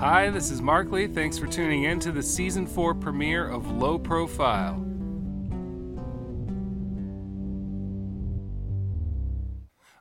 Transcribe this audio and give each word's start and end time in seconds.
Hi, 0.00 0.30
this 0.30 0.50
is 0.50 0.62
Mark 0.62 0.90
Lee. 0.90 1.08
Thanks 1.08 1.36
for 1.36 1.46
tuning 1.46 1.82
in 1.82 2.00
to 2.00 2.10
the 2.10 2.22
season 2.22 2.66
4 2.66 2.94
premiere 2.94 3.46
of 3.46 3.70
Low 3.70 3.98
Profile. 3.98 4.76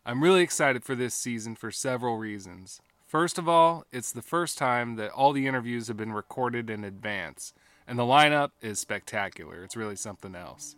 I'm 0.06 0.24
really 0.24 0.42
excited 0.42 0.86
for 0.86 0.96
this 0.96 1.14
season 1.14 1.54
for 1.58 1.70
several 1.70 2.18
reasons. 2.18 2.80
First 3.06 3.38
of 3.38 3.50
all, 3.50 3.84
it's 3.92 4.14
the 4.14 4.22
first 4.22 4.58
time 4.58 4.96
that 4.96 5.12
all 5.12 5.34
the 5.34 5.48
interviews 5.48 5.90
have 5.90 5.98
been 5.98 6.14
recorded 6.14 6.70
in 6.70 6.86
advance, 6.86 7.54
and 7.86 8.00
the 8.00 8.04
lineup 8.04 8.52
is 8.62 8.80
spectacular. 8.80 9.66
It's 9.66 9.76
really 9.76 9.98
something 9.98 10.34
else. 10.34 10.78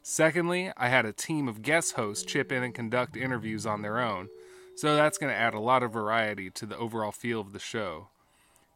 Secondly, 0.00 0.72
I 0.78 0.88
had 0.88 1.04
a 1.04 1.12
team 1.12 1.46
of 1.46 1.60
guest 1.60 1.96
hosts 1.96 2.24
chip 2.24 2.50
in 2.50 2.62
and 2.62 2.74
conduct 2.74 3.18
interviews 3.18 3.66
on 3.66 3.82
their 3.82 4.00
own, 4.00 4.30
so 4.76 4.96
that's 4.96 5.18
going 5.18 5.30
to 5.30 5.38
add 5.38 5.52
a 5.52 5.60
lot 5.60 5.82
of 5.82 5.92
variety 5.92 6.48
to 6.52 6.64
the 6.64 6.78
overall 6.78 7.12
feel 7.12 7.42
of 7.42 7.52
the 7.52 7.58
show. 7.58 8.08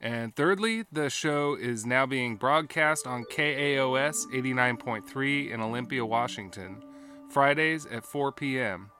And 0.00 0.36
thirdly, 0.36 0.84
the 0.92 1.08
show 1.08 1.54
is 1.54 1.86
now 1.86 2.06
being 2.06 2.36
broadcast 2.36 3.06
on 3.06 3.24
KAOS 3.24 4.26
89.3 4.32 5.50
in 5.50 5.60
Olympia, 5.60 6.04
Washington, 6.04 6.82
Fridays 7.30 7.86
at 7.86 8.04
4 8.04 8.32
p.m. 8.32 8.90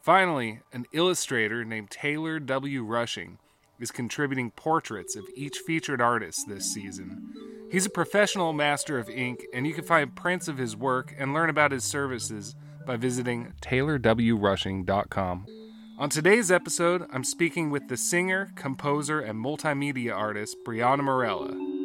Finally, 0.00 0.60
an 0.72 0.86
illustrator 0.92 1.64
named 1.64 1.90
Taylor 1.90 2.38
W. 2.38 2.84
Rushing 2.84 3.38
is 3.80 3.90
contributing 3.90 4.50
portraits 4.52 5.16
of 5.16 5.24
each 5.34 5.58
featured 5.58 6.00
artist 6.00 6.46
this 6.48 6.72
season. 6.72 7.68
He's 7.70 7.86
a 7.86 7.90
professional 7.90 8.52
master 8.52 8.98
of 8.98 9.10
ink, 9.10 9.44
and 9.52 9.66
you 9.66 9.74
can 9.74 9.84
find 9.84 10.16
prints 10.16 10.48
of 10.48 10.56
his 10.56 10.76
work 10.76 11.14
and 11.18 11.34
learn 11.34 11.50
about 11.50 11.72
his 11.72 11.84
services 11.84 12.54
by 12.86 12.96
visiting 12.96 13.52
taylorwrushing.com. 13.60 15.46
On 15.98 16.08
today's 16.08 16.52
episode, 16.52 17.08
I'm 17.10 17.24
speaking 17.24 17.70
with 17.70 17.88
the 17.88 17.96
singer, 17.96 18.52
composer, 18.54 19.18
and 19.18 19.44
multimedia 19.44 20.14
artist 20.14 20.58
Briana 20.64 21.00
Marela. 21.00 21.77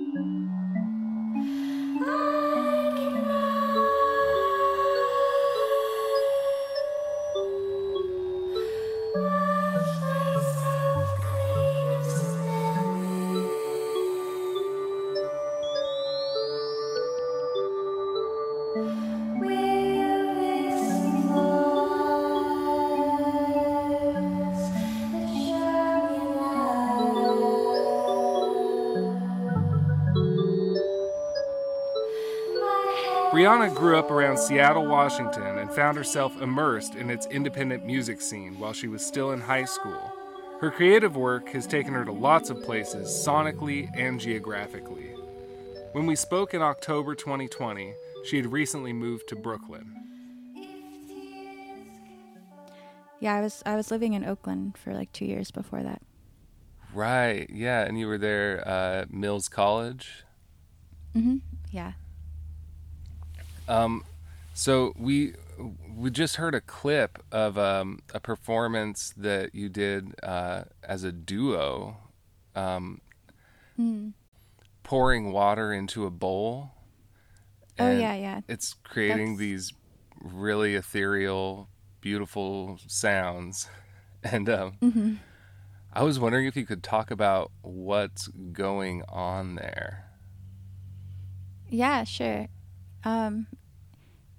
Briana 33.54 33.76
grew 33.76 34.00
up 34.00 34.10
around 34.10 34.40
Seattle, 34.40 34.88
Washington, 34.88 35.60
and 35.60 35.72
found 35.72 35.96
herself 35.96 36.42
immersed 36.42 36.96
in 36.96 37.12
its 37.12 37.28
independent 37.28 37.86
music 37.86 38.20
scene 38.20 38.58
while 38.58 38.74
she 38.74 38.88
was 38.88 39.06
still 39.06 39.32
in 39.32 39.40
high 39.40 39.66
school. 39.66 40.12
Her 40.60 40.72
creative 40.72 41.16
work 41.16 41.50
has 41.50 41.68
taken 41.68 41.94
her 41.94 42.04
to 42.04 42.12
lots 42.12 42.50
of 42.50 42.64
places, 42.64 43.10
sonically 43.10 43.92
and 43.96 44.20
geographically. 44.20 45.12
When 45.92 46.08
we 46.08 46.16
spoke 46.16 46.56
in 46.56 46.64
October 46.64 47.14
2020, 47.14 47.94
she 48.26 48.38
had 48.38 48.52
recently 48.52 48.92
moved 48.92 49.28
to 49.28 49.36
Brooklyn. 49.36 49.86
Yeah, 53.20 53.36
I 53.36 53.42
was 53.42 53.62
I 53.68 53.76
was 53.76 53.92
living 53.92 54.14
in 54.14 54.26
Oakland 54.26 54.80
for 54.80 54.96
like 54.96 55.12
two 55.12 55.26
years 55.26 55.52
before 55.52 55.84
that. 55.84 56.02
Right, 56.92 57.48
yeah, 57.52 57.84
and 57.84 58.00
you 58.00 58.08
were 58.08 58.18
there 58.18 58.68
uh, 58.68 59.06
Mills 59.12 59.48
College? 59.48 60.24
Mm-hmm. 61.16 61.38
Yeah. 61.70 61.92
Um, 63.68 64.04
so 64.54 64.94
we 64.98 65.34
we 65.96 66.10
just 66.12 66.36
heard 66.38 66.56
a 66.56 66.62
clip 66.62 67.24
of 67.32 67.58
um, 67.58 68.00
a 68.14 68.20
performance 68.20 69.14
that 69.18 69.54
you 69.56 69.70
did 69.70 70.14
uh, 70.24 70.64
as 70.84 71.04
a 71.04 71.12
duo, 71.12 71.98
um, 72.56 73.02
Hmm. 73.76 74.10
pouring 74.84 75.32
water 75.32 75.72
into 75.74 76.06
a 76.06 76.10
bowl. 76.12 76.72
Oh 77.80 77.90
yeah, 77.92 78.14
yeah. 78.16 78.42
It's 78.48 78.74
creating 78.84 79.38
That's- 79.38 79.40
these 79.40 79.74
really 80.22 80.76
ethereal, 80.76 81.70
beautiful 82.02 82.80
sounds, 82.88 83.68
and 84.24 84.50
um, 84.50 84.78
Mm-hmm. 84.82 85.14
I 85.96 86.02
was 86.04 86.20
wondering 86.20 86.48
if 86.48 86.56
you 86.56 86.66
could 86.66 86.82
talk 86.84 87.12
about 87.12 87.52
what's 87.62 88.28
going 88.28 89.04
on 89.10 89.56
there. 89.56 90.06
Yeah, 91.70 92.04
sure. 92.04 92.48
Um, 93.04 93.48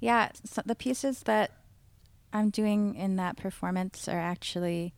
yeah, 0.00 0.30
so 0.44 0.62
the 0.64 0.74
pieces 0.74 1.20
that 1.24 1.50
I'm 2.32 2.50
doing 2.50 2.94
in 2.94 3.16
that 3.16 3.36
performance 3.36 4.08
are 4.08 4.18
actually 4.18 4.94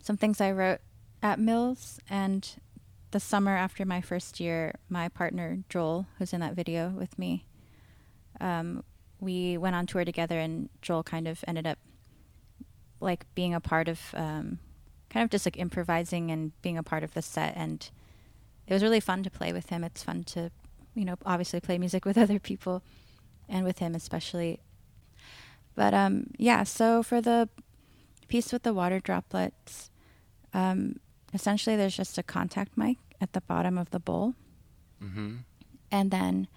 some 0.00 0.16
things 0.16 0.40
I 0.40 0.52
wrote 0.52 0.80
at 1.22 1.38
Mills. 1.38 1.98
And 2.08 2.48
the 3.10 3.20
summer 3.20 3.56
after 3.56 3.84
my 3.84 4.00
first 4.00 4.40
year, 4.40 4.74
my 4.88 5.08
partner 5.08 5.58
Joel, 5.68 6.06
who's 6.18 6.32
in 6.32 6.40
that 6.40 6.54
video 6.54 6.90
with 6.90 7.18
me, 7.18 7.46
um, 8.40 8.84
we 9.20 9.56
went 9.56 9.76
on 9.76 9.86
tour 9.86 10.04
together, 10.04 10.38
and 10.38 10.68
Joel 10.80 11.02
kind 11.04 11.28
of 11.28 11.44
ended 11.46 11.66
up 11.66 11.78
like 13.00 13.26
being 13.34 13.54
a 13.54 13.60
part 13.60 13.88
of, 13.88 14.00
um, 14.14 14.58
kind 15.10 15.22
of 15.24 15.30
just 15.30 15.46
like 15.46 15.58
improvising 15.58 16.30
and 16.30 16.52
being 16.62 16.78
a 16.78 16.82
part 16.82 17.04
of 17.04 17.14
the 17.14 17.22
set. 17.22 17.54
And 17.56 17.88
it 18.66 18.72
was 18.72 18.82
really 18.82 19.00
fun 19.00 19.22
to 19.22 19.30
play 19.30 19.52
with 19.52 19.68
him. 19.68 19.84
It's 19.84 20.02
fun 20.02 20.24
to 20.24 20.50
you 20.94 21.04
know, 21.04 21.16
obviously 21.24 21.60
play 21.60 21.78
music 21.78 22.04
with 22.08 22.18
other 22.18 22.38
people 22.38 22.82
and 23.48 23.64
with 23.64 23.78
him 23.78 23.94
especially. 23.94 24.60
But 25.74 25.94
um, 25.94 26.28
yeah, 26.36 26.64
so 26.64 27.02
for 27.02 27.20
the 27.20 27.48
piece 28.28 28.52
with 28.52 28.62
the 28.62 28.74
water 28.74 29.00
droplets, 29.00 29.90
um, 30.52 31.00
essentially 31.32 31.76
there's 31.76 31.96
just 31.96 32.18
a 32.18 32.22
contact 32.22 32.76
mic 32.76 32.98
at 33.20 33.32
the 33.32 33.40
bottom 33.42 33.78
of 33.78 33.90
the 33.90 34.00
bowl. 34.00 34.34
Mm-hmm. 35.02 35.36
And 35.90 36.10
then 36.10 36.48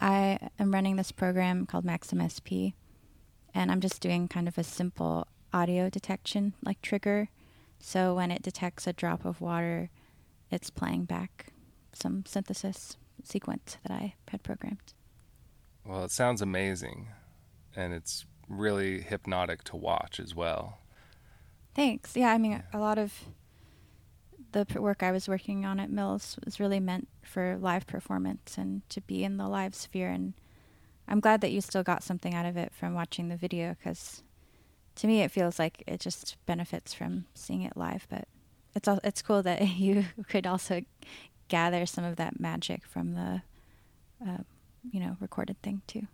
I 0.00 0.38
am 0.58 0.72
running 0.72 0.96
this 0.96 1.12
program 1.12 1.66
called 1.66 1.84
Max/MSP, 1.84 2.74
and 3.54 3.70
I'm 3.70 3.80
just 3.80 4.00
doing 4.00 4.28
kind 4.28 4.48
of 4.48 4.58
a 4.58 4.64
simple 4.64 5.26
audio 5.52 5.88
detection 5.88 6.54
like 6.62 6.82
trigger. 6.82 7.28
So 7.78 8.14
when 8.14 8.30
it 8.30 8.42
detects 8.42 8.86
a 8.86 8.92
drop 8.92 9.24
of 9.24 9.40
water, 9.40 9.90
it's 10.50 10.70
playing 10.70 11.04
back 11.04 11.46
some 11.92 12.24
synthesis 12.26 12.96
sequence 13.24 13.78
that 13.82 13.92
I 13.92 14.14
had 14.28 14.42
programmed. 14.42 14.94
Well, 15.84 16.04
it 16.04 16.10
sounds 16.10 16.42
amazing, 16.42 17.08
and 17.74 17.92
it's 17.92 18.26
really 18.48 19.00
hypnotic 19.00 19.64
to 19.64 19.76
watch 19.76 20.18
as 20.18 20.34
well. 20.34 20.78
Thanks. 21.74 22.16
Yeah, 22.16 22.32
I 22.32 22.38
mean, 22.38 22.62
a 22.72 22.78
lot 22.78 22.98
of 22.98 23.12
the 24.52 24.80
work 24.80 25.02
I 25.02 25.12
was 25.12 25.28
working 25.28 25.64
on 25.64 25.78
at 25.78 25.90
Mills 25.90 26.38
was 26.44 26.58
really 26.58 26.80
meant 26.80 27.08
for 27.22 27.58
live 27.60 27.86
performance 27.86 28.56
and 28.56 28.88
to 28.88 29.00
be 29.02 29.24
in 29.24 29.36
the 29.36 29.48
live 29.48 29.74
sphere. 29.74 30.10
And 30.10 30.32
I'm 31.06 31.20
glad 31.20 31.40
that 31.42 31.52
you 31.52 31.60
still 31.60 31.82
got 31.82 32.02
something 32.02 32.34
out 32.34 32.46
of 32.46 32.56
it 32.56 32.72
from 32.72 32.94
watching 32.94 33.28
the 33.28 33.36
video 33.36 33.76
because 33.78 34.22
to 34.96 35.06
me 35.06 35.20
it 35.20 35.30
feels 35.30 35.58
like 35.58 35.82
it 35.86 36.00
just 36.00 36.36
benefits 36.46 36.94
from 36.94 37.26
seeing 37.34 37.62
it 37.62 37.76
live. 37.76 38.06
But 38.08 38.28
it's 38.74 38.88
al- 38.88 39.00
it's 39.04 39.22
cool 39.22 39.42
that 39.42 39.68
you 39.76 40.06
could 40.28 40.46
also 40.46 40.82
gather 41.48 41.86
some 41.86 42.04
of 42.04 42.16
that 42.16 42.40
magic 42.40 42.84
from 42.86 43.14
the 43.14 43.42
uh, 44.26 44.38
you 44.90 45.00
know 45.00 45.16
recorded 45.20 45.60
thing 45.62 45.82
too. 45.86 46.06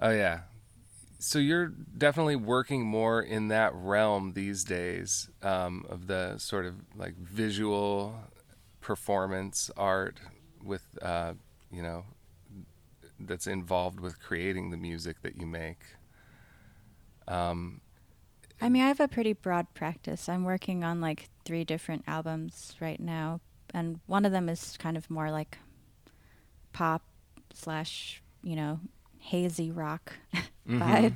Oh 0.00 0.10
yeah. 0.10 0.40
So 1.18 1.38
you're 1.38 1.68
definitely 1.68 2.34
working 2.34 2.84
more 2.84 3.22
in 3.22 3.48
that 3.48 3.72
realm 3.74 4.32
these 4.32 4.64
days 4.64 5.30
um, 5.40 5.86
of 5.88 6.08
the 6.08 6.36
sort 6.38 6.66
of 6.66 6.74
like 6.96 7.16
visual 7.16 8.18
performance 8.80 9.70
art 9.76 10.18
with 10.64 10.98
uh, 11.00 11.34
you 11.70 11.82
know 11.82 12.04
that's 13.20 13.46
involved 13.46 14.00
with 14.00 14.20
creating 14.20 14.70
the 14.70 14.76
music 14.76 15.22
that 15.22 15.36
you 15.36 15.46
make. 15.46 15.78
Um, 17.28 17.80
I 18.60 18.68
mean, 18.68 18.82
I 18.82 18.88
have 18.88 19.00
a 19.00 19.08
pretty 19.08 19.32
broad 19.32 19.72
practice. 19.74 20.28
I'm 20.28 20.44
working 20.44 20.84
on 20.84 21.00
like 21.00 21.28
three 21.44 21.64
different 21.64 22.04
albums 22.06 22.74
right 22.80 23.00
now, 23.00 23.40
and 23.74 24.00
one 24.06 24.24
of 24.24 24.32
them 24.32 24.48
is 24.48 24.76
kind 24.78 24.96
of 24.96 25.10
more 25.10 25.30
like 25.30 25.58
pop 26.72 27.02
slash, 27.54 28.22
you 28.42 28.56
know, 28.56 28.80
hazy 29.18 29.70
rock 29.70 30.14
mhm. 30.68 30.80
vibe. 30.80 31.14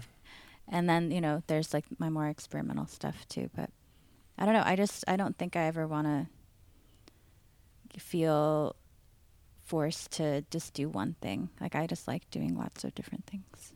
And 0.69 0.89
then, 0.89 1.11
you 1.11 1.21
know, 1.21 1.43
there's 1.47 1.73
like 1.73 1.85
my 1.99 2.09
more 2.09 2.29
experimental 2.29 2.87
stuff 2.87 3.27
too. 3.29 3.51
But 3.55 3.71
I 4.39 4.45
don't 4.45 4.55
know. 4.55 4.63
I 4.65 4.77
just, 4.77 5.05
I 5.07 5.17
don't 5.17 5.37
think 5.39 5.57
I 5.57 5.65
ever 5.65 5.87
want 5.87 6.07
to 6.07 8.01
feel 8.01 8.77
forced 9.65 10.11
to 10.13 10.43
just 10.51 10.75
do 10.75 10.89
one 10.89 11.17
thing. 11.21 11.51
Like, 11.61 11.75
I 11.75 11.87
just 11.87 12.07
like 12.07 12.29
doing 12.31 12.57
lots 12.57 12.85
of 12.85 12.95
different 12.95 13.27
things. 13.27 13.73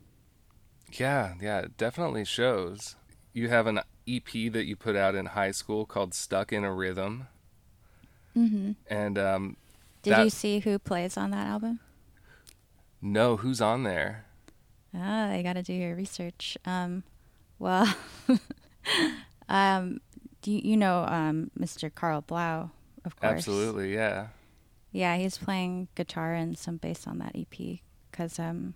Yeah, 0.92 1.34
yeah, 1.40 1.60
it 1.60 1.76
definitely 1.76 2.24
shows. 2.24 2.96
You 3.32 3.48
have 3.48 3.66
an 3.66 3.80
EP 4.08 4.52
that 4.52 4.64
you 4.66 4.74
put 4.74 4.96
out 4.96 5.14
in 5.14 5.26
high 5.26 5.52
school 5.52 5.86
called 5.86 6.14
Stuck 6.14 6.52
in 6.52 6.64
a 6.64 6.74
Rhythm. 6.74 7.28
Mm-hmm. 8.36 8.72
And 8.88 9.18
um, 9.18 9.56
Did 10.02 10.12
That- 10.14 10.24
you 10.24 10.30
see 10.30 10.60
who 10.60 10.78
plays 10.78 11.16
on 11.16 11.30
that 11.30 11.46
album? 11.46 11.80
no, 13.02 13.36
who's 13.38 13.60
on 13.60 13.82
there? 13.82 14.26
Ah, 14.94 15.32
you 15.34 15.42
got 15.42 15.54
to 15.54 15.62
do 15.62 15.72
your 15.72 15.94
research. 15.94 16.58
Um, 16.64 17.02
well, 17.58 17.86
um, 19.48 20.00
do 20.42 20.50
you, 20.50 20.60
you 20.64 20.76
know 20.76 21.04
um, 21.08 21.50
Mr. 21.58 21.94
Karl 21.94 22.20
Blau, 22.22 22.70
of 23.04 23.16
course. 23.16 23.32
Absolutely, 23.32 23.94
yeah. 23.94 24.28
Yeah, 24.92 25.16
he's 25.16 25.38
playing 25.38 25.88
guitar 25.94 26.34
and 26.34 26.58
some 26.58 26.76
bass 26.76 27.06
on 27.06 27.18
that 27.18 27.36
EP 27.36 27.78
because 28.10 28.38
um, 28.38 28.74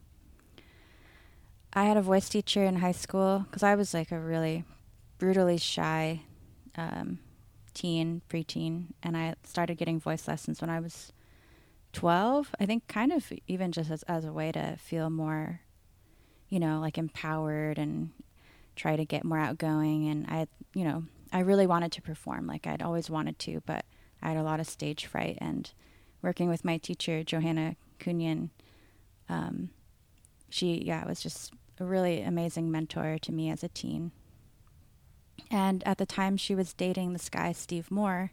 I 1.72 1.84
had 1.84 1.96
a 1.96 2.02
voice 2.02 2.28
teacher 2.28 2.62
in 2.64 2.76
high 2.76 2.92
school 2.92 3.46
because 3.50 3.62
I 3.64 3.74
was 3.74 3.92
like 3.92 4.12
a 4.12 4.18
really 4.20 4.64
brutally 5.18 5.58
shy 5.58 6.22
um, 6.76 7.18
teen, 7.74 8.22
preteen, 8.28 8.86
and 9.02 9.16
I 9.16 9.34
started 9.44 9.76
getting 9.76 10.00
voice 10.00 10.26
lessons 10.28 10.60
when 10.60 10.70
I 10.70 10.80
was 10.80 11.12
12. 11.92 12.54
I 12.58 12.66
think 12.66 12.86
kind 12.88 13.12
of 13.12 13.32
even 13.46 13.72
just 13.72 13.90
as, 13.90 14.02
as 14.04 14.24
a 14.24 14.32
way 14.32 14.52
to 14.52 14.76
feel 14.76 15.10
more, 15.10 15.60
you 16.48 16.60
know, 16.60 16.80
like 16.80 16.98
empowered 16.98 17.78
and 17.78 18.10
try 18.76 18.96
to 18.96 19.04
get 19.04 19.24
more 19.24 19.38
outgoing. 19.38 20.08
And 20.08 20.26
I, 20.28 20.46
you 20.74 20.84
know, 20.84 21.04
I 21.32 21.40
really 21.40 21.66
wanted 21.66 21.92
to 21.92 22.02
perform. 22.02 22.46
Like 22.46 22.66
I'd 22.66 22.82
always 22.82 23.10
wanted 23.10 23.38
to, 23.40 23.62
but 23.66 23.84
I 24.22 24.28
had 24.28 24.36
a 24.36 24.42
lot 24.42 24.60
of 24.60 24.66
stage 24.66 25.06
fright. 25.06 25.38
And 25.40 25.70
working 26.22 26.48
with 26.48 26.64
my 26.64 26.78
teacher, 26.78 27.22
Johanna 27.22 27.76
Kunin, 27.98 28.50
um, 29.28 29.70
she, 30.50 30.82
yeah, 30.84 31.06
was 31.06 31.20
just 31.20 31.52
a 31.80 31.84
really 31.84 32.22
amazing 32.22 32.70
mentor 32.70 33.18
to 33.22 33.32
me 33.32 33.50
as 33.50 33.62
a 33.64 33.68
teen. 33.68 34.12
And 35.50 35.82
at 35.86 35.98
the 35.98 36.06
time, 36.06 36.36
she 36.36 36.54
was 36.54 36.72
dating 36.72 37.12
this 37.12 37.28
guy, 37.28 37.52
Steve 37.52 37.90
Moore, 37.90 38.32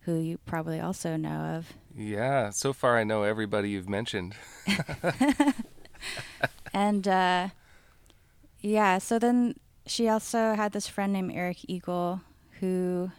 who 0.00 0.18
you 0.18 0.38
probably 0.46 0.80
also 0.80 1.16
know 1.16 1.56
of. 1.56 1.74
Yeah, 1.94 2.50
so 2.50 2.72
far 2.72 2.96
I 2.96 3.04
know 3.04 3.22
everybody 3.22 3.70
you've 3.70 3.88
mentioned. 3.88 4.34
and 6.72 7.06
uh, 7.06 7.48
yeah, 8.60 8.98
so 8.98 9.18
then 9.18 9.54
she 9.86 10.08
also 10.08 10.54
had 10.54 10.72
this 10.72 10.88
friend 10.88 11.12
named 11.12 11.32
Eric 11.32 11.58
Eagle 11.68 12.22
who 12.60 13.10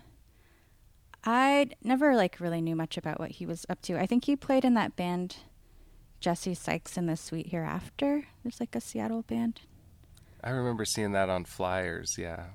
I 1.23 1.69
never 1.83 2.15
like 2.15 2.39
really 2.39 2.61
knew 2.61 2.75
much 2.75 2.97
about 2.97 3.19
what 3.19 3.31
he 3.31 3.45
was 3.45 3.65
up 3.69 3.81
to. 3.83 3.99
I 3.99 4.05
think 4.05 4.25
he 4.25 4.35
played 4.35 4.65
in 4.65 4.73
that 4.75 4.95
band 4.95 5.37
Jesse 6.19 6.53
Sykes 6.53 6.97
and 6.97 7.07
the 7.07 7.15
Sweet 7.15 7.47
Hereafter. 7.47 8.25
There's 8.43 8.59
like 8.59 8.75
a 8.75 8.81
Seattle 8.81 9.23
band. 9.23 9.61
I 10.43 10.51
remember 10.51 10.85
seeing 10.85 11.11
that 11.13 11.29
on 11.29 11.45
flyers, 11.45 12.17
yeah. 12.17 12.45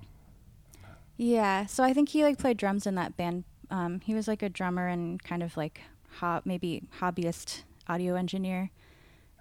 Yeah, 1.17 1.67
so 1.67 1.85
I 1.85 1.93
think 1.93 2.09
he 2.11 2.25
like 2.25 2.39
played 2.39 2.57
drums 2.57 2.87
in 2.87 2.95
that 2.97 3.17
band. 3.17 3.45
Um, 3.71 4.01
he 4.01 4.15
was 4.15 4.27
like 4.29 4.43
a 4.43 4.49
drummer 4.49 4.89
and 4.89 5.23
kind 5.23 5.43
of 5.43 5.57
like 5.57 5.81
ho- 6.19 6.43
maybe 6.45 6.83
hobbyist 7.01 7.63
audio 7.89 8.15
engineer. 8.15 8.71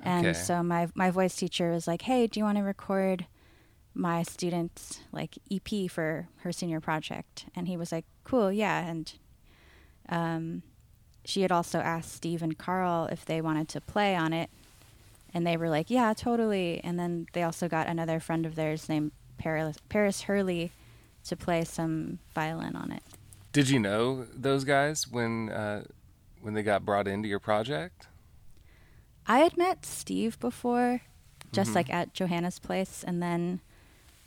And 0.04 0.28
Okay. 0.28 0.34
so 0.34 0.62
my 0.64 0.88
my 0.96 1.10
voice 1.10 1.36
teacher 1.36 1.72
was 1.72 1.88
like, 1.88 2.04
"Hey, 2.04 2.28
do 2.28 2.40
you 2.40 2.44
want 2.44 2.58
to 2.58 2.64
record 2.64 3.25
my 3.96 4.24
student's 4.24 5.00
like 5.12 5.38
EP 5.52 5.88
for 5.90 6.28
her 6.42 6.52
senior 6.52 6.80
project?" 6.81 7.46
And 7.56 7.68
he 7.68 7.78
was 7.78 7.92
like, 7.92 8.06
"Cool, 8.24 8.52
yeah." 8.52 8.86
And 8.88 9.12
um, 10.10 10.64
she 11.26 11.42
had 11.42 11.52
also 11.52 11.80
asked 11.80 12.12
Steve 12.12 12.44
and 12.44 12.58
Karl 12.58 13.06
if 13.12 13.24
they 13.26 13.40
wanted 13.42 13.69
to 13.69 13.81
play 13.81 14.16
on 14.16 14.34
it, 14.34 14.50
and 15.34 15.46
they 15.48 15.58
were 15.58 15.69
like, 15.69 15.90
"Yeah, 15.90 16.14
totally." 16.14 16.81
And 16.84 17.00
then 17.00 17.28
they 17.34 17.44
also 17.44 17.68
got 17.69 17.88
another 17.88 18.19
friend 18.19 18.46
of 18.46 18.56
theirs 18.56 18.90
named 18.90 19.12
Paris 19.38 19.78
Paris 19.90 20.24
Hurley 20.24 20.72
to 21.25 21.36
play 21.36 21.64
some 21.64 22.20
violin 22.34 22.75
on 22.75 22.92
it. 22.92 23.04
Did 23.52 23.70
you 23.70 23.80
know 23.80 24.25
those 24.34 24.64
guys 24.64 25.08
when 25.08 25.50
uh, 25.50 25.84
when 26.42 26.54
they 26.54 26.64
got 26.64 26.84
brought 26.86 27.08
into 27.08 27.28
your 27.30 27.40
project? 27.40 28.08
I 29.25 29.40
had 29.40 29.56
met 29.58 29.86
Steve 29.86 30.40
before, 30.40 31.02
just 31.52 31.72
Mhm. 31.72 31.75
like 31.75 31.94
at 31.94 32.14
Johanna's 32.14 32.60
place, 32.60 33.04
and 33.06 33.22
then 33.22 33.62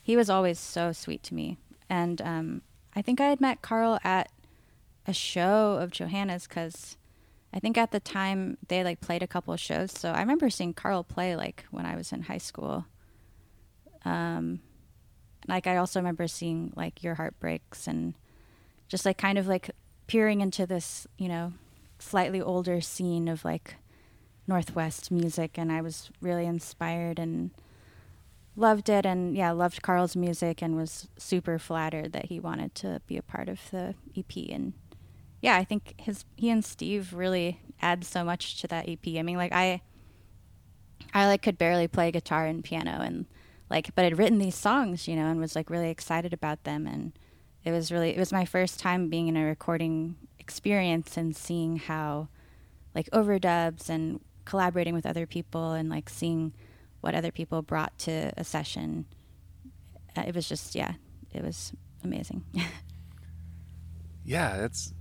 he 0.03 0.17
was 0.17 0.31
always 0.31 0.59
so 0.59 0.93
sweet 0.93 1.23
to 1.25 1.35
me. 1.35 1.59
And 1.91 2.23
um, 2.23 2.63
I 2.95 3.03
think 3.03 3.21
I 3.21 3.27
had 3.29 3.41
met 3.41 3.61
Karl 3.63 3.99
at 4.05 4.31
a 5.07 5.13
show 5.13 5.75
of 5.75 5.91
Johanna's 5.91 6.47
because 6.47 6.97
I 7.53 7.59
think 7.61 7.77
at 7.77 7.91
the 7.91 8.01
time 8.01 8.57
they 8.69 8.83
like 8.83 9.01
played 9.01 9.23
a 9.23 9.27
couple 9.27 9.53
of 9.53 9.61
shows. 9.61 9.93
So 9.93 10.13
I 10.13 10.21
remember 10.21 10.49
seeing 10.51 10.73
Karl 10.73 11.05
play 11.05 11.37
like 11.37 11.67
when 11.71 11.85
I 11.85 11.95
was 11.97 12.13
in 12.13 12.23
high 12.23 12.39
school. 12.39 12.87
Um, 14.05 14.61
like 15.49 15.67
I 15.67 15.77
also 15.77 16.01
remember 16.01 16.27
seeing 16.27 16.73
like 16.77 17.03
Your 17.03 17.15
Heart 17.15 17.39
Breaks 17.41 17.87
and 17.87 18.15
just 18.89 19.05
like 19.05 19.19
kind 19.19 19.39
of 19.39 19.47
like 19.47 19.71
peering 20.07 20.41
into 20.41 20.67
this, 20.67 21.07
you 21.19 21.29
know, 21.29 21.53
slightly 21.99 22.41
older 22.41 22.81
scene 22.81 23.29
of 23.29 23.45
like 23.45 23.77
Northwest 24.47 25.11
music, 25.11 25.59
and 25.59 25.73
I 25.73 25.81
was 25.81 26.11
really 26.21 26.47
inspired 26.47 27.19
and 27.19 27.51
loved 28.55 28.89
it. 28.89 29.05
And 29.05 29.37
yeah, 29.37 29.51
loved 29.53 29.83
Karl's 29.83 30.17
music 30.17 30.63
and 30.63 30.77
was 30.77 31.09
super 31.19 31.59
flattered 31.59 32.13
that 32.13 32.27
he 32.27 32.41
wanted 32.41 32.75
to 32.77 33.01
be 33.07 33.17
a 33.17 33.23
part 33.23 33.49
of 33.49 33.61
the 33.71 33.95
EP. 34.17 34.51
And 34.51 34.73
yeah, 35.41 35.57
I 35.57 35.65
think 35.65 35.95
his 35.99 36.25
he 36.37 36.51
and 36.51 36.65
Steve 36.65 37.13
really 37.13 37.61
add 37.83 38.05
so 38.05 38.25
much 38.25 38.61
to 38.61 38.69
that 38.69 38.89
EP. 38.89 39.07
I 39.17 39.23
mean, 39.23 39.37
like 39.37 39.53
I, 39.53 39.83
I 41.13 41.27
like 41.27 41.43
could 41.43 41.59
barely 41.59 41.89
play 41.89 42.11
guitar 42.11 42.47
and 42.47 42.65
piano, 42.65 43.01
and 43.01 43.27
like, 43.71 43.95
but 43.95 44.05
I'd 44.05 44.19
written 44.19 44.39
these 44.39 44.55
songs, 44.55 45.09
you 45.09 45.17
know, 45.17 45.27
and 45.27 45.41
was 45.41 45.57
like 45.57 45.71
really 45.71 45.91
excited 45.91 46.33
about 46.33 46.65
them. 46.65 46.87
And 46.87 47.19
it 47.65 47.73
was 47.73 47.91
really 47.91 48.11
it 48.11 48.19
was 48.19 48.33
my 48.33 48.45
first 48.45 48.79
time 48.79 49.09
being 49.09 49.29
in 49.29 49.37
a 49.37 49.45
recording 49.45 50.17
experience 50.39 51.17
and 51.17 51.35
seeing 51.37 51.77
how 51.77 52.29
like 52.95 53.11
overdubs 53.11 53.89
and 53.89 54.21
collaborating 54.45 54.95
with 54.95 55.07
other 55.07 55.27
people 55.27 55.73
and 55.73 55.89
like 55.89 56.09
seeing 56.09 56.53
what 57.01 57.15
other 57.15 57.33
people 57.33 57.63
brought 57.63 57.97
to 57.99 58.33
a 58.37 58.45
session. 58.45 59.07
Uh, 60.17 60.23
it 60.27 60.35
was 60.35 60.49
just 60.49 60.75
yeah, 60.75 60.95
it 61.33 61.43
was 61.43 61.73
amazing. 62.05 62.45
Yeah, 64.27 64.65
it's 64.65 64.93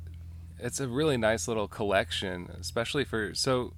it's 0.59 0.79
a 0.79 0.87
really 0.87 1.17
nice 1.17 1.47
little 1.47 1.67
collection, 1.67 2.47
especially 2.59 3.03
for 3.03 3.33
so 3.33 3.73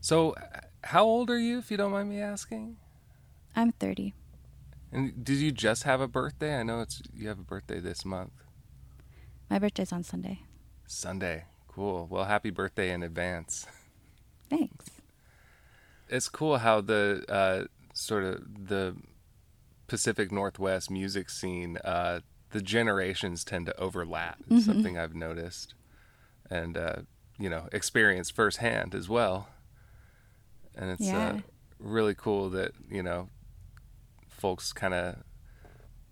so 0.00 0.36
how 0.84 1.04
old 1.04 1.30
are 1.30 1.38
you 1.38 1.58
if 1.58 1.70
you 1.70 1.76
don't 1.76 1.90
mind 1.90 2.08
me 2.08 2.20
asking? 2.20 2.76
I'm 3.56 3.72
30. 3.72 4.14
And 4.94 5.24
did 5.24 5.38
you 5.38 5.50
just 5.50 5.82
have 5.82 6.00
a 6.00 6.06
birthday? 6.06 6.58
I 6.58 6.62
know 6.62 6.80
it's 6.80 7.02
you 7.12 7.26
have 7.28 7.38
a 7.40 7.42
birthday 7.42 7.80
this 7.80 8.04
month. 8.04 8.30
My 9.50 9.58
birthday's 9.58 9.92
on 9.92 10.04
Sunday. 10.04 10.42
Sunday. 10.86 11.44
Cool. 11.66 12.06
Well, 12.08 12.24
happy 12.26 12.50
birthday 12.50 12.92
in 12.92 13.02
advance. 13.02 13.66
Thanks. 14.48 14.86
It's 16.08 16.28
cool 16.28 16.58
how 16.58 16.80
the 16.80 17.24
uh, 17.28 17.64
sort 17.92 18.22
of 18.22 18.68
the 18.68 18.94
Pacific 19.88 20.30
Northwest 20.30 20.90
music 20.90 21.28
scene, 21.28 21.78
uh, 21.84 22.20
the 22.50 22.62
generations 22.62 23.42
tend 23.44 23.66
to 23.66 23.76
overlap. 23.80 24.38
It's 24.48 24.64
something 24.64 24.96
I've 24.96 25.14
noticed, 25.16 25.74
and 26.48 26.76
uh, 26.76 26.96
you 27.38 27.50
know, 27.50 27.68
experienced 27.72 28.32
firsthand 28.36 28.94
as 28.94 29.08
well. 29.08 29.48
And 30.76 30.90
it's 30.90 31.02
Yeah. 31.08 31.18
uh, 31.30 31.36
really 31.80 32.14
cool 32.14 32.48
that 32.50 32.72
you 32.88 33.02
know, 33.02 33.28
folks 34.44 34.74
kind 34.74 34.92
of 34.92 35.16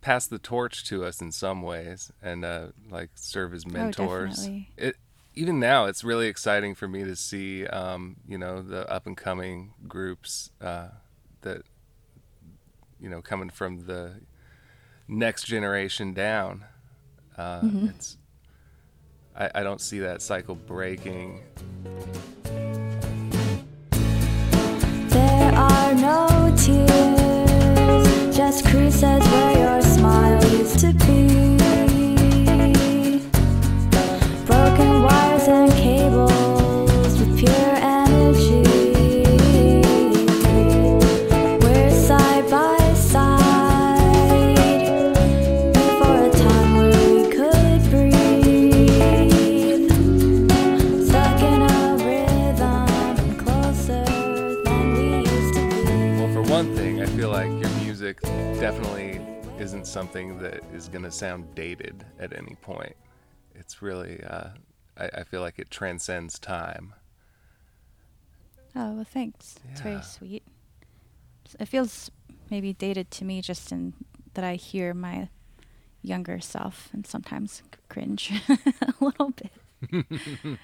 pass 0.01 0.27
the 0.27 0.39
torch 0.39 0.85
to 0.87 1.05
us 1.05 1.21
in 1.21 1.31
some 1.31 1.61
ways, 1.61 2.11
and 2.23 2.47
uh, 2.47 2.69
like 2.91 3.11
serve 3.15 3.53
as 3.53 3.67
mentors 3.67 4.37
definitely. 4.37 4.71
it 4.79 4.97
even 5.35 5.61
now 5.61 5.85
it's 5.85 6.03
really 6.03 6.29
exciting 6.29 6.75
for 6.75 6.89
me 6.89 7.05
to 7.05 7.15
see 7.15 7.67
um, 7.67 8.17
you 8.27 8.39
know 8.39 8.63
the 8.63 8.91
up 8.91 9.07
and 9.07 9.19
coming 9.19 9.75
groups 9.87 10.51
uh, 10.63 10.89
that 11.43 11.61
you 12.99 13.11
know 13.11 13.21
coming 13.21 13.51
from 13.51 13.85
the 13.85 14.15
next 15.07 15.45
generation 15.45 16.15
down 16.15 16.65
uh, 17.37 17.61
Mm-hmm. 17.61 17.89
it's 17.89 18.17
I, 19.37 19.51
I 19.57 19.63
don't 19.63 19.81
see 19.83 19.99
that 19.99 20.23
cycle 20.23 20.55
breaking 20.55 21.43
There 25.09 25.53
are 25.55 25.95
no 25.95 26.29
tears, 26.29 26.32
just 28.47 28.67
creases 28.67 29.23
where 29.31 29.57
your 29.57 29.83
smile 29.83 30.45
used 30.59 30.81
to 30.81 30.93
be. 31.07 31.52
Isn't 59.83 59.93
something 59.93 60.39
that 60.39 60.63
is 60.73 60.89
going 60.89 61.03
to 61.05 61.11
sound 61.11 61.55
dated 61.55 62.05
at 62.19 62.37
any 62.37 62.57
point 62.63 62.95
it's 63.55 63.83
really 63.83 64.23
uh, 64.23 64.49
I, 64.97 65.09
I 65.19 65.25
feel 65.25 65.41
like 65.41 65.59
it 65.59 65.71
transcends 65.71 66.39
time. 66.39 66.95
Oh 68.75 68.95
well, 68.95 69.05
thanks. 69.05 69.57
It's 69.71 69.81
very 69.81 70.01
sweet. 70.01 70.43
It 71.61 71.67
feels 71.67 72.11
maybe 72.51 72.73
dated 72.73 73.11
to 73.13 73.25
me 73.25 73.43
just 73.43 73.71
in 73.73 73.93
that 74.35 74.45
I 74.45 74.55
hear 74.55 74.95
my 74.95 75.29
younger 76.01 76.41
self 76.41 76.89
and 76.93 77.07
sometimes 77.07 77.63
cringe 77.89 78.33
a 78.49 78.95
little 79.01 79.31
bit. 79.31 79.53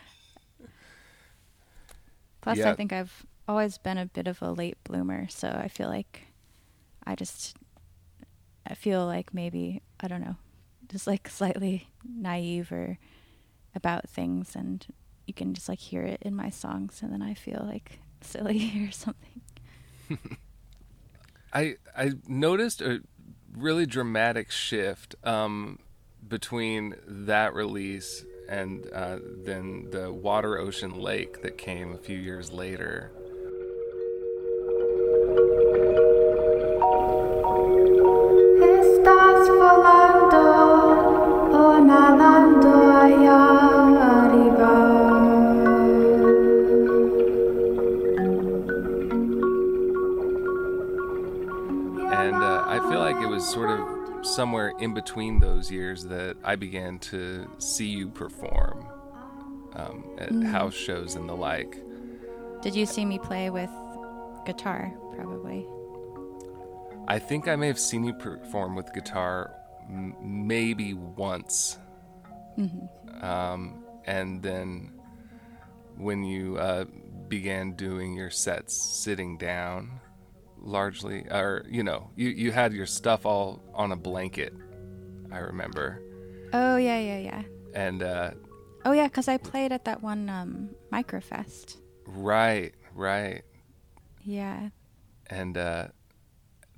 Plus, 2.40 2.58
Yeah. 2.58 2.70
I 2.70 2.74
think 2.74 2.92
I've 2.92 3.26
always 3.46 3.76
been 3.76 3.98
a 3.98 4.06
bit 4.06 4.26
of 4.26 4.40
a 4.40 4.50
late 4.50 4.82
bloomer, 4.84 5.28
so 5.28 5.48
I 5.48 5.68
feel 5.68 5.88
like 5.88 6.28
I 7.06 7.14
just 7.14 7.57
I 8.68 8.74
feel 8.74 9.06
like 9.06 9.32
maybe 9.32 9.82
I 10.00 10.08
don't 10.08 10.20
know, 10.20 10.36
just 10.88 11.06
like 11.06 11.28
slightly 11.28 11.88
naive 12.04 12.70
or 12.70 12.98
about 13.74 14.08
things, 14.08 14.54
and 14.54 14.86
you 15.26 15.34
can 15.34 15.54
just 15.54 15.68
like 15.68 15.78
hear 15.78 16.02
it 16.02 16.18
in 16.22 16.34
my 16.34 16.50
songs, 16.50 17.00
and 17.02 17.12
then 17.12 17.22
I 17.22 17.34
feel 17.34 17.64
like 17.66 17.98
silly 18.20 18.86
or 18.88 18.92
something. 18.92 19.40
I 21.52 21.76
I 21.96 22.12
noticed 22.26 22.82
a 22.82 23.02
really 23.56 23.86
dramatic 23.86 24.50
shift 24.50 25.14
um, 25.24 25.78
between 26.26 26.94
that 27.06 27.54
release 27.54 28.24
and 28.48 28.88
uh, 28.92 29.18
then 29.22 29.88
the 29.90 30.12
Water 30.12 30.58
Ocean 30.58 30.98
Lake 30.98 31.42
that 31.42 31.58
came 31.58 31.92
a 31.92 31.98
few 31.98 32.18
years 32.18 32.50
later. 32.50 33.10
In 54.80 54.94
between 54.94 55.40
those 55.40 55.70
years 55.70 56.04
that 56.04 56.36
I 56.44 56.56
began 56.56 56.98
to 57.00 57.50
see 57.58 57.86
you 57.86 58.08
perform 58.08 58.86
um, 59.74 60.04
at 60.18 60.32
house 60.50 60.74
shows 60.74 61.14
and 61.16 61.28
the 61.28 61.34
like. 61.34 61.82
Did 62.62 62.74
you 62.74 62.86
see 62.86 63.04
me 63.04 63.18
play 63.18 63.50
with 63.50 63.70
guitar? 64.46 64.92
Probably. 65.14 65.66
I 67.06 67.18
think 67.18 67.48
I 67.48 67.56
may 67.56 67.66
have 67.68 67.78
seen 67.78 68.04
you 68.04 68.12
perform 68.12 68.74
with 68.76 68.92
guitar 68.92 69.54
m- 69.88 70.14
maybe 70.20 70.94
once. 70.94 71.78
Um, 73.22 73.84
and 74.04 74.42
then 74.42 74.92
when 75.96 76.24
you 76.24 76.56
uh, 76.58 76.84
began 77.28 77.72
doing 77.72 78.14
your 78.14 78.30
sets 78.30 78.74
sitting 78.74 79.38
down, 79.38 80.00
largely, 80.60 81.24
or, 81.30 81.64
you 81.68 81.82
know, 81.82 82.10
you, 82.16 82.28
you 82.30 82.52
had 82.52 82.72
your 82.72 82.86
stuff 82.86 83.24
all 83.24 83.62
on 83.74 83.92
a 83.92 83.96
blanket, 83.96 84.52
I 85.30 85.38
remember. 85.38 86.02
Oh 86.52 86.76
yeah, 86.76 86.98
yeah, 86.98 87.18
yeah. 87.18 87.42
And, 87.72 88.02
uh, 88.02 88.30
Oh 88.84 88.92
yeah, 88.92 89.04
because 89.08 89.28
I 89.28 89.36
played 89.36 89.72
at 89.72 89.84
that 89.84 90.02
one 90.02 90.28
um, 90.30 90.76
Microfest. 90.92 91.76
right, 92.06 92.72
right. 92.94 93.42
Yeah. 94.24 94.68
and 95.28 95.56
uh, 95.58 95.88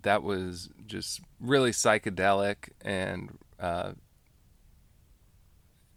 that 0.03 0.23
was 0.23 0.69
just 0.87 1.21
really 1.41 1.71
psychedelic 1.73 2.71
and 2.83 3.39
uh, 3.59 3.93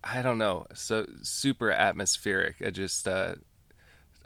I 0.04 0.22
don't 0.22 0.38
know, 0.38 0.66
so 0.74 1.06
super 1.22 1.72
atmospheric. 1.72 2.56
I 2.66 2.70
just 2.70 3.08
uh, 3.08 3.36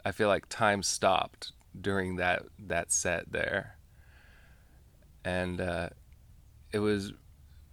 I 0.04 0.10
feel 0.10 0.28
like 0.28 0.48
time 0.48 0.82
stopped 0.82 1.52
during 1.80 2.16
that 2.16 2.42
that 2.58 2.90
set 2.92 3.30
there, 3.30 3.76
and 5.24 5.60
uh, 5.60 5.90
it 6.72 6.80
was 6.80 7.12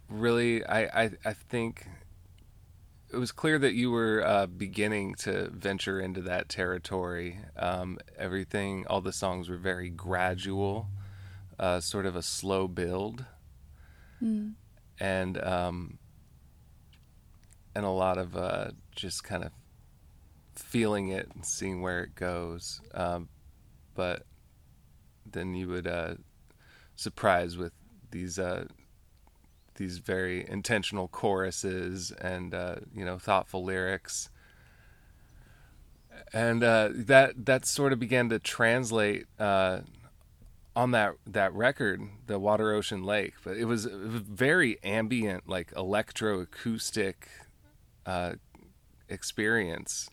really 0.08 0.64
I, 0.64 1.04
I 1.04 1.10
I 1.24 1.32
think 1.32 1.86
it 3.12 3.16
was 3.16 3.32
clear 3.32 3.58
that 3.58 3.74
you 3.74 3.90
were 3.90 4.22
uh, 4.26 4.46
beginning 4.46 5.14
to 5.14 5.48
venture 5.50 6.00
into 6.00 6.20
that 6.22 6.48
territory. 6.48 7.38
Um, 7.56 7.98
everything, 8.18 8.84
all 8.88 9.00
the 9.00 9.12
songs 9.12 9.48
were 9.48 9.56
very 9.56 9.88
gradual, 9.90 10.88
uh, 11.58 11.80
sort 11.80 12.04
of 12.04 12.16
a 12.16 12.22
slow 12.22 12.66
build, 12.68 13.24
and 14.98 15.42
um, 15.42 15.98
and 17.74 17.84
a 17.84 17.90
lot 17.90 18.18
of 18.18 18.36
uh, 18.36 18.70
just 18.94 19.22
kind 19.22 19.44
of 19.44 19.52
feeling 20.54 21.08
it 21.08 21.28
and 21.34 21.44
seeing 21.44 21.82
where 21.82 22.02
it 22.02 22.14
goes. 22.14 22.80
Um, 22.92 23.28
but 23.94 24.24
then 25.24 25.54
you 25.54 25.68
would 25.68 25.86
uh, 25.86 26.14
surprise 26.96 27.56
with 27.56 27.72
these 28.10 28.38
uh, 28.38 28.64
these 29.76 29.98
very 29.98 30.48
intentional 30.48 31.08
choruses 31.08 32.10
and 32.12 32.54
uh, 32.54 32.76
you 32.94 33.04
know 33.04 33.18
thoughtful 33.18 33.64
lyrics. 33.64 34.30
And 36.32 36.64
uh, 36.64 36.90
that 36.92 37.46
that 37.46 37.66
sort 37.66 37.92
of 37.92 38.00
began 38.00 38.28
to 38.30 38.38
translate 38.38 39.26
uh, 39.38 39.80
on 40.74 40.90
that 40.90 41.14
that 41.26 41.52
record 41.54 42.02
the 42.26 42.38
water 42.38 42.72
ocean 42.72 43.04
lake. 43.04 43.34
But 43.44 43.56
it 43.56 43.64
was 43.64 43.86
a 43.86 43.90
very 43.90 44.82
ambient 44.82 45.48
like 45.48 45.72
electroacoustic 45.74 47.14
uh, 48.04 48.32
experience. 49.08 50.10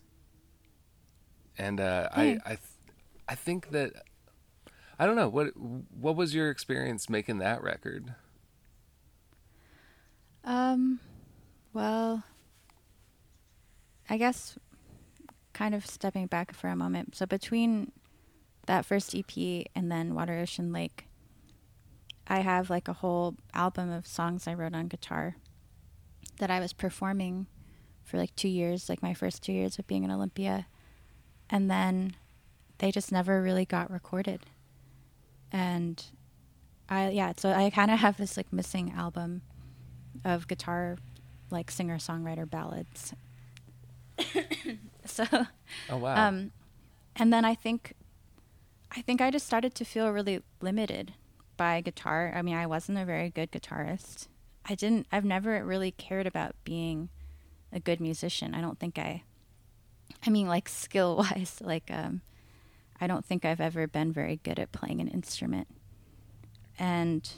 And 1.58 1.80
uh, 1.80 2.08
I 2.12 2.38
I 2.44 2.48
th- 2.48 2.60
I 3.28 3.34
think 3.34 3.70
that 3.70 3.92
I 4.98 5.06
don't 5.06 5.16
know 5.16 5.28
what 5.28 5.48
what 5.56 6.16
was 6.16 6.34
your 6.34 6.50
experience 6.50 7.08
making 7.08 7.38
that 7.38 7.62
record 7.62 8.14
Um, 10.44 11.00
well, 11.72 12.22
I 14.08 14.18
guess 14.18 14.58
kind 15.52 15.74
of 15.74 15.86
stepping 15.86 16.26
back 16.26 16.54
for 16.54 16.68
a 16.68 16.76
moment. 16.76 17.16
So 17.16 17.26
between 17.26 17.92
that 18.66 18.84
first 18.84 19.14
EP 19.14 19.66
and 19.74 19.90
then 19.90 20.14
Water 20.14 20.34
Ocean 20.34 20.72
Lake, 20.72 21.06
I 22.26 22.40
have 22.40 22.70
like 22.70 22.88
a 22.88 22.94
whole 22.94 23.36
album 23.54 23.90
of 23.90 24.06
songs 24.06 24.46
I 24.46 24.54
wrote 24.54 24.74
on 24.74 24.88
guitar 24.88 25.36
that 26.38 26.50
I 26.50 26.60
was 26.60 26.72
performing 26.72 27.46
for 28.02 28.18
like 28.18 28.34
two 28.36 28.48
years, 28.48 28.88
like 28.88 29.02
my 29.02 29.14
first 29.14 29.42
two 29.42 29.52
years 29.52 29.78
of 29.78 29.86
being 29.86 30.04
in 30.04 30.10
Olympia. 30.10 30.66
And 31.48 31.70
then 31.70 32.16
they 32.78 32.90
just 32.90 33.12
never 33.12 33.42
really 33.42 33.64
got 33.64 33.90
recorded. 33.90 34.40
And 35.52 36.02
I, 36.88 37.10
yeah, 37.10 37.32
so 37.36 37.50
I 37.50 37.70
kind 37.70 37.90
of 37.90 38.00
have 38.00 38.16
this 38.16 38.36
like 38.36 38.52
missing 38.52 38.92
album 38.96 39.42
of 40.24 40.48
guitar 40.48 40.96
like 41.50 41.70
singer 41.70 41.98
songwriter 41.98 42.48
ballads. 42.48 43.14
so 45.04 45.24
oh 45.90 45.96
wow 45.96 46.28
um 46.28 46.52
and 47.16 47.32
then 47.32 47.44
I 47.44 47.54
think 47.54 47.94
I 48.96 49.00
think 49.02 49.20
I 49.20 49.30
just 49.30 49.46
started 49.46 49.74
to 49.76 49.84
feel 49.84 50.10
really 50.10 50.40
limited 50.60 51.14
by 51.56 51.80
guitar. 51.80 52.32
I 52.34 52.42
mean, 52.42 52.54
I 52.54 52.66
wasn't 52.66 52.98
a 52.98 53.04
very 53.04 53.30
good 53.30 53.50
guitarist. 53.50 54.28
I 54.64 54.74
didn't 54.74 55.06
I've 55.12 55.24
never 55.24 55.64
really 55.64 55.90
cared 55.90 56.26
about 56.26 56.54
being 56.64 57.08
a 57.72 57.80
good 57.80 58.00
musician. 58.00 58.54
I 58.54 58.60
don't 58.60 58.78
think 58.78 58.98
I 58.98 59.22
I 60.26 60.30
mean 60.30 60.46
like 60.48 60.68
skill 60.84 61.16
wise, 61.16 61.58
like 61.60 61.90
um 61.90 62.22
I 63.00 63.06
don't 63.06 63.24
think 63.24 63.44
I've 63.44 63.60
ever 63.60 63.86
been 63.86 64.12
very 64.12 64.40
good 64.42 64.58
at 64.58 64.72
playing 64.72 65.00
an 65.00 65.08
instrument. 65.08 65.68
And 66.78 67.28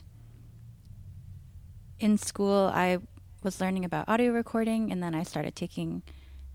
in 1.99 2.19
school, 2.19 2.71
I 2.75 2.99
was 3.43 3.61
learning 3.61 3.85
about 3.85 4.09
audio 4.09 4.33
recording, 4.33 4.91
and 4.93 5.03
then 5.03 5.15
I 5.15 5.23
started 5.23 5.55
taking 5.55 6.03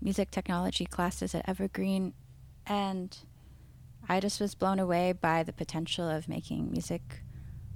music 0.00 0.30
technology 0.30 0.84
classes 0.84 1.34
at 1.34 1.48
Evergreen, 1.48 2.14
and 2.66 3.16
I 4.08 4.20
just 4.20 4.40
was 4.40 4.54
blown 4.54 4.78
away 4.78 5.12
by 5.12 5.42
the 5.42 5.52
potential 5.52 6.08
of 6.08 6.28
making 6.28 6.70
music 6.70 7.22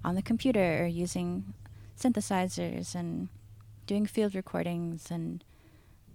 on 0.04 0.14
the 0.14 0.23
computer 0.23 0.82
or 0.82 0.87
using 0.87 1.54
synthesizers 1.99 2.94
and 2.94 3.28
doing 3.87 4.06
field 4.06 4.35
recordings 4.35 5.11
and 5.11 5.42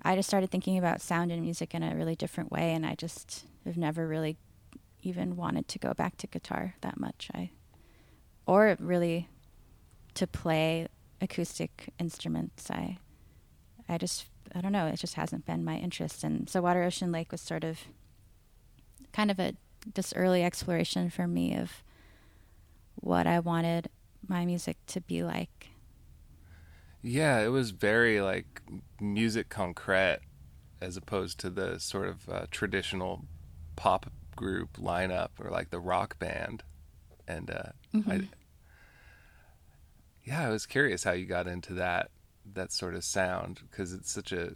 I 0.04 0.16
just 0.16 0.28
started 0.28 0.50
thinking 0.50 0.78
about 0.78 1.02
sound 1.02 1.32
and 1.32 1.42
music 1.42 1.74
in 1.74 1.84
a 1.84 1.96
really 1.96 2.16
different 2.16 2.52
way 2.52 2.74
and 2.74 2.86
I 2.86 2.96
just 2.96 3.46
have 3.66 3.78
never 3.78 4.08
really 4.08 4.38
even 5.04 5.36
wanted 5.36 5.68
to 5.70 5.80
go 5.80 5.94
back 5.94 6.18
to 6.18 6.28
guitar 6.28 6.76
that 6.82 7.00
much. 7.00 7.30
I 7.34 7.52
or 8.46 8.76
really 8.80 9.30
to 10.16 10.28
play 10.28 10.88
acoustic 11.22 11.94
instruments. 12.00 12.70
I 12.70 12.98
I 13.88 13.98
just 13.98 14.26
I 14.54 14.62
don't 14.62 14.72
know, 14.72 14.88
it 14.88 14.98
just 14.98 15.14
hasn't 15.16 15.46
been 15.46 15.64
my 15.64 15.78
interest 15.78 16.24
and 16.24 16.50
so 16.50 16.62
Water 16.62 16.84
Ocean 16.84 17.12
Lake 17.12 17.32
was 17.32 17.42
sort 17.42 17.64
of 17.64 17.80
kind 19.14 19.32
of 19.32 19.40
a 19.40 19.54
this 19.94 20.14
early 20.16 20.44
exploration 20.44 21.10
for 21.10 21.28
me 21.28 21.56
of 21.56 21.84
what 22.96 23.28
I 23.28 23.40
wanted 23.40 23.90
my 24.28 24.46
music 24.46 24.78
to 24.88 25.02
be 25.02 25.24
like. 25.24 25.70
Yeah, 27.02 27.40
it 27.40 27.48
was 27.48 27.72
very 27.72 28.22
like 28.22 28.62
musique 29.00 29.50
concrète, 29.50 30.20
as 30.80 30.98
opposed 30.98 31.40
to 31.40 31.50
the 31.50 31.80
sort 31.80 32.08
of 32.08 32.30
uh, 32.30 32.46
traditional 32.52 33.26
pop 33.76 34.12
group 34.36 34.78
lineup 34.78 35.30
or 35.40 35.50
like 35.50 35.72
the 35.72 35.80
rock 35.80 36.20
band. 36.20 36.64
And 37.28 37.50
uh, 37.50 37.72
I, 38.08 38.22
yeah, 40.24 40.46
I 40.46 40.50
was 40.50 40.66
curious 40.66 41.04
how 41.04 41.12
you 41.12 41.26
got 41.26 41.48
into 41.48 41.74
that 41.74 42.12
that 42.54 42.72
sort 42.72 42.96
of 42.96 43.04
sound 43.04 43.62
because 43.70 43.94
it's 43.94 44.12
such 44.12 44.32
a 44.32 44.54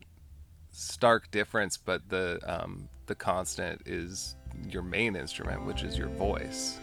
stark 0.71 1.31
difference, 1.31 1.77
but 1.77 2.09
the 2.09 2.39
um, 2.45 2.89
the 3.05 3.15
constant 3.15 3.81
is 3.85 4.35
your 4.67 4.83
main 4.83 5.15
instrument, 5.15 5.65
which 5.65 5.83
is 5.83 5.97
your 5.97 6.09
voice. 6.09 6.79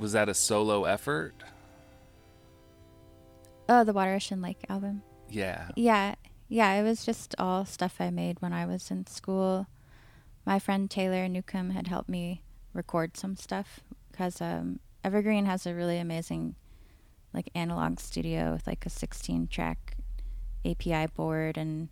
Was 0.00 0.12
that 0.12 0.30
a 0.30 0.34
solo 0.34 0.84
effort? 0.84 1.34
Oh, 3.68 3.84
the 3.84 3.92
Water 3.92 4.14
Ocean 4.14 4.40
Lake 4.40 4.64
album. 4.70 5.02
Yeah. 5.28 5.68
Yeah, 5.76 6.14
yeah. 6.48 6.72
It 6.72 6.82
was 6.82 7.04
just 7.04 7.34
all 7.38 7.66
stuff 7.66 7.96
I 8.00 8.08
made 8.08 8.40
when 8.40 8.54
I 8.54 8.64
was 8.64 8.90
in 8.90 9.06
school. 9.06 9.66
My 10.46 10.58
friend 10.58 10.90
Taylor 10.90 11.28
Newcomb 11.28 11.70
had 11.70 11.88
helped 11.88 12.08
me 12.08 12.40
record 12.72 13.18
some 13.18 13.36
stuff 13.36 13.80
because 14.10 14.40
um, 14.40 14.80
Evergreen 15.04 15.44
has 15.44 15.66
a 15.66 15.74
really 15.74 15.98
amazing 15.98 16.54
like 17.34 17.50
analog 17.54 18.00
studio 18.00 18.52
with 18.52 18.66
like 18.66 18.86
a 18.86 18.90
16 18.90 19.48
track 19.48 19.98
API 20.64 21.08
board 21.14 21.58
and 21.58 21.90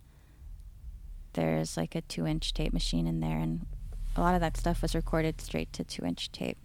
there's 1.33 1.77
like 1.77 1.93
a 1.93 2.01
two 2.01 2.25
inch 2.25 2.55
tape 2.55 2.73
machine 2.73 3.05
in 3.05 3.19
there 3.19 3.37
and 3.37 3.67
a 4.15 4.21
lot 4.21 4.33
of 4.33 4.41
that 4.41 4.57
stuff 4.57 4.81
was 4.81 4.95
recorded 4.95 5.39
straight 5.39 5.71
to 5.73 5.83
two 5.83 6.03
inch 6.03 6.31
tape. 6.31 6.57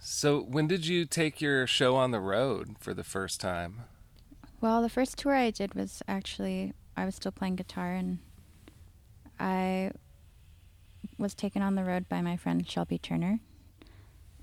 So 0.00 0.40
when 0.40 0.66
did 0.66 0.86
you 0.86 1.04
take 1.04 1.40
your 1.40 1.66
show 1.66 1.96
on 1.96 2.12
the 2.12 2.20
road 2.20 2.76
for 2.78 2.94
the 2.94 3.04
first 3.04 3.40
time? 3.40 3.82
Well, 4.60 4.82
the 4.82 4.88
first 4.88 5.18
tour 5.18 5.34
I 5.34 5.50
did 5.50 5.74
was 5.74 6.02
actually 6.08 6.72
I 6.96 7.04
was 7.04 7.14
still 7.14 7.32
playing 7.32 7.56
guitar 7.56 7.92
and 7.94 8.18
I 9.38 9.92
was 11.16 11.34
taken 11.34 11.62
on 11.62 11.74
the 11.74 11.84
road 11.84 12.08
by 12.08 12.20
my 12.20 12.36
friend 12.36 12.68
Shelby 12.68 12.98
Turner 12.98 13.40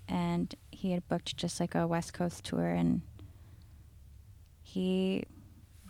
and 0.07 0.53
he 0.71 0.91
had 0.91 1.07
booked 1.07 1.35
just 1.35 1.59
like 1.59 1.75
a 1.75 1.88
West 1.88 2.13
Coast 2.13 2.43
tour 2.43 2.67
and 2.67 3.01
he 4.62 5.24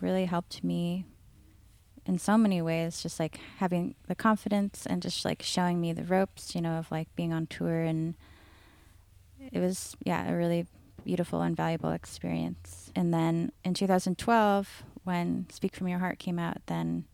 really 0.00 0.24
helped 0.24 0.62
me 0.64 1.06
in 2.04 2.18
so 2.18 2.38
many 2.38 2.62
ways 2.62 3.02
just 3.02 3.18
like 3.18 3.40
having 3.58 3.94
the 4.06 4.14
confidence 4.14 4.86
and 4.86 5.02
just 5.02 5.24
like 5.24 5.42
showing 5.42 5.80
me 5.80 5.92
the 5.92 6.04
ropes, 6.04 6.54
you 6.54 6.60
know, 6.60 6.78
of 6.78 6.90
like 6.90 7.14
being 7.16 7.32
on 7.32 7.46
tour 7.46 7.82
and 7.82 8.14
it 9.52 9.60
was 9.60 9.96
yeah, 10.04 10.30
a 10.30 10.36
really 10.36 10.66
beautiful 11.04 11.42
and 11.42 11.56
valuable 11.56 11.92
experience. 11.92 12.90
And 12.94 13.14
then 13.14 13.52
in 13.64 13.74
2012, 13.74 14.82
when 15.04 15.46
Speak 15.50 15.76
From 15.76 15.88
Your 15.88 16.00
Heart 16.00 16.18
came 16.18 16.38
out, 16.38 16.58
then 16.66 17.04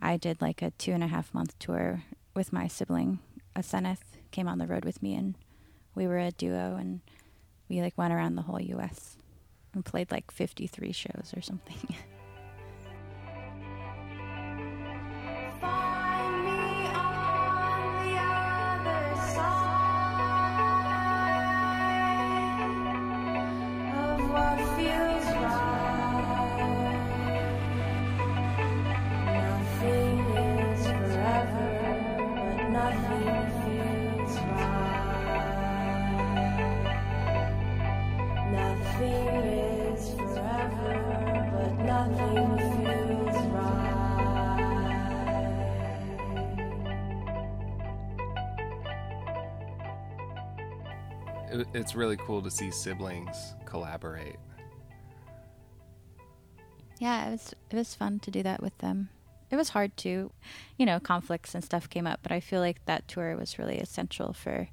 I 0.00 0.16
did 0.16 0.40
like 0.40 0.60
a 0.62 0.72
two 0.72 0.92
and 0.92 1.04
a 1.04 1.08
half 1.08 1.32
month 1.32 1.58
tour 1.58 2.02
with 2.34 2.52
my 2.52 2.66
sibling, 2.66 3.20
Aseneth, 3.54 4.18
came 4.30 4.48
on 4.48 4.58
the 4.58 4.66
road 4.66 4.84
with 4.84 5.02
me, 5.02 5.14
and 5.14 5.36
we 5.94 6.06
were 6.06 6.18
a 6.18 6.32
duo, 6.32 6.76
and 6.76 7.00
we 7.68 7.80
like 7.80 7.96
went 7.96 8.12
around 8.12 8.34
the 8.34 8.42
whole 8.42 8.60
U.S. 8.60 9.16
and 9.74 9.84
played 9.84 10.10
like 10.10 10.30
53 10.30 10.92
shows 10.92 11.32
or 11.36 11.42
something. 11.42 11.96
It, 51.52 51.66
it's 51.74 51.94
really 51.94 52.16
cool 52.16 52.42
to 52.42 52.50
see 52.50 52.70
siblings 52.70 53.54
collaborate. 53.66 54.36
yeah, 57.02 57.26
it 57.26 57.32
was 57.32 57.54
it 57.70 57.76
was 57.76 57.94
fun 57.96 58.20
to 58.20 58.30
do 58.30 58.44
that 58.44 58.62
with 58.62 58.78
them. 58.78 59.08
It 59.50 59.56
was 59.56 59.70
hard 59.70 59.96
to, 59.98 60.30
you 60.78 60.86
know, 60.86 61.00
conflicts 61.00 61.52
and 61.52 61.62
stuff 61.64 61.90
came 61.90 62.06
up, 62.06 62.20
but 62.22 62.30
I 62.30 62.38
feel 62.38 62.60
like 62.60 62.84
that 62.84 63.08
tour 63.08 63.36
was 63.36 63.58
really 63.58 63.78
essential 63.78 64.32
for 64.32 64.68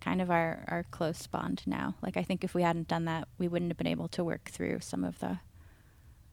kind 0.00 0.20
of 0.20 0.28
our 0.28 0.64
our 0.66 0.84
close 0.90 1.24
bond 1.28 1.62
now. 1.66 1.94
Like 2.02 2.16
I 2.16 2.24
think 2.24 2.42
if 2.42 2.52
we 2.52 2.62
hadn't 2.62 2.88
done 2.88 3.04
that, 3.04 3.28
we 3.38 3.46
wouldn't 3.46 3.70
have 3.70 3.78
been 3.78 3.86
able 3.86 4.08
to 4.08 4.24
work 4.24 4.50
through 4.50 4.80
some 4.80 5.04
of 5.04 5.20
the 5.20 5.38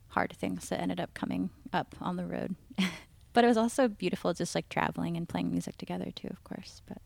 hard 0.09 0.33
things 0.35 0.69
that 0.69 0.81
ended 0.81 0.99
up 0.99 1.13
coming 1.13 1.51
up 1.71 1.95
on 2.01 2.15
the 2.15 2.25
road. 2.25 2.55
but 3.33 3.43
it 3.43 3.47
was 3.47 3.57
also 3.57 3.87
beautiful 3.87 4.33
just 4.33 4.55
like 4.55 4.67
traveling 4.69 5.15
and 5.15 5.29
playing 5.29 5.51
music 5.51 5.77
together 5.77 6.09
too, 6.15 6.29
of 6.31 6.43
course. 6.43 6.81
But 6.87 7.03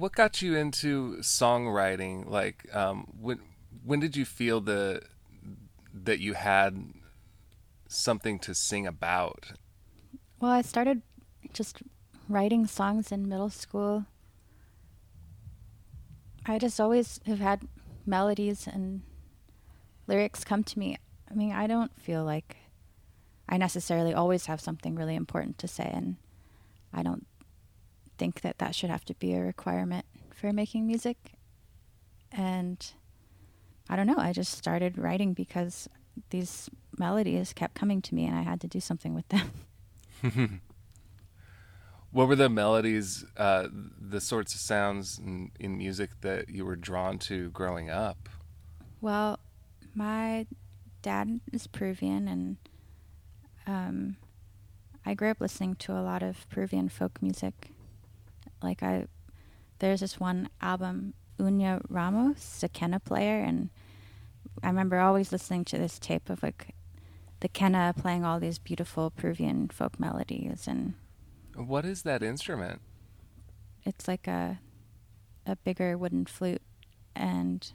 What 0.00 0.12
got 0.12 0.40
you 0.40 0.56
into 0.56 1.18
songwriting? 1.18 2.26
Like, 2.26 2.74
um, 2.74 3.06
when 3.20 3.38
when 3.84 4.00
did 4.00 4.16
you 4.16 4.24
feel 4.24 4.62
the 4.62 5.02
that 5.92 6.20
you 6.20 6.32
had 6.32 6.94
something 7.86 8.38
to 8.38 8.54
sing 8.54 8.86
about? 8.86 9.52
Well, 10.40 10.52
I 10.52 10.62
started 10.62 11.02
just 11.52 11.82
writing 12.30 12.66
songs 12.66 13.12
in 13.12 13.28
middle 13.28 13.50
school. 13.50 14.06
I 16.46 16.58
just 16.58 16.80
always 16.80 17.20
have 17.26 17.40
had 17.40 17.68
melodies 18.06 18.66
and 18.66 19.02
lyrics 20.06 20.44
come 20.44 20.64
to 20.64 20.78
me. 20.78 20.96
I 21.30 21.34
mean, 21.34 21.52
I 21.52 21.66
don't 21.66 21.94
feel 22.00 22.24
like 22.24 22.56
I 23.50 23.58
necessarily 23.58 24.14
always 24.14 24.46
have 24.46 24.62
something 24.62 24.94
really 24.94 25.14
important 25.14 25.58
to 25.58 25.68
say, 25.68 25.90
and 25.92 26.16
I 26.90 27.02
don't 27.02 27.26
think 28.20 28.42
that 28.42 28.58
that 28.58 28.74
should 28.74 28.90
have 28.90 29.04
to 29.06 29.14
be 29.14 29.32
a 29.32 29.40
requirement 29.40 30.04
for 30.34 30.52
making 30.52 30.86
music. 30.86 31.16
And 32.30 32.78
I 33.88 33.96
don't 33.96 34.06
know, 34.06 34.18
I 34.18 34.34
just 34.34 34.52
started 34.52 34.98
writing 34.98 35.32
because 35.32 35.88
these 36.28 36.68
melodies 36.98 37.54
kept 37.54 37.74
coming 37.74 38.02
to 38.02 38.14
me, 38.14 38.26
and 38.26 38.36
I 38.36 38.42
had 38.42 38.60
to 38.60 38.68
do 38.68 38.78
something 38.78 39.14
with 39.14 39.28
them. 39.28 40.60
What 42.12 42.26
were 42.26 42.34
the 42.34 42.48
melodies, 42.48 43.24
uh, 43.36 43.68
the 43.72 44.20
sorts 44.20 44.52
of 44.56 44.60
sounds 44.60 45.20
in, 45.20 45.52
in 45.60 45.78
music 45.78 46.10
that 46.22 46.48
you 46.48 46.64
were 46.64 46.74
drawn 46.74 47.18
to 47.20 47.50
growing 47.50 47.88
up? 47.88 48.28
Well, 49.00 49.38
my 49.94 50.48
dad 51.02 51.38
is 51.52 51.68
Peruvian, 51.68 52.26
and 52.26 52.56
um, 53.64 54.16
I 55.06 55.14
grew 55.14 55.30
up 55.30 55.40
listening 55.40 55.76
to 55.76 55.92
a 55.92 56.02
lot 56.02 56.24
of 56.24 56.48
Peruvian 56.50 56.88
folk 56.88 57.22
music. 57.22 57.70
Like 58.62 58.82
I, 58.82 59.06
there's 59.78 60.00
this 60.00 60.20
one 60.20 60.48
album, 60.60 61.14
Uña 61.38 61.80
Ramos, 61.88 62.62
a 62.62 62.68
quena 62.68 63.02
player, 63.02 63.42
and 63.42 63.70
I 64.62 64.66
remember 64.68 64.98
always 64.98 65.32
listening 65.32 65.64
to 65.66 65.78
this 65.78 65.98
tape 65.98 66.28
of 66.28 66.42
like 66.42 66.74
the 67.40 67.48
quena 67.48 67.96
playing 67.96 68.24
all 68.24 68.38
these 68.38 68.58
beautiful 68.58 69.10
Peruvian 69.10 69.68
folk 69.68 69.98
melodies, 69.98 70.66
and 70.68 70.94
What 71.56 71.84
is 71.84 72.02
that 72.02 72.22
instrument? 72.22 72.80
it's 73.84 74.06
like 74.06 74.26
a 74.26 74.60
a 75.46 75.56
bigger 75.56 75.96
wooden 75.96 76.26
flute 76.26 76.60
and 77.16 77.72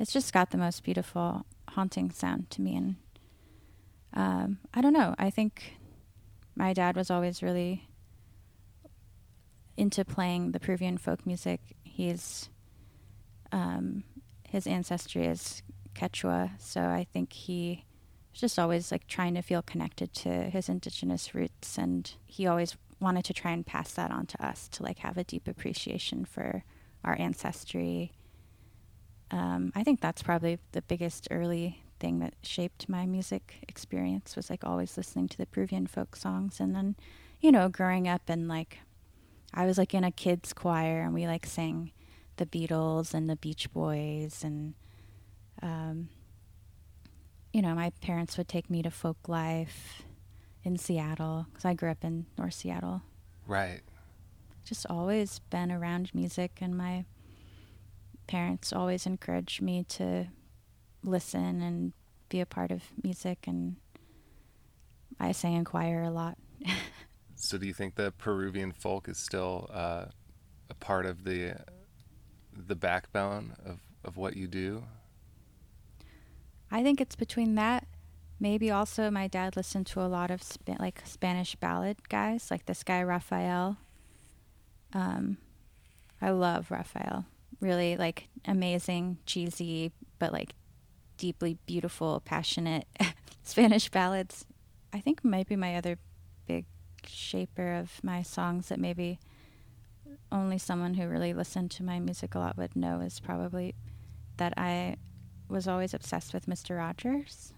it's 0.00 0.12
just 0.12 0.32
got 0.32 0.50
the 0.50 0.58
most 0.58 0.82
beautiful 0.82 1.46
haunting 1.70 2.10
sound 2.10 2.50
to 2.50 2.60
me 2.60 2.74
and 2.74 2.96
um, 4.14 4.58
i 4.74 4.80
don't 4.80 4.92
know 4.92 5.14
i 5.16 5.30
think 5.30 5.76
my 6.56 6.72
dad 6.72 6.96
was 6.96 7.08
always 7.08 7.40
really 7.40 7.88
into 9.76 10.04
playing 10.04 10.52
the 10.52 10.60
peruvian 10.60 10.98
folk 10.98 11.26
music. 11.26 11.60
He's 11.82 12.48
um, 13.52 14.04
his 14.48 14.66
ancestry 14.66 15.26
is 15.26 15.62
quechua 15.94 16.50
so 16.58 16.80
i 16.80 17.06
think 17.12 17.32
he 17.32 17.84
just 18.32 18.58
always 18.58 18.90
like 18.90 19.06
trying 19.06 19.34
to 19.34 19.42
feel 19.42 19.60
connected 19.62 20.12
to 20.14 20.28
his 20.28 20.68
indigenous 20.68 21.34
roots 21.34 21.76
and 21.76 22.14
he 22.26 22.46
always 22.46 22.76
wanted 23.00 23.24
to 23.24 23.34
try 23.34 23.50
and 23.50 23.66
pass 23.66 23.92
that 23.92 24.10
on 24.10 24.24
to 24.26 24.42
us 24.44 24.68
to 24.68 24.82
like 24.82 24.98
have 24.98 25.18
a 25.18 25.24
deep 25.24 25.48
appreciation 25.48 26.24
for 26.24 26.64
our 27.04 27.16
ancestry. 27.18 28.12
Um, 29.30 29.72
i 29.74 29.82
think 29.82 30.00
that's 30.00 30.22
probably 30.22 30.58
the 30.72 30.82
biggest 30.82 31.28
early 31.30 31.82
thing 31.98 32.20
that 32.20 32.34
shaped 32.42 32.88
my 32.88 33.06
music 33.06 33.64
experience 33.68 34.34
was 34.34 34.50
like 34.50 34.64
always 34.64 34.96
listening 34.96 35.28
to 35.28 35.38
the 35.38 35.46
peruvian 35.46 35.86
folk 35.86 36.16
songs. 36.16 36.60
And 36.60 36.74
then 36.74 36.96
you 37.40 37.52
know 37.52 37.68
growing 37.68 38.08
up 38.08 38.22
and 38.28 38.48
like 38.48 38.78
i 39.54 39.66
was 39.66 39.78
like 39.78 39.94
in 39.94 40.04
a 40.04 40.10
kids 40.10 40.52
choir 40.52 41.02
and 41.02 41.14
we 41.14 41.26
like 41.26 41.46
sang 41.46 41.90
the 42.36 42.46
beatles 42.46 43.14
and 43.14 43.28
the 43.28 43.36
beach 43.36 43.72
boys 43.72 44.42
and 44.42 44.74
um, 45.62 46.08
you 47.52 47.60
know, 47.60 47.74
my 47.74 47.90
parents 48.00 48.38
would 48.38 48.48
take 48.48 48.70
me 48.70 48.82
to 48.82 48.90
folk 48.90 49.28
life 49.28 50.02
in 50.64 50.78
Seattle 50.78 51.46
because 51.50 51.64
I 51.64 51.74
grew 51.74 51.90
up 51.90 52.02
in 52.02 52.26
North 52.38 52.54
Seattle. 52.54 53.02
Right. 53.46 53.82
Just 54.64 54.86
always 54.88 55.40
been 55.50 55.70
around 55.70 56.14
music, 56.14 56.58
and 56.60 56.76
my 56.76 57.04
parents 58.26 58.72
always 58.72 59.06
encouraged 59.06 59.60
me 59.60 59.84
to 59.84 60.28
listen 61.02 61.60
and 61.60 61.92
be 62.28 62.40
a 62.40 62.46
part 62.46 62.70
of 62.70 62.82
music. 63.02 63.46
And 63.46 63.76
I 65.20 65.32
sang 65.32 65.54
in 65.54 65.64
choir 65.64 66.02
a 66.02 66.10
lot. 66.10 66.38
so, 67.42 67.58
do 67.58 67.66
you 67.66 67.74
think 67.74 67.96
the 67.96 68.12
Peruvian 68.12 68.70
folk 68.70 69.08
is 69.08 69.18
still 69.18 69.68
uh, 69.74 70.04
a 70.70 70.74
part 70.74 71.06
of 71.06 71.24
the 71.24 71.56
the 72.56 72.76
backbone 72.76 73.56
of, 73.66 73.80
of 74.04 74.16
what 74.16 74.36
you 74.36 74.46
do? 74.46 74.84
I 76.70 76.84
think 76.84 77.00
it's 77.00 77.16
between 77.16 77.56
that. 77.56 77.88
Maybe 78.38 78.70
also 78.70 79.10
my 79.10 79.26
dad 79.26 79.56
listened 79.56 79.86
to 79.88 80.00
a 80.00 80.06
lot 80.06 80.30
of 80.30 80.40
like 80.78 81.02
Spanish 81.04 81.56
ballad 81.56 82.08
guys, 82.08 82.48
like 82.48 82.66
this 82.66 82.84
guy 82.84 83.02
Rafael. 83.02 83.76
Um, 84.92 85.36
I 86.20 86.30
love 86.30 86.70
Rafael. 86.70 87.24
Really 87.58 87.96
like 87.96 88.28
amazing, 88.46 89.18
cheesy, 89.26 89.90
but 90.20 90.32
like 90.32 90.54
deeply 91.16 91.58
beautiful, 91.66 92.22
passionate 92.24 92.86
Spanish 93.42 93.90
ballads. 93.90 94.46
I 94.92 95.00
think 95.00 95.24
maybe 95.24 95.56
my 95.56 95.74
other 95.74 95.98
big 96.46 96.66
shaper 97.08 97.74
of 97.74 98.02
my 98.02 98.22
songs 98.22 98.68
that 98.68 98.80
maybe 98.80 99.18
only 100.30 100.58
someone 100.58 100.94
who 100.94 101.06
really 101.06 101.34
listened 101.34 101.70
to 101.72 101.82
my 101.82 102.00
music 102.00 102.34
a 102.34 102.38
lot 102.38 102.56
would 102.56 102.74
know 102.74 103.00
is 103.00 103.20
probably 103.20 103.74
that 104.38 104.54
I 104.56 104.96
was 105.48 105.68
always 105.68 105.94
obsessed 105.94 106.32
with 106.32 106.46
Mr. 106.46 106.78
Rogers. 106.78 107.52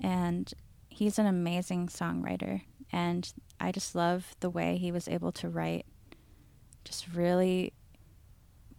And 0.00 0.52
he's 0.88 1.18
an 1.18 1.26
amazing 1.26 1.88
songwriter. 1.88 2.62
And 2.90 3.30
I 3.60 3.72
just 3.72 3.94
love 3.94 4.34
the 4.40 4.50
way 4.50 4.76
he 4.78 4.90
was 4.90 5.08
able 5.08 5.32
to 5.32 5.48
write 5.48 5.86
just 6.84 7.06
really 7.14 7.74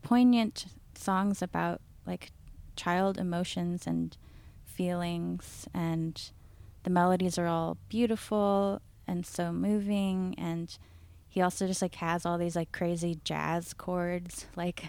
poignant 0.01 0.65
songs 0.95 1.41
about 1.41 1.81
like 2.07 2.31
child 2.75 3.17
emotions 3.17 3.85
and 3.85 4.17
feelings. 4.65 5.67
And 5.73 6.19
the 6.83 6.89
melodies 6.89 7.37
are 7.37 7.47
all 7.47 7.77
beautiful 7.89 8.81
and 9.09 9.25
so 9.25 9.51
moving. 9.51 10.35
And 10.37 10.77
he 11.27 11.41
also 11.41 11.67
just 11.67 11.81
like 11.81 11.95
has 11.95 12.25
all 12.25 12.37
these 12.37 12.55
like 12.55 12.71
crazy 12.71 13.19
jazz 13.23 13.73
chords, 13.73 14.45
like 14.55 14.85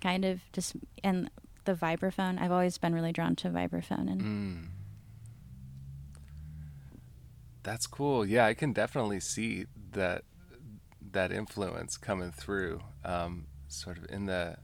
kind 0.00 0.24
of 0.24 0.40
just, 0.52 0.74
and 1.02 1.30
the 1.64 1.74
vibraphone. 1.74 2.40
I've 2.40 2.52
always 2.52 2.76
been 2.78 2.94
really 2.94 3.12
drawn 3.12 3.36
to 3.36 3.48
vibraphone 3.48 4.10
and 4.10 4.20
mm. 4.20 4.68
That's 7.62 7.86
cool. 7.86 8.26
Yeah, 8.26 8.44
I 8.44 8.52
can 8.52 8.74
definitely 8.74 9.20
see 9.20 9.64
that 9.92 10.24
that 11.12 11.32
influence 11.32 11.96
coming 11.96 12.30
through. 12.30 12.80
Um, 13.06 13.46
sort 13.68 13.96
of 13.96 14.04
in 14.10 14.26
the 14.26 14.58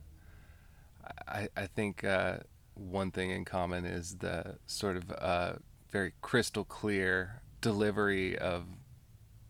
I 1.27 1.49
I 1.57 1.65
think 1.65 2.03
uh, 2.03 2.37
one 2.75 3.09
thing 3.09 3.31
in 3.31 3.43
common 3.43 3.85
is 3.85 4.17
the 4.17 4.57
sort 4.67 4.97
of 4.97 5.11
uh, 5.11 5.53
very 5.89 6.13
crystal 6.21 6.63
clear 6.63 7.41
delivery 7.61 8.37
of 8.37 8.65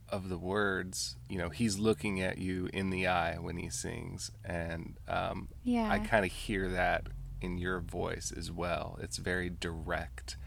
of 0.09 0.27
the 0.27 0.37
words, 0.37 1.15
you 1.29 1.37
know, 1.37 1.47
he's 1.47 1.79
looking 1.79 2.21
at 2.21 2.37
you 2.37 2.69
in 2.73 2.89
the 2.89 3.07
eye 3.07 3.37
when 3.39 3.55
he 3.55 3.69
sings, 3.69 4.29
and 4.43 4.97
um, 5.07 5.47
yeah. 5.63 5.89
I 5.89 5.99
kind 5.99 6.25
of 6.25 6.31
hear 6.31 6.67
that 6.69 7.07
in 7.39 7.57
your 7.57 7.79
voice 7.79 8.33
as 8.35 8.51
well. 8.51 8.99
It's 9.01 9.17
very 9.17 9.49
direct 9.49 10.37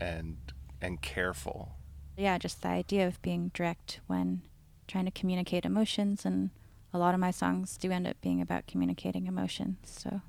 and 0.00 0.36
and 0.80 1.00
careful. 1.00 1.76
Yeah, 2.16 2.38
just 2.38 2.62
the 2.62 2.68
idea 2.68 3.06
of 3.06 3.22
being 3.22 3.50
direct 3.54 4.00
when 4.06 4.42
trying 4.86 5.06
to 5.06 5.10
communicate 5.10 5.64
emotions 5.64 6.24
and 6.24 6.50
a 6.92 6.98
lot 6.98 7.14
of 7.14 7.20
my 7.20 7.30
songs 7.30 7.76
do 7.76 7.90
end 7.90 8.06
up 8.06 8.20
being 8.20 8.40
about 8.40 8.66
communicating 8.66 9.26
emotions. 9.26 9.78
So 9.84 10.20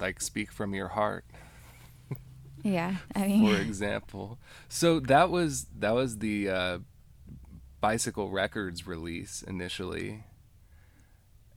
like 0.00 0.20
speak 0.20 0.52
from 0.52 0.74
your 0.74 0.88
heart. 0.88 1.24
Yeah, 2.62 2.96
I 3.14 3.26
mean 3.26 3.54
for 3.54 3.60
example. 3.60 4.38
So 4.68 5.00
that 5.00 5.30
was 5.30 5.66
that 5.78 5.94
was 5.94 6.18
the 6.18 6.48
uh, 6.48 6.78
Bicycle 7.80 8.30
Records 8.30 8.86
release 8.86 9.42
initially. 9.42 10.24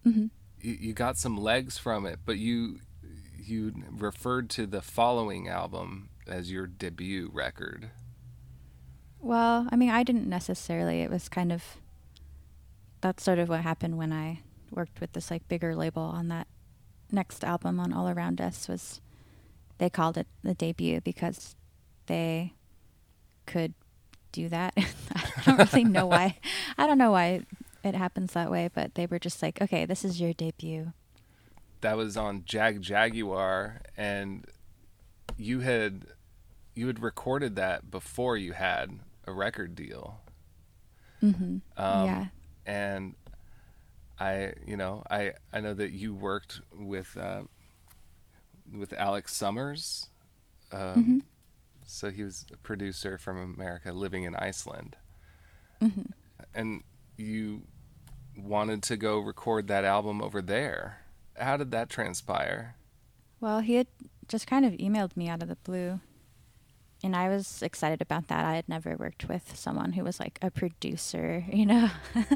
Mm-hmm 0.05 0.27
you, 0.61 0.77
you 0.79 0.93
got 0.93 1.17
some 1.17 1.37
legs 1.37 1.77
from 1.77 2.05
it, 2.05 2.19
but 2.25 2.37
you 2.37 2.79
you 3.37 3.73
referred 3.91 4.49
to 4.51 4.65
the 4.65 4.81
following 4.81 5.47
album 5.47 6.09
as 6.27 6.51
your 6.51 6.67
debut 6.67 7.29
record. 7.33 7.89
Well, 9.19 9.67
I 9.71 9.75
mean, 9.75 9.89
I 9.89 10.03
didn't 10.03 10.29
necessarily. 10.29 11.01
It 11.01 11.09
was 11.09 11.27
kind 11.27 11.51
of 11.51 11.63
that's 13.01 13.23
sort 13.23 13.39
of 13.39 13.49
what 13.49 13.61
happened 13.61 13.97
when 13.97 14.13
I 14.13 14.41
worked 14.69 15.01
with 15.01 15.13
this 15.13 15.31
like 15.31 15.47
bigger 15.47 15.75
label 15.75 16.03
on 16.03 16.27
that 16.29 16.47
next 17.11 17.43
album 17.43 17.79
on 17.79 17.91
All 17.91 18.07
Around 18.07 18.39
Us 18.39 18.67
was 18.67 19.01
they 19.81 19.89
called 19.89 20.15
it 20.15 20.27
the 20.43 20.53
debut 20.53 21.01
because 21.01 21.55
they 22.05 22.53
could 23.47 23.73
do 24.31 24.47
that. 24.47 24.75
I 24.77 25.41
don't 25.43 25.73
really 25.73 25.83
know 25.85 26.05
why. 26.05 26.37
I 26.77 26.85
don't 26.85 26.99
know 26.99 27.09
why 27.09 27.41
it 27.83 27.95
happens 27.95 28.33
that 28.33 28.51
way, 28.51 28.69
but 28.71 28.93
they 28.93 29.07
were 29.07 29.17
just 29.17 29.41
like, 29.41 29.59
okay, 29.59 29.85
this 29.85 30.05
is 30.05 30.21
your 30.21 30.33
debut. 30.33 30.93
That 31.81 31.97
was 31.97 32.15
on 32.15 32.43
Jagjaguwar, 32.43 33.79
and 33.97 34.45
you 35.35 35.61
had 35.61 36.05
you 36.75 36.85
had 36.85 37.01
recorded 37.01 37.55
that 37.55 37.89
before 37.89 38.37
you 38.37 38.53
had 38.53 38.99
a 39.25 39.31
record 39.31 39.73
deal. 39.73 40.21
Mm-hmm. 41.23 41.57
Um, 41.75 42.05
yeah. 42.05 42.25
And 42.67 43.15
I, 44.19 44.53
you 44.63 44.77
know, 44.77 45.01
I 45.09 45.33
I 45.51 45.59
know 45.59 45.73
that 45.73 45.89
you 45.89 46.13
worked 46.13 46.61
with 46.71 47.17
uh, 47.17 47.41
with 48.77 48.93
Alex 48.93 49.33
Somers. 49.35 50.07
Um, 50.71 50.79
mm-hmm. 50.79 51.17
So 51.85 52.09
he 52.09 52.23
was 52.23 52.45
a 52.53 52.57
producer 52.57 53.17
from 53.17 53.37
America 53.37 53.91
living 53.91 54.23
in 54.23 54.35
Iceland. 54.35 54.95
Mm-hmm. 55.81 56.01
And 56.53 56.83
you 57.17 57.63
wanted 58.37 58.83
to 58.83 58.97
go 58.97 59.19
record 59.19 59.67
that 59.67 59.83
album 59.83 60.21
over 60.21 60.41
there. 60.41 60.99
How 61.37 61.57
did 61.57 61.71
that 61.71 61.89
transpire? 61.89 62.75
Well, 63.39 63.59
he 63.59 63.75
had 63.75 63.87
just 64.27 64.47
kind 64.47 64.65
of 64.65 64.73
emailed 64.73 65.17
me 65.17 65.27
out 65.27 65.41
of 65.41 65.49
the 65.49 65.57
blue. 65.57 65.99
And 67.03 67.15
I 67.15 67.29
was 67.29 67.63
excited 67.63 68.01
about 68.01 68.27
that. 68.27 68.45
I 68.45 68.55
had 68.55 68.69
never 68.69 68.95
worked 68.95 69.27
with 69.27 69.57
someone 69.57 69.93
who 69.93 70.03
was 70.03 70.19
like 70.19 70.37
a 70.41 70.51
producer, 70.51 71.43
you 71.51 71.65
know? 71.65 71.89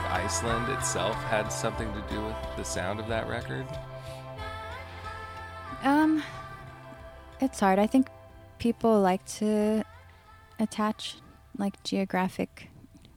Iceland 0.00 0.68
itself 0.70 1.16
had 1.24 1.48
something 1.48 1.92
to 1.92 2.14
do 2.14 2.20
with 2.24 2.36
the 2.56 2.64
sound 2.64 3.00
of 3.00 3.08
that 3.08 3.28
record? 3.28 3.66
Um, 5.82 6.22
it's 7.40 7.60
hard. 7.60 7.78
I 7.78 7.86
think 7.86 8.08
people 8.58 9.00
like 9.00 9.24
to 9.38 9.84
attach 10.58 11.16
like 11.58 11.82
geographic 11.82 12.68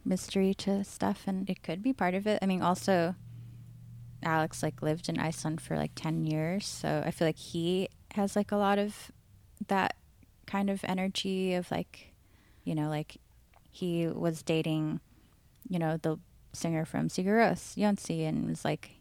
mystery 0.04 0.54
to 0.56 0.84
stuff, 0.84 1.24
and 1.28 1.50
it 1.50 1.64
could 1.64 1.82
be 1.82 1.94
part 1.94 2.14
of 2.14 2.28
it. 2.28 2.40
I 2.42 2.46
mean, 2.46 2.62
also, 2.62 3.16
Alex 4.24 4.64
like 4.64 4.82
lived 4.82 5.10
in 5.10 5.20
Iceland 5.20 5.62
for 5.62 5.78
like 5.78 5.92
ten 5.96 6.26
years, 6.26 6.66
so 6.66 7.04
I 7.06 7.12
feel 7.12 7.28
like 7.28 7.38
he 7.38 7.90
has 8.14 8.36
like 8.36 8.52
a 8.52 8.58
lot 8.58 8.80
of 8.80 9.12
that 9.68 9.96
kind 10.46 10.70
of 10.70 10.84
energy 10.84 11.54
of 11.54 11.70
like, 11.72 12.14
you 12.64 12.76
know, 12.76 12.90
like 12.90 13.18
he 13.72 14.08
was 14.08 14.42
dating, 14.42 15.00
you 15.70 15.80
know, 15.80 15.98
the 15.98 16.18
singer 16.56 16.86
from 16.86 17.10
Sigur 17.10 17.38
Rós, 17.40 17.76
Jónsi, 17.78 18.28
and 18.28 18.48
was 18.48 18.66
like, 18.66 18.92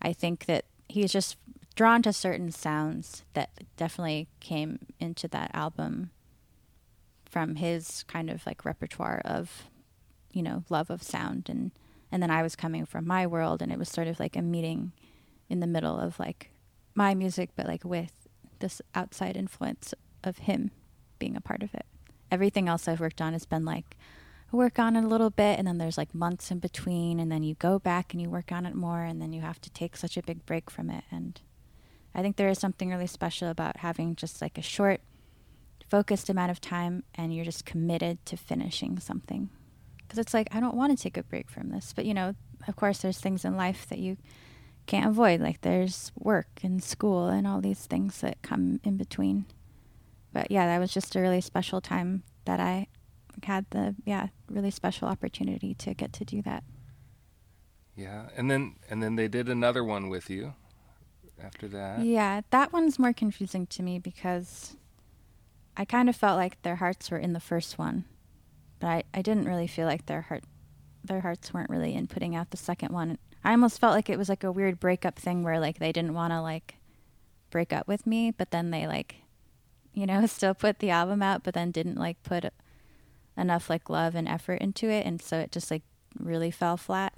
I 0.00 0.12
think 0.12 0.46
that 0.46 0.64
he's 0.88 1.12
just 1.12 1.36
drawn 1.74 2.02
to 2.02 2.12
certain 2.12 2.52
sounds 2.52 3.24
that 3.34 3.50
definitely 3.76 4.28
came 4.40 4.78
into 5.00 5.26
that 5.28 5.50
album 5.54 6.10
from 7.24 7.56
his 7.56 8.04
kind 8.04 8.30
of 8.30 8.46
like 8.46 8.64
repertoire 8.64 9.20
of, 9.24 9.64
you 10.32 10.42
know, 10.42 10.64
love 10.68 10.90
of 10.90 11.02
sound 11.02 11.48
and 11.48 11.72
and 12.12 12.22
then 12.22 12.30
I 12.30 12.44
was 12.44 12.54
coming 12.54 12.84
from 12.86 13.08
my 13.08 13.26
world 13.26 13.60
and 13.60 13.72
it 13.72 13.78
was 13.78 13.88
sort 13.88 14.06
of 14.06 14.20
like 14.20 14.36
a 14.36 14.42
meeting 14.42 14.92
in 15.48 15.58
the 15.58 15.66
middle 15.66 15.98
of 15.98 16.20
like 16.20 16.50
my 16.94 17.12
music 17.12 17.50
but 17.56 17.66
like 17.66 17.84
with 17.84 18.28
this 18.60 18.80
outside 18.94 19.36
influence 19.36 19.94
of 20.22 20.38
him 20.38 20.70
being 21.18 21.36
a 21.36 21.40
part 21.40 21.64
of 21.64 21.74
it. 21.74 21.86
Everything 22.30 22.68
else 22.68 22.86
I've 22.86 23.00
worked 23.00 23.20
on 23.20 23.32
has 23.32 23.46
been 23.46 23.64
like 23.64 23.96
work 24.54 24.78
on 24.78 24.96
it 24.96 25.04
a 25.04 25.08
little 25.08 25.30
bit 25.30 25.58
and 25.58 25.66
then 25.66 25.78
there's 25.78 25.98
like 25.98 26.14
months 26.14 26.50
in 26.50 26.58
between 26.58 27.18
and 27.20 27.30
then 27.30 27.42
you 27.42 27.54
go 27.54 27.78
back 27.78 28.12
and 28.12 28.20
you 28.20 28.30
work 28.30 28.52
on 28.52 28.66
it 28.66 28.74
more 28.74 29.02
and 29.02 29.20
then 29.20 29.32
you 29.32 29.40
have 29.40 29.60
to 29.60 29.70
take 29.70 29.96
such 29.96 30.16
a 30.16 30.22
big 30.22 30.44
break 30.46 30.70
from 30.70 30.90
it. 30.90 31.04
And 31.10 31.40
I 32.14 32.22
think 32.22 32.36
there 32.36 32.48
is 32.48 32.58
something 32.58 32.90
really 32.90 33.06
special 33.06 33.48
about 33.48 33.78
having 33.78 34.16
just 34.16 34.40
like 34.40 34.58
a 34.58 34.62
short 34.62 35.00
focused 35.88 36.28
amount 36.28 36.50
of 36.50 36.60
time 36.60 37.04
and 37.14 37.34
you're 37.34 37.44
just 37.44 37.64
committed 37.64 38.24
to 38.26 38.36
finishing 38.36 38.98
something. 38.98 39.50
Because 39.98 40.18
it's 40.18 40.34
like 40.34 40.48
I 40.54 40.60
don't 40.60 40.76
want 40.76 40.96
to 40.96 41.02
take 41.02 41.16
a 41.16 41.22
break 41.22 41.50
from 41.50 41.70
this 41.70 41.92
but 41.94 42.04
you 42.04 42.14
know 42.14 42.34
of 42.68 42.76
course 42.76 42.98
there's 42.98 43.18
things 43.18 43.44
in 43.44 43.56
life 43.56 43.86
that 43.88 43.98
you 43.98 44.16
can't 44.86 45.06
avoid 45.06 45.40
like 45.40 45.62
there's 45.62 46.12
work 46.18 46.60
and 46.62 46.82
school 46.82 47.28
and 47.28 47.46
all 47.46 47.60
these 47.60 47.86
things 47.86 48.20
that 48.20 48.42
come 48.42 48.80
in 48.84 48.96
between. 48.96 49.46
But 50.32 50.50
yeah 50.50 50.66
that 50.66 50.78
was 50.78 50.92
just 50.92 51.16
a 51.16 51.20
really 51.20 51.40
special 51.40 51.80
time 51.80 52.22
that 52.44 52.60
I 52.60 52.88
had 53.42 53.66
the 53.70 53.94
yeah 54.04 54.28
really 54.54 54.70
special 54.70 55.08
opportunity 55.08 55.74
to 55.74 55.92
get 55.94 56.12
to 56.12 56.24
do 56.24 56.40
that 56.42 56.64
Yeah, 57.96 58.28
and 58.36 58.50
then 58.50 58.76
and 58.88 59.02
then 59.02 59.16
they 59.16 59.28
did 59.28 59.48
another 59.48 59.84
one 59.84 60.08
with 60.08 60.30
you 60.30 60.54
after 61.42 61.68
that. 61.68 62.00
Yeah, 62.00 62.42
that 62.50 62.72
one's 62.72 62.98
more 62.98 63.12
confusing 63.12 63.66
to 63.68 63.82
me 63.82 63.98
because 63.98 64.76
I 65.76 65.84
kind 65.84 66.08
of 66.08 66.16
felt 66.16 66.36
like 66.36 66.62
their 66.62 66.76
hearts 66.76 67.10
were 67.10 67.18
in 67.18 67.32
the 67.32 67.40
first 67.40 67.78
one, 67.78 68.04
but 68.80 68.88
I, 68.88 69.02
I 69.12 69.22
didn't 69.22 69.46
really 69.46 69.66
feel 69.66 69.86
like 69.86 70.06
their 70.06 70.22
heart 70.22 70.44
their 71.04 71.20
hearts 71.20 71.52
weren't 71.52 71.70
really 71.70 71.94
in 71.94 72.06
putting 72.06 72.34
out 72.34 72.50
the 72.50 72.56
second 72.56 72.92
one. 72.92 73.18
I 73.44 73.50
almost 73.50 73.78
felt 73.80 73.94
like 73.94 74.08
it 74.08 74.18
was 74.18 74.28
like 74.28 74.44
a 74.44 74.52
weird 74.52 74.80
breakup 74.80 75.18
thing 75.18 75.42
where 75.42 75.60
like 75.60 75.78
they 75.78 75.92
didn't 75.92 76.14
want 76.14 76.32
to 76.32 76.40
like 76.40 76.76
break 77.50 77.72
up 77.72 77.86
with 77.86 78.06
me, 78.06 78.30
but 78.30 78.50
then 78.50 78.70
they 78.70 78.86
like 78.86 79.16
you 79.92 80.06
know 80.06 80.26
still 80.28 80.54
put 80.54 80.78
the 80.78 80.90
album 80.90 81.22
out, 81.22 81.42
but 81.44 81.54
then 81.54 81.70
didn't 81.70 81.98
like 81.98 82.22
put 82.22 82.44
enough 83.36 83.68
like 83.68 83.90
love 83.90 84.14
and 84.14 84.28
effort 84.28 84.60
into 84.60 84.88
it, 84.88 85.06
and 85.06 85.20
so 85.20 85.38
it 85.38 85.52
just 85.52 85.70
like 85.70 85.82
really 86.18 86.50
fell 86.50 86.76
flat. 86.76 87.12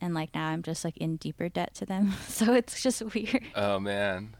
And 0.00 0.14
like 0.14 0.34
now 0.34 0.48
I'm 0.48 0.62
just 0.62 0.84
like 0.84 0.96
in 0.96 1.16
deeper 1.16 1.48
debt 1.48 1.74
to 1.76 1.86
them, 1.86 2.14
so 2.28 2.54
it's 2.54 2.82
just 2.82 3.02
weird. 3.14 3.44
Oh 3.54 3.78
man. 3.78 4.36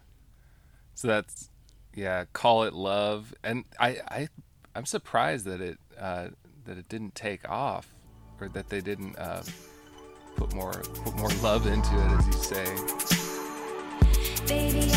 So 0.95 1.07
that's 1.07 1.49
yeah, 1.95 2.25
call 2.33 2.63
it 2.63 2.73
love. 2.73 3.33
And 3.43 3.65
I 3.79 3.97
I 4.09 4.27
I'm 4.75 4.85
surprised 4.85 5.45
that 5.45 5.61
it 5.61 5.77
uh 5.99 6.29
that 6.65 6.77
it 6.77 6.87
didn't 6.89 7.15
take 7.15 7.49
off 7.49 7.93
or 8.39 8.49
that 8.49 8.69
they 8.69 8.81
didn't 8.81 9.17
uh 9.17 9.43
put 10.35 10.53
more 10.53 10.73
put 11.03 11.15
more 11.15 11.29
love 11.41 11.67
into 11.67 11.93
it 11.95 12.11
as 12.11 12.27
you 12.27 12.33
say. 12.33 12.65
Baby, 14.47 14.91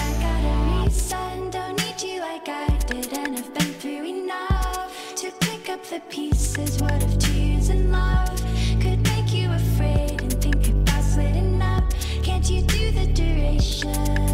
the 5.92 6.00
pieces. 6.08 6.80
What 6.80 7.02
if 7.02 7.18
tears 7.18 7.68
and 7.68 7.92
love 7.92 8.40
could 8.80 9.02
make 9.02 9.30
you 9.30 9.50
afraid 9.52 10.22
and 10.22 10.32
think 10.42 10.68
about 10.68 11.04
splitting 11.04 11.60
up? 11.60 11.84
Can't 12.22 12.48
you 12.48 12.62
do 12.62 12.92
the 12.92 13.06
duration? 13.12 14.31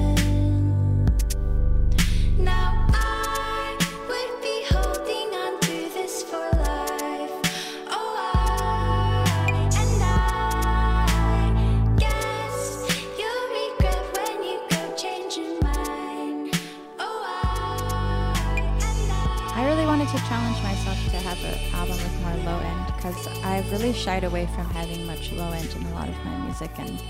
Because 23.08 23.26
I've 23.42 23.70
really 23.72 23.92
shied 23.92 24.24
away 24.24 24.46
from 24.54 24.66
having 24.66 25.06
much 25.06 25.32
low 25.32 25.50
end 25.50 25.72
in 25.74 25.82
a 25.84 25.94
lot 25.94 26.08
of 26.08 26.24
my 26.24 26.36
music, 26.44 26.70
and 26.78 27.00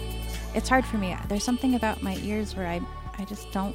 it's 0.55 0.69
hard 0.69 0.85
for 0.85 0.97
me. 0.97 1.17
There's 1.29 1.43
something 1.43 1.75
about 1.75 2.03
my 2.03 2.17
ears 2.23 2.55
where 2.55 2.67
I, 2.67 2.81
I 3.19 3.25
just 3.25 3.51
don't. 3.53 3.75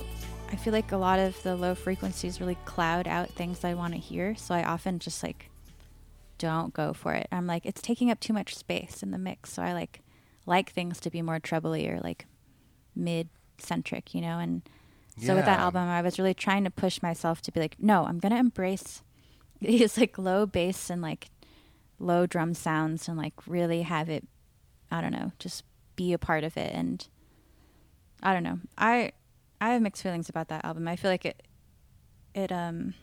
I 0.49 0.55
feel 0.55 0.71
like 0.71 0.91
a 0.91 0.97
lot 0.97 1.19
of 1.19 1.41
the 1.43 1.55
low 1.55 1.75
frequencies 1.75 2.39
really 2.39 2.57
cloud 2.65 3.07
out 3.07 3.29
things 3.29 3.63
I 3.63 3.73
want 3.73 3.93
to 3.93 3.99
hear, 3.99 4.35
so 4.35 4.55
I 4.55 4.63
often 4.63 4.99
just 4.99 5.21
like 5.23 5.49
don't 6.37 6.73
go 6.73 6.93
for 6.93 7.13
it. 7.13 7.27
I'm 7.31 7.47
like 7.47 7.65
it's 7.65 7.81
taking 7.81 8.09
up 8.09 8.19
too 8.19 8.33
much 8.33 8.55
space 8.55 9.03
in 9.03 9.11
the 9.11 9.17
mix, 9.17 9.51
so 9.53 9.61
I 9.61 9.73
like 9.73 10.01
like 10.45 10.71
things 10.71 10.99
to 11.01 11.09
be 11.09 11.21
more 11.21 11.39
trebly 11.39 11.89
or 11.89 11.99
like 11.99 12.25
mid 12.95 13.29
centric, 13.57 14.13
you 14.13 14.21
know, 14.21 14.39
and 14.39 14.61
so 15.19 15.35
with 15.35 15.45
that 15.45 15.59
album, 15.59 15.87
I 15.87 16.01
was 16.01 16.17
really 16.17 16.33
trying 16.33 16.63
to 16.63 16.71
push 16.71 17.01
myself 17.01 17.41
to 17.43 17.51
be 17.51 17.59
like, 17.59 17.75
no, 17.79 18.05
I'm 18.05 18.19
gonna 18.19 18.37
embrace 18.37 19.01
these 19.61 19.97
like 19.97 20.17
low 20.17 20.45
bass 20.45 20.89
and 20.89 21.01
like 21.01 21.27
low 22.03 22.25
drum 22.25 22.53
sounds 22.53 23.07
and 23.07 23.17
like 23.17 23.33
really 23.47 23.81
have 23.83 24.09
it, 24.09 24.27
I 24.91 25.01
don't 25.01 25.11
know, 25.13 25.31
just 25.39 25.63
be 25.95 26.13
a 26.13 26.17
part 26.17 26.43
of 26.43 26.57
it. 26.57 26.73
And 26.73 27.07
I 28.21 28.33
don't 28.33 28.43
know, 28.43 28.59
I 28.77 29.11
I 29.61 29.69
have 29.69 29.81
mixed 29.81 30.03
feelings 30.03 30.29
about 30.29 30.49
that 30.49 30.65
album. 30.65 30.87
I 30.87 30.95
feel 30.95 31.09
like 31.11 31.25
it 31.25 31.43
it 32.35 32.51
um 32.51 32.93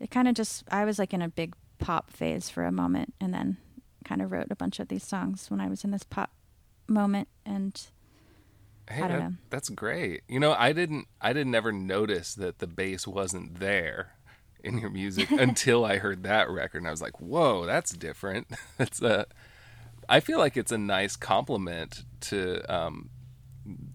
it 0.00 0.10
kind 0.10 0.28
of 0.28 0.34
just 0.34 0.64
I 0.70 0.84
was 0.84 0.98
like 0.98 1.12
in 1.12 1.22
a 1.22 1.28
big 1.28 1.54
pop 1.78 2.10
phase 2.10 2.48
for 2.50 2.64
a 2.64 2.72
moment, 2.72 3.14
and 3.20 3.32
then 3.34 3.56
kind 4.04 4.20
of 4.22 4.30
wrote 4.32 4.48
a 4.50 4.56
bunch 4.56 4.78
of 4.80 4.88
these 4.88 5.04
songs 5.04 5.50
when 5.50 5.60
I 5.60 5.68
was 5.68 5.84
in 5.84 5.90
this 5.90 6.04
pop 6.04 6.30
moment 6.88 7.28
and. 7.44 7.80
Hey, 8.86 9.00
I 9.00 9.08
don't 9.08 9.18
that- 9.18 9.30
know. 9.30 9.36
that's 9.48 9.70
great. 9.70 10.24
You 10.28 10.38
know, 10.38 10.52
I 10.58 10.74
didn't 10.74 11.06
I 11.18 11.32
didn't 11.32 11.54
ever 11.54 11.72
notice 11.72 12.34
that 12.34 12.58
the 12.58 12.66
bass 12.66 13.06
wasn't 13.06 13.58
there 13.58 14.13
in 14.64 14.78
your 14.78 14.90
music 14.90 15.30
until 15.30 15.84
I 15.84 15.98
heard 15.98 16.22
that 16.24 16.50
record 16.50 16.78
and 16.78 16.88
I 16.88 16.90
was 16.90 17.02
like, 17.02 17.20
"Whoa, 17.20 17.66
that's 17.66 17.92
different." 17.92 18.48
It's 18.78 19.00
a 19.02 19.26
I 20.08 20.20
feel 20.20 20.38
like 20.38 20.56
it's 20.56 20.72
a 20.72 20.78
nice 20.78 21.16
compliment 21.16 22.04
to 22.22 22.62
um 22.72 23.10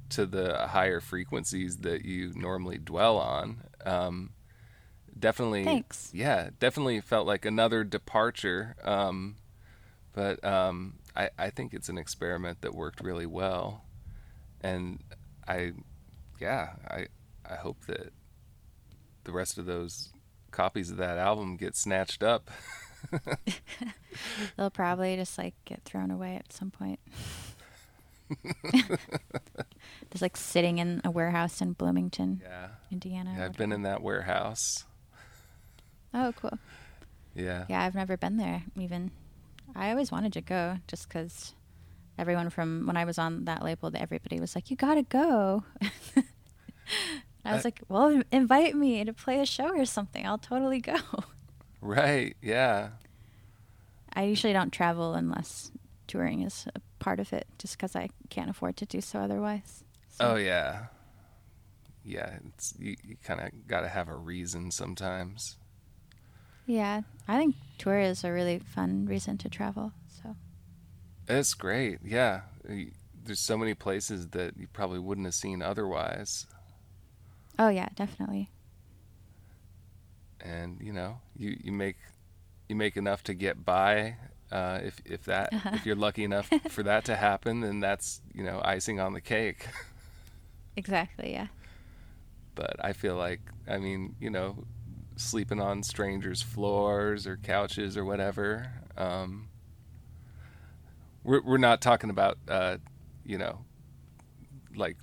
to 0.09 0.25
the 0.25 0.67
higher 0.67 0.99
frequencies 0.99 1.77
that 1.77 2.05
you 2.05 2.33
normally 2.35 2.77
dwell 2.77 3.17
on. 3.17 3.63
Um 3.85 4.31
definitely 5.17 5.65
Thanks. 5.65 6.11
Yeah, 6.13 6.49
definitely 6.59 7.01
felt 7.01 7.27
like 7.27 7.45
another 7.45 7.83
departure. 7.83 8.75
Um 8.83 9.35
but 10.13 10.43
um 10.43 10.99
I 11.15 11.29
I 11.37 11.49
think 11.49 11.73
it's 11.73 11.89
an 11.89 11.97
experiment 11.97 12.61
that 12.61 12.73
worked 12.73 13.01
really 13.01 13.25
well 13.25 13.83
and 14.61 14.99
I, 15.47 15.73
yeah, 16.39 16.69
I 16.87 17.07
I 17.49 17.55
hope 17.55 17.85
that 17.87 18.11
the 19.23 19.31
rest 19.31 19.57
of 19.57 19.65
those 19.65 20.09
copies 20.59 20.91
of 20.91 20.97
that 20.97 21.17
album 21.17 21.55
get 21.55 21.75
snatched 21.75 22.21
up. 22.21 22.49
They'll 24.57 24.69
probably 24.69 25.15
just 25.15 25.37
like 25.37 25.53
get 25.63 25.83
thrown 25.83 26.11
away 26.11 26.35
at 26.35 26.51
some 26.51 26.69
point. 26.69 26.99
just 30.11 30.21
like 30.21 30.35
sitting 30.37 30.77
in 30.79 31.01
a 31.05 31.11
warehouse 31.11 31.61
in 31.61 31.73
Bloomington, 31.73 32.41
Yeah, 32.43 32.67
Indiana. 32.91 33.35
yeah 33.37 33.45
I've 33.45 33.55
been 33.57 33.71
in 33.71 33.83
that 33.83 34.01
warehouse. 34.01 34.83
Oh, 36.13 36.33
cool. 36.35 36.57
Yeah, 37.35 37.65
Yeah, 37.69 37.81
I've 37.83 37.95
never 37.95 38.17
been 38.17 38.37
there 38.37 38.63
even. 38.75 39.11
I 39.75 39.91
always 39.91 40.11
wanted 40.11 40.33
to 40.33 40.41
go 40.41 40.77
just 40.87 41.07
because 41.07 41.53
everyone 42.17 42.49
from 42.49 42.85
when 42.87 42.97
I 42.97 43.05
was 43.05 43.17
on 43.17 43.45
that 43.45 43.63
label, 43.63 43.91
that 43.91 44.01
everybody 44.01 44.39
was 44.41 44.55
like, 44.55 44.69
"You 44.71 44.75
gotta 44.75 45.03
go." 45.03 45.63
I 47.45 47.53
was 47.55 47.65
Uh, 47.65 47.67
like, 47.67 47.81
"Well, 47.87 48.21
invite 48.31 48.75
me 48.75 49.03
to 49.05 49.13
play 49.13 49.39
a 49.39 49.45
show 49.45 49.69
or 49.69 49.85
something. 49.85 50.25
I'll 50.25 50.37
totally 50.37 50.79
go." 50.81 50.97
right. 51.81 52.35
Yeah, 52.41 52.89
I 54.13 54.23
usually 54.23 54.53
don't 54.53 54.71
travel 54.71 55.13
unless 55.13 55.71
touring 56.07 56.41
is 56.41 56.67
a 56.75 56.81
part 56.99 57.19
of 57.19 57.31
it, 57.33 57.47
just 57.57 57.77
because 57.77 57.95
I 57.95 58.09
can't 58.29 58.49
afford 58.49 58.75
to 58.77 58.85
do 58.85 58.99
so 59.01 59.19
otherwise. 59.19 59.83
So- 60.09 60.33
oh 60.33 60.35
yeah, 60.35 60.87
yeah. 62.03 62.39
It's 62.47 62.73
you, 62.77 62.95
you 63.03 63.15
kind 63.23 63.39
of 63.39 63.67
got 63.67 63.81
to 63.81 63.87
have 63.89 64.07
a 64.09 64.15
reason 64.15 64.71
sometimes. 64.71 65.57
Yeah, 66.65 67.01
I 67.27 67.37
think 67.37 67.55
tour 67.77 67.99
is 67.99 68.23
a 68.23 68.31
really 68.31 68.59
fun 68.59 69.05
reason 69.05 69.37
to 69.39 69.49
travel. 69.49 69.91
So 70.21 70.35
It's 71.27 71.53
great. 71.55 71.99
Yeah. 72.03 72.41
There's 73.23 73.39
so 73.39 73.57
many 73.57 73.73
places 73.73 74.27
that 74.29 74.55
you 74.57 74.67
probably 74.67 74.99
wouldn't 74.99 75.25
have 75.25 75.33
seen 75.35 75.61
otherwise. 75.63 76.45
Oh 77.59 77.69
yeah, 77.69 77.89
definitely. 77.95 78.49
And, 80.41 80.79
you 80.81 80.93
know, 80.93 81.19
you, 81.35 81.57
you 81.63 81.71
make 81.71 81.97
you 82.69 82.75
make 82.75 82.97
enough 82.97 83.23
to 83.25 83.33
get 83.33 83.65
by. 83.65 84.17
Uh, 84.51 84.79
if 84.83 85.01
if 85.05 85.23
that 85.25 85.53
if 85.71 85.85
you're 85.85 85.95
lucky 85.95 86.23
enough 86.23 86.53
for 86.67 86.83
that 86.83 87.05
to 87.05 87.15
happen, 87.17 87.61
then 87.61 87.79
that's, 87.81 88.21
you 88.33 88.43
know, 88.43 88.61
icing 88.63 88.99
on 88.99 89.13
the 89.13 89.21
cake. 89.21 89.67
Exactly. 90.75 91.31
Yeah. 91.33 91.47
but 92.55 92.75
I 92.83 92.93
feel 92.93 93.15
like 93.15 93.41
I 93.67 93.77
mean, 93.77 94.15
you 94.19 94.29
know, 94.29 94.65
sleeping 95.15 95.59
on 95.61 95.83
strangers' 95.83 96.41
floors 96.41 97.27
or 97.27 97.37
couches 97.37 97.97
or 97.97 98.05
whatever. 98.05 98.73
Um, 98.97 99.49
we're 101.23 101.41
we're 101.41 101.57
not 101.57 101.81
talking 101.81 102.09
about 102.09 102.37
uh, 102.47 102.77
you 103.25 103.37
know, 103.37 103.59
like 104.75 104.97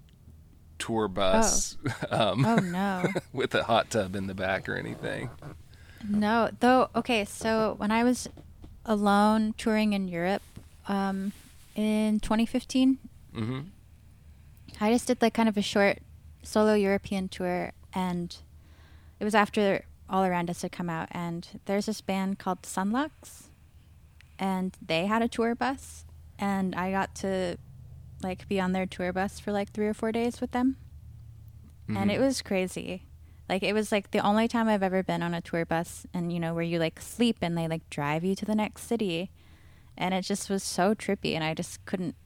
tour 0.79 1.09
bus 1.09 1.77
um, 2.11 2.45
Oh 2.45 2.57
no. 2.57 3.09
with 3.33 3.55
a 3.55 3.65
hot 3.65 3.91
tub 3.91 4.15
in 4.17 4.27
the 4.27 4.35
back 4.35 4.69
or 4.69 4.77
anything. 4.77 5.31
No, 6.09 6.51
though. 6.61 6.91
Okay, 6.95 7.25
so 7.25 7.75
when 7.79 7.91
I 7.91 8.05
was 8.05 8.29
alone 8.85 9.55
touring 9.59 9.93
in 9.93 10.07
Europe 10.09 10.43
um, 10.89 11.33
in 11.75 12.21
2015, 12.21 12.99
hmm 13.35 13.61
I 14.81 14.93
just 14.93 15.07
did 15.07 15.23
like 15.23 15.33
kind 15.35 15.49
of 15.49 15.57
a 15.57 15.63
short 15.63 15.99
solo 16.43 16.75
European 16.75 17.29
tour, 17.29 17.73
and 17.95 18.37
it 19.19 19.25
was 19.25 19.35
after 19.35 19.85
All 20.11 20.23
Around 20.25 20.51
Us 20.51 20.61
had 20.63 20.71
come 20.73 20.91
out. 20.91 21.09
And 21.13 21.49
there's 21.65 21.87
this 21.87 22.03
band 22.03 22.39
called 22.39 22.63
Sunlux, 22.63 23.45
and 24.39 24.77
they 24.85 25.07
had 25.07 25.23
a 25.23 25.29
tour 25.29 25.55
bus, 25.55 26.05
and 26.39 26.75
I 26.75 26.91
got 26.91 27.15
to 27.17 27.57
like 28.23 28.49
be 28.49 28.61
on 28.61 28.73
their 28.73 28.87
tour 28.87 29.13
bus 29.13 29.39
for 29.41 29.53
like 29.53 29.73
three 29.73 29.87
or 29.87 29.95
four 29.95 30.13
days 30.13 30.41
with 30.41 30.53
them, 30.53 30.77
and 31.89 32.11
it 32.11 32.15
mm-hmm. 32.15 32.25
was 32.25 32.43
crazy. 32.43 33.07
Like 33.49 33.63
it 33.63 33.75
was 33.75 33.93
like 33.93 34.11
the 34.11 34.19
only 34.19 34.49
time 34.49 34.69
I've 34.69 34.83
ever 34.83 35.03
been 35.03 35.23
on 35.23 35.35
a 35.35 35.41
tour 35.41 35.65
bus, 35.65 36.07
and 36.13 36.33
you 36.33 36.41
know 36.41 36.55
where 36.55 36.65
you 36.65 36.79
like 36.79 37.01
sleep 37.01 37.39
and 37.43 37.57
they 37.57 37.69
like 37.69 37.89
drive 37.91 38.25
you 38.25 38.35
to 38.37 38.45
the 38.45 38.55
next 38.55 38.83
city, 38.85 39.31
and 39.97 40.13
it 40.13 40.23
just 40.23 40.51
was 40.51 40.63
so 40.63 40.95
trippy, 40.95 41.35
and 41.35 41.45
I 41.45 41.55
just 41.55 41.85
couldn't. 41.85 42.17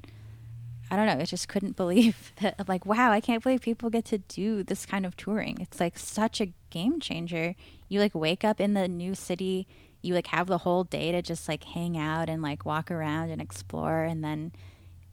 I 0.92 0.96
don't 0.96 1.07
know. 1.07 1.18
I 1.20 1.24
just 1.24 1.48
couldn't 1.48 1.76
believe 1.76 2.33
that. 2.40 2.68
Like, 2.68 2.87
wow, 2.87 3.12
I 3.12 3.20
can't 3.20 3.42
believe 3.42 3.61
people 3.61 3.90
get 3.90 4.07
to 4.07 4.18
do 4.18 4.62
this 4.62 4.87
kind 4.87 5.05
of 5.05 5.16
touring. 5.16 5.59
It's 5.61 5.79
like 5.79 5.98
such 5.98 6.40
a 6.40 6.53
game 6.70 7.00
changer. 7.00 7.55
You 7.88 8.00
like 8.00 8.14
wake 8.14 8.44
up 8.44 8.61
in 8.61 8.74
the 8.74 8.88
new 8.88 9.14
city. 9.14 9.68
You 10.03 10.14
like 10.14 10.29
have 10.29 10.46
the 10.46 10.59
whole 10.59 10.85
day 10.85 11.12
to 11.12 11.20
just 11.20 11.48
like 11.48 11.64
hang 11.64 11.98
out 11.98 12.31
and 12.31 12.40
like 12.40 12.64
walk 12.64 12.90
around 12.90 13.31
and 13.31 13.42
explore, 13.42 14.05
and 14.05 14.24
then 14.24 14.53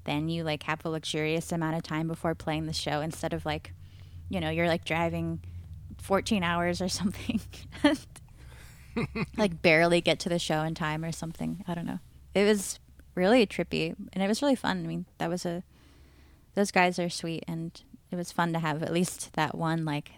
then 0.07 0.27
you 0.29 0.43
like 0.43 0.63
have 0.63 0.83
a 0.83 0.89
luxurious 0.89 1.51
amount 1.51 1.75
of 1.75 1.83
time 1.83 2.07
before 2.07 2.33
playing 2.33 2.65
the 2.65 2.73
show 2.73 3.01
instead 3.01 3.33
of 3.33 3.45
like, 3.45 3.73
you 4.29 4.39
know, 4.39 4.49
you're 4.49 4.67
like 4.67 4.83
driving 4.85 5.39
14 6.01 6.43
hours 6.43 6.81
or 6.81 6.89
something. 6.99 7.39
like 9.37 9.61
barely 9.61 10.01
get 10.01 10.19
to 10.21 10.29
the 10.29 10.39
show 10.39 10.61
in 10.63 10.73
time 10.73 11.05
or 11.05 11.11
something. 11.11 11.63
I 11.67 11.75
don't 11.75 11.85
know. 11.85 11.99
It 12.33 12.45
was 12.45 12.79
really 13.13 13.45
trippy 13.45 13.95
and 14.13 14.23
it 14.23 14.27
was 14.27 14.41
really 14.41 14.55
fun. 14.55 14.83
I 14.83 14.87
mean, 14.87 15.05
that 15.19 15.29
was 15.29 15.45
a 15.45 15.63
those 16.55 16.71
guys 16.71 16.97
are 16.97 17.09
sweet 17.09 17.43
and 17.47 17.79
it 18.09 18.15
was 18.15 18.31
fun 18.31 18.51
to 18.53 18.59
have 18.59 18.81
at 18.81 18.91
least 18.91 19.33
that 19.33 19.55
one 19.55 19.85
like 19.85 20.13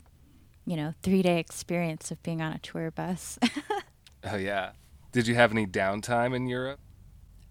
you 0.66 0.76
know, 0.76 0.94
3-day 1.04 1.40
experience 1.40 2.12
of 2.12 2.22
being 2.22 2.42
on 2.42 2.54
a 2.54 2.60
tour 2.60 2.92
bus. 2.92 3.38
Oh 4.22 4.36
yeah. 4.36 4.72
Did 5.14 5.28
you 5.28 5.36
have 5.36 5.52
any 5.54 5.66
downtime 5.66 6.36
in 6.36 6.46
Europe? 6.48 6.80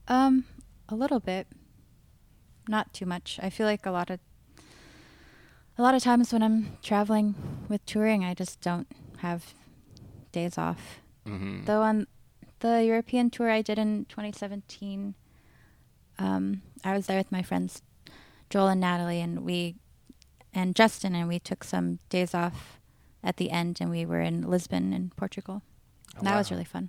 um 0.06 0.44
a 0.90 0.94
little 0.94 1.18
bit. 1.20 1.46
Not 2.68 2.92
too 2.92 3.06
much. 3.06 3.38
I 3.42 3.50
feel 3.50 3.66
like 3.66 3.86
a 3.86 3.90
lot 3.90 4.10
of 4.10 4.20
a 5.78 5.82
lot 5.82 5.94
of 5.94 6.02
times 6.02 6.32
when 6.32 6.42
I'm 6.42 6.76
traveling 6.82 7.34
with 7.68 7.84
touring, 7.86 8.24
I 8.24 8.34
just 8.34 8.60
don't 8.60 8.88
have 9.18 9.54
days 10.32 10.58
off. 10.58 11.00
hmm 11.24 11.64
Though 11.64 11.82
on 11.82 12.06
the 12.60 12.84
European 12.84 13.30
tour 13.30 13.50
I 13.50 13.62
did 13.62 13.78
in 13.78 14.04
2017, 14.06 15.14
um, 16.18 16.62
I 16.84 16.92
was 16.94 17.06
there 17.06 17.16
with 17.16 17.30
my 17.30 17.42
friends 17.42 17.82
Joel 18.50 18.68
and 18.68 18.80
Natalie, 18.80 19.20
and 19.20 19.44
we 19.44 19.76
and 20.52 20.74
Justin, 20.74 21.14
and 21.14 21.28
we 21.28 21.38
took 21.38 21.62
some 21.64 21.98
days 22.08 22.34
off 22.34 22.80
at 23.22 23.36
the 23.36 23.50
end, 23.50 23.78
and 23.80 23.90
we 23.90 24.04
were 24.06 24.20
in 24.20 24.42
Lisbon 24.42 24.92
in 24.92 25.12
Portugal. 25.16 25.62
Oh, 26.16 26.22
that 26.22 26.36
was 26.36 26.50
really 26.50 26.64
fun. 26.64 26.88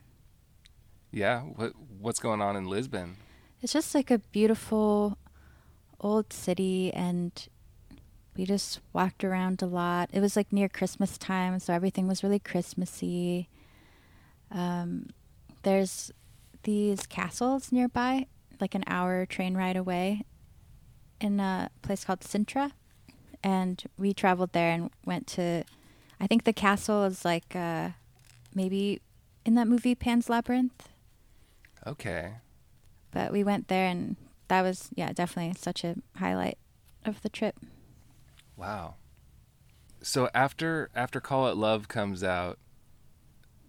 Yeah. 1.12 1.42
What 1.42 1.74
what's 2.00 2.20
going 2.20 2.42
on 2.42 2.56
in 2.56 2.66
Lisbon? 2.66 3.18
It's 3.62 3.74
just 3.74 3.94
like 3.94 4.10
a 4.10 4.20
beautiful 4.20 5.18
old 6.00 6.32
city, 6.34 6.92
and 6.94 7.48
we 8.36 8.46
just 8.46 8.80
walked 8.94 9.24
around 9.24 9.62
a 9.62 9.66
lot. 9.66 10.10
It 10.14 10.20
was 10.22 10.36
like 10.36 10.52
near 10.54 10.70
Christmas 10.70 11.18
time, 11.18 11.60
so 11.60 11.74
everything 11.74 12.08
was 12.08 12.24
really 12.24 12.40
Christmassy. 12.40 13.50
Um, 14.52 15.10
there's 15.64 16.12
these 16.64 17.06
castles 17.06 17.72
nearby, 17.72 18.28
like 18.60 18.76
an 18.76 18.84
hour 18.88 19.26
train 19.26 19.56
ride 19.56 19.78
away, 19.78 20.24
in 21.20 21.40
a 21.40 21.70
place 21.82 22.06
called 22.06 22.22
Sintra, 22.22 22.72
and 23.44 23.84
we 23.98 24.14
traveled 24.14 24.54
there 24.54 24.72
and 24.72 24.90
went 25.06 25.28
to. 25.28 25.64
I 26.20 26.28
think 26.28 26.44
the 26.44 26.54
castle 26.54 27.04
is 27.06 27.24
like 27.24 27.56
uh, 27.56 27.90
maybe 28.54 29.02
in 29.46 29.56
that 29.56 29.68
movie 29.68 29.96
Pan's 29.96 30.30
Labyrinth 30.30 30.90
Okay. 31.88 32.34
but 33.12 33.32
we 33.32 33.42
went 33.44 33.70
there 33.70 33.88
and 33.88 34.18
that 34.50 34.62
was 34.62 34.90
yeah 34.96 35.12
definitely 35.14 35.54
such 35.58 35.84
a 35.84 35.96
highlight 36.18 36.58
of 37.06 37.22
the 37.22 37.30
trip 37.30 37.56
Wow. 38.58 38.96
So 40.02 40.30
after 40.36 40.90
after 40.94 41.22
Call 41.22 41.48
It 41.48 41.56
Love 41.56 41.88
comes 41.88 42.24
out, 42.26 42.60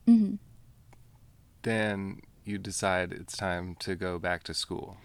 hmm 0.06 0.34
then 1.62 2.20
you 2.44 2.58
decide 2.58 3.12
it's 3.12 3.36
time 3.36 3.76
to 3.80 3.94
go 3.94 4.18
back 4.18 4.42
to 4.44 4.54
school. 4.54 4.96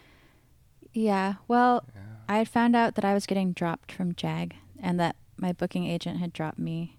yeah 0.93 1.35
well 1.47 1.83
Yeah. 1.95 2.01
i 2.29 2.38
had 2.38 2.47
found 2.49 2.75
out 2.75 2.95
that 2.95 3.05
i 3.05 3.13
was 3.13 3.25
getting 3.25 3.51
dropped 3.51 3.91
from 3.91 4.15
jag 4.15 4.55
and 4.81 4.99
that 4.99 5.15
my 5.38 5.51
booking 5.51 5.85
agent 5.85 6.19
had 6.19 6.31
dropped 6.33 6.57
me 6.59 6.97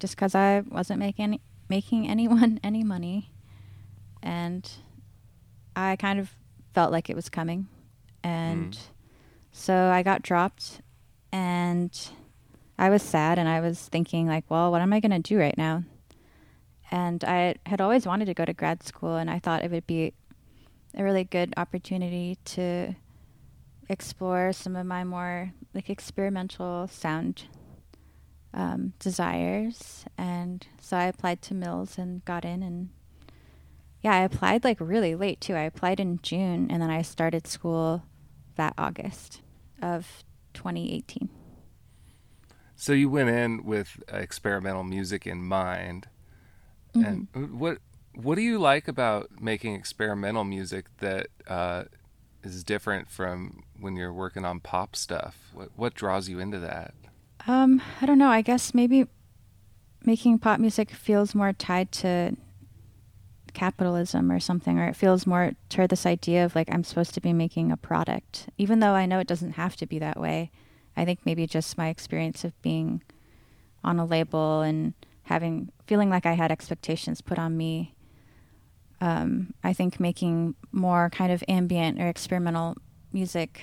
just 0.00 0.16
because 0.16 0.34
i 0.34 0.60
wasn't 0.60 0.98
making 0.98 1.22
any, 1.24 1.40
making 1.68 2.08
anyone 2.16 2.58
any 2.64 2.82
money 2.82 3.30
and 4.22 4.68
i 5.76 5.94
kind 5.96 6.18
of 6.18 6.34
felt 6.74 6.90
like 6.92 7.08
it 7.08 7.16
was 7.16 7.28
coming 7.28 7.68
and 8.24 8.72
Mm. 8.74 8.78
so 9.52 9.74
i 9.90 10.02
got 10.02 10.22
dropped 10.22 10.80
and 11.32 12.08
i 12.78 12.88
was 12.90 13.02
sad 13.02 13.38
and 13.38 13.48
i 13.48 13.60
was 13.60 13.88
thinking 13.88 14.26
like 14.26 14.44
well 14.48 14.70
what 14.70 14.80
am 14.82 14.92
i 14.92 15.00
going 15.00 15.10
to 15.12 15.18
do 15.18 15.38
right 15.38 15.56
now 15.58 15.84
and 16.90 17.24
I 17.24 17.54
had 17.64 17.80
always 17.80 18.04
wanted 18.06 18.26
to 18.26 18.34
go 18.34 18.44
to 18.44 18.52
grad 18.52 18.82
school, 18.82 19.16
and 19.16 19.30
I 19.30 19.38
thought 19.38 19.64
it 19.64 19.70
would 19.70 19.86
be 19.86 20.12
a 20.94 21.02
really 21.02 21.24
good 21.24 21.54
opportunity 21.56 22.36
to 22.44 22.94
explore 23.88 24.52
some 24.52 24.76
of 24.76 24.84
my 24.84 25.02
more 25.02 25.54
like 25.72 25.88
experimental 25.88 26.86
sound 26.88 27.44
um, 28.52 28.92
desires. 28.98 30.04
And 30.18 30.66
so 30.82 30.98
I 30.98 31.04
applied 31.04 31.40
to 31.42 31.54
Mills 31.54 31.96
and 31.96 32.22
got 32.26 32.44
in, 32.44 32.62
and 32.62 32.90
yeah, 34.02 34.12
I 34.12 34.20
applied 34.20 34.62
like 34.62 34.76
really 34.78 35.14
late 35.14 35.40
too. 35.40 35.54
I 35.54 35.62
applied 35.62 35.98
in 35.98 36.20
June, 36.22 36.70
and 36.70 36.82
then 36.82 36.90
I 36.90 37.00
started 37.00 37.46
school 37.46 38.02
that 38.56 38.74
August 38.78 39.40
of 39.80 40.24
2018. 40.54 41.28
So 42.76 42.92
you 42.92 43.08
went 43.08 43.28
in 43.28 43.64
with 43.64 44.02
experimental 44.08 44.82
music 44.82 45.26
in 45.26 45.42
mind. 45.42 46.08
And 46.94 47.28
what 47.58 47.78
what 48.14 48.34
do 48.34 48.42
you 48.42 48.58
like 48.58 48.88
about 48.88 49.40
making 49.40 49.74
experimental 49.74 50.44
music 50.44 50.86
that 50.98 51.28
uh, 51.48 51.84
is 52.42 52.62
different 52.62 53.10
from 53.10 53.62
when 53.78 53.96
you're 53.96 54.12
working 54.12 54.44
on 54.44 54.60
pop 54.60 54.96
stuff? 54.96 55.36
What 55.54 55.70
what 55.76 55.94
draws 55.94 56.28
you 56.28 56.38
into 56.38 56.58
that? 56.58 56.94
Um, 57.46 57.80
I 58.00 58.06
don't 58.06 58.18
know. 58.18 58.28
I 58.28 58.42
guess 58.42 58.74
maybe 58.74 59.06
making 60.04 60.38
pop 60.38 60.60
music 60.60 60.90
feels 60.90 61.34
more 61.34 61.52
tied 61.52 61.92
to 61.92 62.36
capitalism 63.52 64.30
or 64.30 64.40
something, 64.40 64.78
or 64.78 64.88
it 64.88 64.96
feels 64.96 65.26
more 65.26 65.52
toward 65.68 65.90
this 65.90 66.06
idea 66.06 66.44
of 66.44 66.54
like 66.54 66.72
I'm 66.72 66.84
supposed 66.84 67.14
to 67.14 67.20
be 67.20 67.32
making 67.32 67.70
a 67.70 67.76
product, 67.76 68.48
even 68.58 68.80
though 68.80 68.92
I 68.92 69.06
know 69.06 69.18
it 69.18 69.26
doesn't 69.26 69.52
have 69.52 69.76
to 69.76 69.86
be 69.86 69.98
that 69.98 70.18
way. 70.18 70.50
I 70.96 71.04
think 71.04 71.20
maybe 71.24 71.46
just 71.46 71.78
my 71.78 71.88
experience 71.88 72.44
of 72.44 72.60
being 72.62 73.02
on 73.82 73.98
a 73.98 74.04
label 74.04 74.60
and 74.60 74.94
having 75.24 75.72
feeling 75.86 76.10
like 76.10 76.26
I 76.26 76.34
had 76.34 76.52
expectations 76.52 77.20
put 77.20 77.38
on 77.38 77.56
me. 77.56 77.94
Um, 79.00 79.54
I 79.64 79.72
think 79.72 79.98
making 79.98 80.54
more 80.70 81.10
kind 81.10 81.32
of 81.32 81.42
ambient 81.48 82.00
or 82.00 82.06
experimental 82.06 82.76
music 83.12 83.62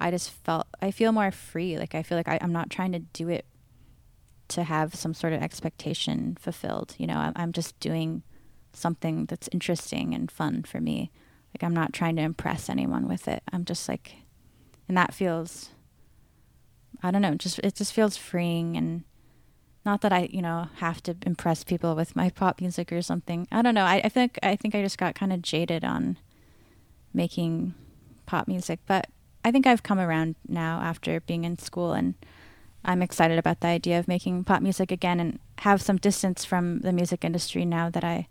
I 0.00 0.10
just 0.10 0.30
felt 0.30 0.66
I 0.80 0.90
feel 0.90 1.12
more 1.12 1.30
free. 1.30 1.78
Like 1.78 1.94
I 1.94 2.02
feel 2.02 2.16
like 2.16 2.28
I, 2.28 2.38
I'm 2.40 2.52
not 2.52 2.70
trying 2.70 2.92
to 2.92 3.00
do 3.00 3.28
it 3.28 3.46
to 4.48 4.62
have 4.62 4.94
some 4.94 5.12
sort 5.12 5.32
of 5.32 5.42
expectation 5.42 6.36
fulfilled. 6.40 6.94
You 6.98 7.06
know, 7.06 7.16
I'm, 7.16 7.32
I'm 7.36 7.52
just 7.52 7.78
doing 7.80 8.22
something 8.78 9.26
that's 9.26 9.48
interesting 9.52 10.14
and 10.14 10.30
fun 10.30 10.62
for 10.62 10.80
me. 10.80 11.10
Like 11.54 11.64
I'm 11.64 11.74
not 11.74 11.92
trying 11.92 12.16
to 12.16 12.22
impress 12.22 12.68
anyone 12.68 13.08
with 13.08 13.28
it. 13.28 13.42
I'm 13.52 13.64
just 13.64 13.88
like, 13.88 14.16
and 14.86 14.96
that 14.96 15.14
feels, 15.14 15.70
I 17.02 17.10
don't 17.10 17.22
know, 17.22 17.34
just 17.34 17.58
it 17.60 17.74
just 17.74 17.92
feels 17.92 18.16
freeing 18.16 18.76
and 18.76 19.04
not 19.84 20.02
that 20.02 20.12
I, 20.12 20.28
you 20.30 20.42
know, 20.42 20.68
have 20.76 21.02
to 21.04 21.16
impress 21.24 21.64
people 21.64 21.94
with 21.94 22.14
my 22.14 22.30
pop 22.30 22.60
music 22.60 22.92
or 22.92 23.00
something. 23.00 23.48
I 23.50 23.62
don't 23.62 23.74
know. 23.74 23.84
I, 23.84 24.02
I 24.04 24.08
think 24.08 24.38
I 24.42 24.56
think 24.56 24.74
I 24.74 24.82
just 24.82 24.98
got 24.98 25.14
kind 25.14 25.32
of 25.32 25.42
jaded 25.42 25.84
on 25.84 26.18
making 27.14 27.74
pop 28.26 28.48
music, 28.48 28.80
but 28.86 29.08
I 29.44 29.50
think 29.50 29.66
I've 29.66 29.82
come 29.82 29.98
around 29.98 30.36
now 30.46 30.80
after 30.80 31.20
being 31.20 31.44
in 31.44 31.58
school 31.58 31.92
and 31.92 32.14
I'm 32.84 33.02
excited 33.02 33.38
about 33.38 33.60
the 33.60 33.68
idea 33.68 33.98
of 33.98 34.08
making 34.08 34.44
pop 34.44 34.62
music 34.62 34.92
again 34.92 35.20
and 35.20 35.38
have 35.58 35.82
some 35.82 35.96
distance 35.96 36.44
from 36.44 36.80
the 36.80 36.92
music 36.92 37.24
industry 37.24 37.64
now 37.64 37.90
that 37.90 38.04
I 38.04 38.28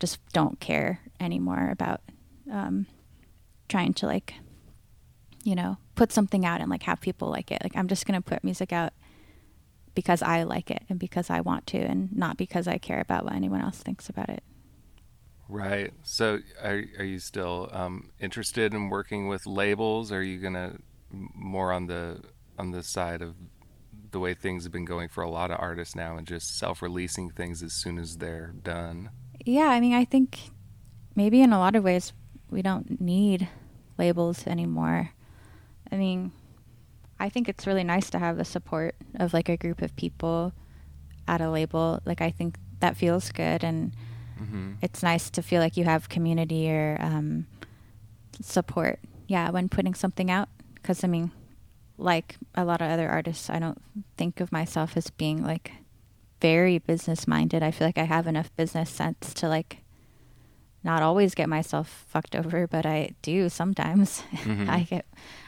just 0.00 0.20
don't 0.32 0.60
care 0.60 1.00
anymore 1.20 1.68
about 1.70 2.00
um, 2.50 2.86
trying 3.68 3.94
to 3.94 4.06
like, 4.06 4.34
you 5.44 5.54
know, 5.54 5.78
put 5.94 6.12
something 6.12 6.44
out 6.44 6.60
and 6.60 6.70
like 6.70 6.82
have 6.84 7.00
people 7.00 7.28
like 7.28 7.50
it. 7.50 7.62
Like 7.62 7.76
I'm 7.76 7.88
just 7.88 8.06
gonna 8.06 8.20
put 8.20 8.44
music 8.44 8.72
out 8.72 8.92
because 9.94 10.22
I 10.22 10.42
like 10.42 10.70
it 10.70 10.82
and 10.88 10.98
because 10.98 11.30
I 11.30 11.40
want 11.40 11.66
to, 11.68 11.78
and 11.78 12.14
not 12.16 12.36
because 12.36 12.66
I 12.66 12.78
care 12.78 13.00
about 13.00 13.24
what 13.24 13.34
anyone 13.34 13.60
else 13.60 13.78
thinks 13.78 14.08
about 14.08 14.28
it. 14.28 14.42
Right. 15.48 15.92
So, 16.02 16.40
are 16.62 16.82
are 16.98 17.04
you 17.04 17.18
still 17.18 17.68
um, 17.72 18.10
interested 18.18 18.72
in 18.74 18.88
working 18.88 19.28
with 19.28 19.46
labels? 19.46 20.10
Are 20.10 20.22
you 20.22 20.38
gonna 20.38 20.78
more 21.10 21.72
on 21.72 21.86
the 21.86 22.22
on 22.58 22.70
the 22.70 22.82
side 22.82 23.22
of 23.22 23.34
the 24.10 24.18
way 24.18 24.32
things 24.32 24.64
have 24.64 24.72
been 24.72 24.84
going 24.84 25.08
for 25.08 25.22
a 25.22 25.30
lot 25.30 25.50
of 25.50 25.58
artists 25.60 25.94
now, 25.94 26.16
and 26.16 26.26
just 26.26 26.58
self-releasing 26.58 27.30
things 27.30 27.62
as 27.62 27.74
soon 27.74 27.98
as 27.98 28.16
they're 28.16 28.54
done? 28.62 29.10
Yeah, 29.44 29.68
I 29.68 29.80
mean, 29.80 29.92
I 29.94 30.04
think 30.04 30.50
maybe 31.14 31.42
in 31.42 31.52
a 31.52 31.58
lot 31.58 31.76
of 31.76 31.84
ways 31.84 32.12
we 32.50 32.62
don't 32.62 33.00
need 33.00 33.48
labels 33.98 34.46
anymore. 34.46 35.10
I 35.90 35.96
mean, 35.96 36.32
I 37.20 37.28
think 37.28 37.48
it's 37.48 37.66
really 37.66 37.84
nice 37.84 38.10
to 38.10 38.18
have 38.18 38.36
the 38.36 38.44
support 38.44 38.96
of 39.16 39.32
like 39.32 39.48
a 39.48 39.56
group 39.56 39.82
of 39.82 39.94
people 39.96 40.52
at 41.28 41.40
a 41.40 41.50
label. 41.50 42.00
Like, 42.04 42.20
I 42.20 42.30
think 42.30 42.58
that 42.80 42.96
feels 42.96 43.30
good, 43.32 43.64
and 43.64 43.92
hmm 44.38 44.72
it's 44.82 45.02
nice 45.02 45.30
to 45.30 45.42
feel 45.42 45.60
like 45.62 45.76
you 45.78 45.84
have 45.84 46.08
community 46.10 46.70
or 46.70 46.98
um, 47.00 47.46
support. 48.42 48.98
Yeah, 49.26 49.50
when 49.50 49.68
putting 49.68 49.94
something 49.94 50.30
out, 50.30 50.48
because 50.74 51.04
I 51.04 51.06
mean, 51.08 51.30
like 51.96 52.36
a 52.54 52.64
lot 52.64 52.82
of 52.82 52.90
other 52.90 53.08
artists, 53.08 53.48
I 53.48 53.58
don't 53.58 53.80
think 54.18 54.40
of 54.40 54.52
myself 54.52 54.96
as 54.96 55.08
being 55.10 55.42
like 55.42 55.72
very 56.44 56.76
business 56.76 57.26
minded. 57.26 57.62
I 57.62 57.70
feel 57.70 57.88
like 57.88 57.96
I 57.96 58.04
have 58.04 58.26
enough 58.26 58.54
business 58.54 58.90
sense 58.90 59.32
to 59.32 59.48
like 59.48 59.78
not 60.82 61.02
always 61.02 61.34
get 61.34 61.48
myself 61.48 62.04
fucked 62.06 62.36
over, 62.36 62.66
but 62.66 62.84
I 62.84 63.12
do 63.22 63.48
sometimes. 63.48 64.22
Mhm. 64.30 64.68
I 64.76 64.80
get 64.82 65.06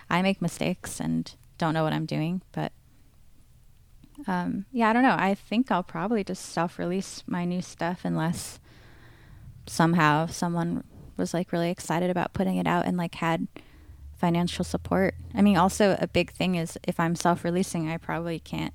I 0.08 0.22
make 0.22 0.40
mistakes 0.40 0.98
and 0.98 1.30
don't 1.58 1.74
know 1.74 1.84
what 1.84 1.92
I'm 1.92 2.06
doing, 2.06 2.40
but 2.50 2.72
um 4.26 4.64
yeah, 4.72 4.88
I 4.88 4.94
don't 4.94 5.02
know. 5.02 5.16
I 5.18 5.34
think 5.34 5.70
I'll 5.70 5.82
probably 5.82 6.24
just 6.24 6.46
self-release 6.46 7.24
my 7.26 7.44
new 7.44 7.60
stuff 7.60 8.00
unless 8.04 8.58
somehow 9.66 10.24
someone 10.24 10.82
was 11.18 11.34
like 11.34 11.52
really 11.52 11.70
excited 11.70 12.08
about 12.08 12.32
putting 12.32 12.56
it 12.56 12.66
out 12.66 12.86
and 12.86 12.96
like 12.96 13.16
had 13.16 13.48
financial 14.16 14.64
support. 14.64 15.14
I 15.34 15.42
mean, 15.42 15.58
also 15.58 15.98
a 16.00 16.06
big 16.08 16.32
thing 16.32 16.54
is 16.54 16.78
if 16.88 16.98
I'm 16.98 17.14
self-releasing, 17.16 17.86
I 17.86 17.98
probably 17.98 18.38
can't 18.38 18.72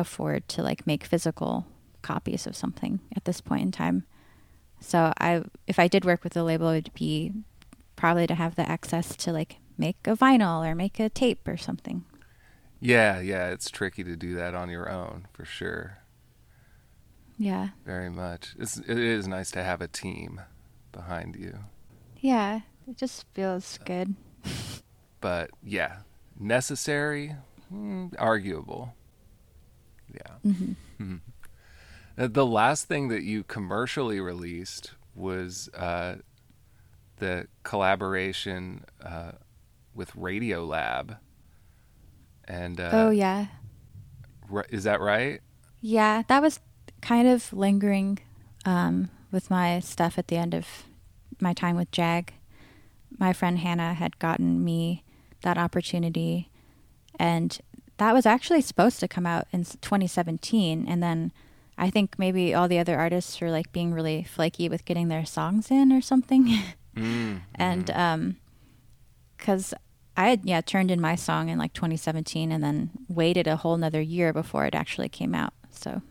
afford 0.00 0.48
to 0.48 0.62
like 0.62 0.86
make 0.86 1.04
physical 1.04 1.66
copies 2.02 2.46
of 2.46 2.56
something 2.56 3.00
at 3.14 3.24
this 3.24 3.40
point 3.40 3.62
in 3.62 3.72
time. 3.72 4.04
So 4.80 5.12
I 5.18 5.42
if 5.66 5.78
I 5.78 5.88
did 5.88 6.04
work 6.04 6.24
with 6.24 6.36
a 6.36 6.42
label 6.42 6.70
it 6.70 6.86
would 6.86 6.94
be 6.94 7.32
probably 7.96 8.26
to 8.26 8.34
have 8.34 8.56
the 8.56 8.68
access 8.68 9.14
to 9.16 9.32
like 9.32 9.56
make 9.76 9.96
a 10.06 10.16
vinyl 10.16 10.66
or 10.66 10.74
make 10.74 10.98
a 10.98 11.08
tape 11.08 11.46
or 11.46 11.56
something. 11.56 12.04
Yeah, 12.80 13.20
yeah. 13.20 13.48
It's 13.48 13.70
tricky 13.70 14.04
to 14.04 14.16
do 14.16 14.34
that 14.36 14.54
on 14.54 14.70
your 14.70 14.90
own 14.90 15.28
for 15.32 15.44
sure. 15.44 15.98
Yeah. 17.36 17.68
Very 17.84 18.10
much. 18.10 18.54
It's 18.58 18.78
it 18.78 18.98
is 18.98 19.28
nice 19.28 19.50
to 19.52 19.62
have 19.62 19.80
a 19.80 19.88
team 19.88 20.40
behind 20.92 21.36
you, 21.36 21.58
Yeah. 22.20 22.60
It 22.88 22.96
just 22.96 23.24
feels 23.34 23.78
good. 23.84 24.14
but 25.20 25.50
yeah, 25.62 25.98
necessary, 26.38 27.36
mm, 27.72 28.12
arguable. 28.18 28.94
Yeah. 30.14 30.52
hmm 30.52 30.72
Mhm. 31.00 31.20
Uh, 32.18 32.26
The 32.28 32.46
last 32.46 32.86
thing 32.88 33.08
that 33.08 33.22
you 33.22 33.44
commercially 33.44 34.20
released 34.20 34.92
was 35.14 35.68
uh, 35.74 36.16
the 37.16 37.46
collaboration 37.62 38.84
uh, 39.04 39.32
with 39.94 40.12
Radiolab. 40.12 41.18
And 42.44 42.80
uh, 42.80 42.90
oh 42.92 43.10
yeah. 43.10 43.46
ri- 44.48 44.64
is 44.70 44.84
that 44.84 45.00
right? 45.00 45.40
Yeah, 45.80 46.22
that 46.28 46.42
was 46.42 46.60
kind 47.00 47.28
of 47.28 47.52
lingering 47.52 48.18
um, 48.64 49.08
with 49.30 49.50
my 49.50 49.80
stuff 49.80 50.18
at 50.18 50.28
the 50.28 50.36
end 50.36 50.54
of 50.54 50.66
my 51.40 51.52
time 51.54 51.76
with 51.76 51.90
Jag. 51.92 52.34
My 53.18 53.32
friend 53.32 53.58
Hannah 53.58 53.94
had 53.94 54.18
gotten 54.18 54.64
me 54.64 55.04
that 55.42 55.56
opportunity, 55.58 56.50
and 57.18 57.58
that 58.00 58.14
was 58.14 58.24
actually 58.24 58.62
supposed 58.62 58.98
to 59.00 59.06
come 59.06 59.26
out 59.26 59.46
in 59.52 59.62
2017. 59.62 60.86
And 60.88 61.02
then 61.02 61.32
I 61.76 61.90
think 61.90 62.18
maybe 62.18 62.54
all 62.54 62.66
the 62.66 62.78
other 62.78 62.98
artists 62.98 63.38
were 63.42 63.50
like 63.50 63.70
being 63.72 63.92
really 63.92 64.24
flaky 64.24 64.70
with 64.70 64.86
getting 64.86 65.08
their 65.08 65.26
songs 65.26 65.70
in 65.70 65.92
or 65.92 66.00
something. 66.00 66.48
Mm, 66.96 67.42
and 67.54 67.86
mhm. 67.86 67.96
um 67.96 68.36
'cause 69.38 69.72
I 70.16 70.28
had 70.30 70.40
yeah 70.44 70.60
turned 70.60 70.90
in 70.90 71.00
my 71.00 71.14
song 71.14 71.48
in 71.48 71.56
like 71.56 71.72
2017 71.72 72.50
and 72.50 72.64
then 72.64 72.90
waited 73.08 73.46
a 73.46 73.54
whole 73.54 73.76
nother 73.76 74.00
year 74.00 74.32
before 74.32 74.66
it 74.66 74.74
actually 74.74 75.08
came 75.08 75.32
out. 75.32 75.52
So 75.70 76.02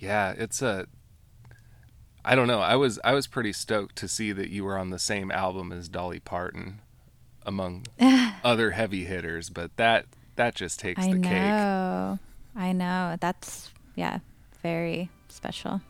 yeah, 0.00 0.32
it's 0.38 0.62
a. 0.62 0.86
I 2.24 2.34
don't 2.34 2.48
know. 2.48 2.60
I 2.60 2.76
was 2.76 2.98
I 3.04 3.12
was 3.12 3.26
pretty 3.26 3.52
stoked 3.52 3.96
to 3.96 4.08
see 4.08 4.32
that 4.32 4.48
you 4.48 4.64
were 4.64 4.78
on 4.78 4.88
the 4.88 4.98
same 4.98 5.30
album 5.30 5.70
as 5.70 5.88
Dolly 5.90 6.18
Parton, 6.18 6.80
among 7.46 7.86
other 8.44 8.72
heavy 8.72 9.04
hitters. 9.04 9.48
But 9.48 9.74
that 9.76 10.04
that 10.34 10.54
just 10.54 10.78
takes 10.78 11.02
I 11.02 11.12
the 11.12 11.20
cake. 11.20 11.32
know. 11.32 12.18
I 12.54 12.72
know. 12.72 13.16
That's 13.20 13.70
yeah, 13.94 14.18
very 14.62 15.08
special. 15.28 15.80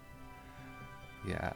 Yeah. 1.27 1.53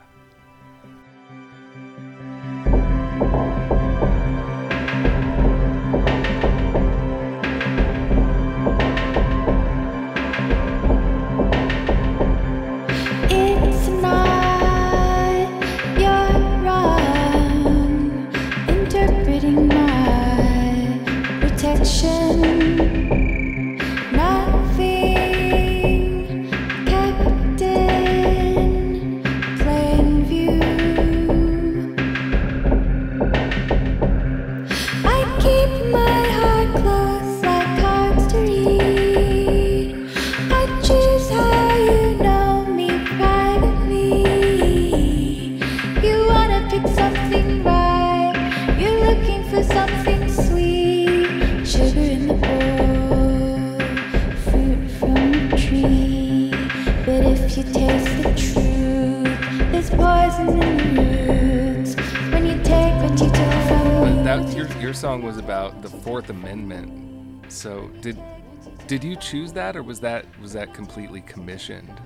Did 68.90 69.04
you 69.04 69.14
choose 69.14 69.52
that, 69.52 69.76
or 69.76 69.84
was 69.84 70.00
that 70.00 70.26
was 70.40 70.52
that 70.52 70.74
completely 70.74 71.20
commissioned? 71.20 72.02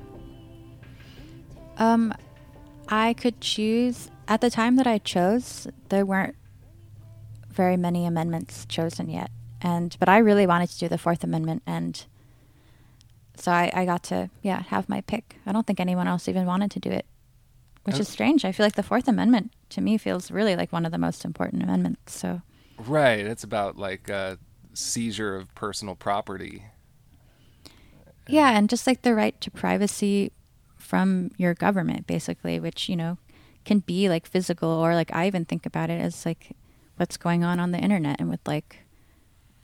Um, 1.79 2.13
I 2.91 3.15
could 3.15 3.41
choose 3.41 4.11
at 4.29 4.43
the 4.43 4.51
time 4.51 4.77
that 4.77 4.87
I 4.87 4.99
chose. 4.99 5.67
There 5.89 6.05
weren't 6.05 6.37
very 7.49 7.79
many 7.79 8.05
amendments 8.05 8.67
chosen 8.67 9.09
yet, 9.09 9.31
and 9.63 9.97
but 9.99 10.11
I 10.11 10.19
really 10.19 10.47
wanted 10.47 10.69
to 10.73 10.79
do 10.79 10.89
the 10.89 10.99
Fourth 10.99 11.25
Amendment, 11.25 11.63
and 11.67 12.05
so 13.35 13.51
I, 13.51 13.73
I 13.73 13.87
got 13.87 14.03
to 14.05 14.29
yeah 14.43 14.65
have 14.65 14.87
my 14.87 15.01
pick. 15.01 15.39
I 15.47 15.53
don't 15.53 15.67
think 15.67 15.81
anyone 15.81 16.07
else 16.07 16.29
even 16.29 16.45
wanted 16.45 16.71
to 16.73 16.81
do 16.81 16.91
it, 16.91 17.07
which 17.85 17.99
is 17.99 18.11
strange. 18.11 18.45
I 18.45 18.53
feel 18.53 18.67
like 18.67 18.75
the 18.75 18.83
Fourth 18.83 19.09
Amendment 19.09 19.53
to 19.71 19.81
me 19.81 19.97
feels 19.97 20.31
really 20.31 20.55
like 20.55 20.71
one 20.71 20.85
of 20.85 20.93
the 20.93 20.99
most 20.99 21.25
important 21.25 21.63
amendments. 21.63 22.15
So 22.15 22.43
Right. 22.77 23.25
It's 23.25 23.43
about 23.43 23.79
like 23.79 24.11
uh, 24.11 24.37
seizure 24.75 25.35
of 25.35 25.55
personal 25.55 25.95
property. 25.95 26.65
Yeah, 28.29 28.57
and 28.57 28.69
just 28.69 28.87
like 28.87 29.03
the 29.03 29.15
right 29.15 29.39
to 29.41 29.51
privacy 29.51 30.33
from 30.77 31.31
your 31.37 31.55
government, 31.55 32.07
basically, 32.07 32.59
which 32.61 32.89
you 32.89 32.97
know 32.97 33.19
can 33.65 33.79
be 33.81 34.09
like 34.09 34.27
physical 34.27 34.69
or 34.69 34.95
like 34.95 35.15
I 35.15 35.27
even 35.27 35.45
think 35.45 35.65
about 35.67 35.91
it 35.91 36.01
as 36.01 36.27
like 36.27 36.57
what's 36.97 37.17
going 37.17 37.43
on 37.45 37.59
on 37.61 37.73
the 37.73 37.79
internet 37.79 38.21
and 38.21 38.29
with 38.31 38.47
like 38.47 38.79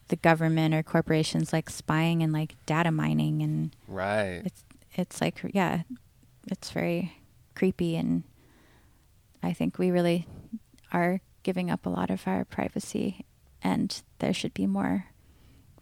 the 0.09 0.17
government 0.17 0.75
or 0.75 0.83
corporations 0.83 1.53
like 1.53 1.71
spying 1.71 2.23
and 2.23 2.33
like 2.33 2.57
data 2.67 2.91
mining 2.91 3.43
and 3.43 3.77
Right. 3.87 4.43
it's 4.45 4.65
it's 4.95 5.21
like 5.21 5.41
yeah 5.55 5.83
it's 6.51 6.71
very 6.73 7.13
creepy 7.55 7.95
and 7.95 8.25
i 9.43 9.53
think 9.53 9.79
we 9.79 9.91
really 9.93 10.27
are 10.93 11.21
giving 11.45 11.71
up 11.71 11.87
a 11.87 11.89
lot 11.91 12.11
of 12.11 12.27
our 12.27 12.45
privacy 12.45 13.25
and 13.63 14.03
there 14.19 14.33
should 14.33 14.53
be 14.55 14.67
more 14.67 15.05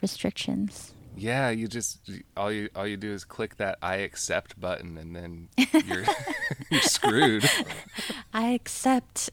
restrictions 0.02 0.92
Yeah, 1.20 1.50
you 1.50 1.66
just 1.68 2.08
all 2.36 2.52
you 2.52 2.68
all 2.76 2.86
you 2.86 2.96
do 2.96 3.12
is 3.12 3.24
click 3.24 3.56
that 3.56 3.78
I 3.82 3.96
accept 3.96 4.58
button 4.60 4.96
and 4.96 5.14
then 5.16 5.48
you're 5.84 6.04
you're 6.70 6.80
screwed. 6.82 7.48
i 8.32 8.48
accept 8.50 9.30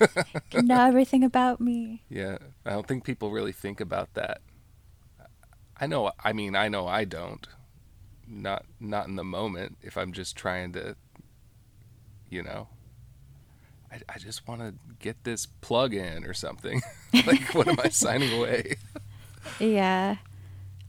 you 0.52 0.62
know 0.62 0.80
everything 0.86 1.24
about 1.24 1.60
me 1.60 2.02
Yeah. 2.08 2.38
I 2.66 2.70
don't 2.70 2.86
think 2.86 3.04
people 3.04 3.30
really 3.30 3.52
think 3.52 3.80
about 3.80 4.12
that. 4.14 4.40
I 5.80 5.86
know 5.86 6.12
I 6.22 6.32
mean, 6.32 6.54
I 6.56 6.68
know 6.68 6.86
I 6.86 7.04
don't. 7.04 7.46
Not 8.28 8.64
not 8.80 9.06
in 9.08 9.16
the 9.16 9.24
moment 9.24 9.78
if 9.82 9.96
I'm 9.96 10.12
just 10.12 10.36
trying 10.36 10.72
to 10.74 10.96
you 12.30 12.42
know 12.42 12.68
I, 13.92 14.00
I 14.14 14.18
just 14.18 14.46
want 14.48 14.60
to 14.60 14.74
get 14.98 15.24
this 15.24 15.46
plug 15.46 15.94
in 15.94 16.24
or 16.24 16.34
something. 16.34 16.82
like 17.26 17.54
what 17.54 17.68
am 17.68 17.76
I 17.82 17.88
signing 17.88 18.32
away? 18.38 18.76
yeah 19.60 20.16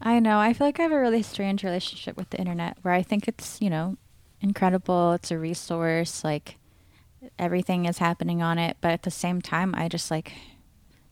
i 0.00 0.18
know. 0.18 0.38
I 0.38 0.52
feel 0.52 0.66
like 0.66 0.78
i 0.78 0.82
have 0.82 0.92
a 0.92 1.00
really 1.00 1.22
strange 1.22 1.64
relationship 1.64 2.16
with 2.16 2.30
the 2.30 2.38
internet 2.38 2.76
where 2.82 2.94
i 2.94 3.02
think 3.02 3.28
it's 3.28 3.60
you 3.60 3.70
know 3.70 3.96
incredible. 4.40 5.12
It's 5.12 5.30
a 5.30 5.38
resource 5.38 6.22
like 6.22 6.56
everything 7.38 7.86
is 7.86 7.98
happening 7.98 8.42
on 8.42 8.58
it. 8.58 8.76
But 8.80 8.92
at 8.92 9.02
the 9.02 9.10
same 9.10 9.40
time 9.40 9.74
i 9.74 9.88
just 9.88 10.10
like 10.10 10.32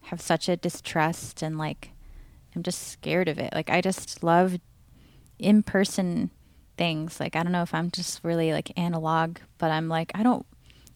have 0.03 0.20
such 0.20 0.49
a 0.49 0.57
distrust 0.57 1.43
and 1.43 1.57
like 1.59 1.91
i'm 2.55 2.62
just 2.62 2.89
scared 2.89 3.28
of 3.28 3.39
it. 3.39 3.53
Like 3.55 3.70
i 3.70 3.80
just 3.80 4.22
love 4.22 4.59
in-person 5.39 6.30
things. 6.76 7.20
Like 7.20 7.37
i 7.37 7.43
don't 7.43 7.53
know 7.53 7.62
if 7.62 7.74
i'm 7.74 7.91
just 7.91 8.22
really 8.22 8.53
like 8.53 8.70
analog 8.78 9.39
but 9.59 9.70
i'm 9.70 9.89
like 9.89 10.12
i 10.14 10.22
don't 10.22 10.47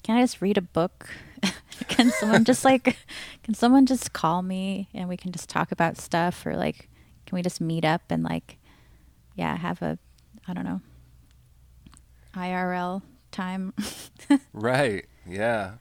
can 0.03 0.17
i 0.17 0.23
just 0.23 0.41
read 0.41 0.57
a 0.59 0.63
book? 0.63 1.09
Can 1.89 2.11
someone 2.11 2.45
just 2.45 2.65
like 2.65 2.97
can 3.45 3.55
someone 3.55 3.87
just 3.87 4.13
call 4.13 4.43
me 4.43 4.89
and 4.93 5.09
we 5.09 5.17
can 5.17 5.31
just 5.31 5.49
talk 5.49 5.71
about 5.71 5.97
stuff 5.97 6.45
or 6.45 6.57
like 6.57 6.89
can 7.29 7.37
we 7.37 7.43
just 7.43 7.61
meet 7.61 7.85
up 7.85 8.01
and 8.09 8.23
like 8.23 8.57
yeah 9.37 9.55
have 9.55 9.83
a 9.83 9.99
i 10.47 10.55
don't 10.55 10.65
know 10.65 10.81
irl 12.35 13.03
time 13.31 13.75
Right. 14.55 15.05
Yeah. 15.27 15.73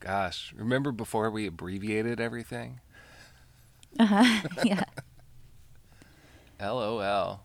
Gosh, 0.00 0.54
remember 0.56 0.90
before 0.92 1.30
we 1.30 1.46
abbreviated 1.46 2.20
everything? 2.20 2.80
uh-huh 3.98 4.42
yeah 4.64 4.84
LOL. 6.60 7.42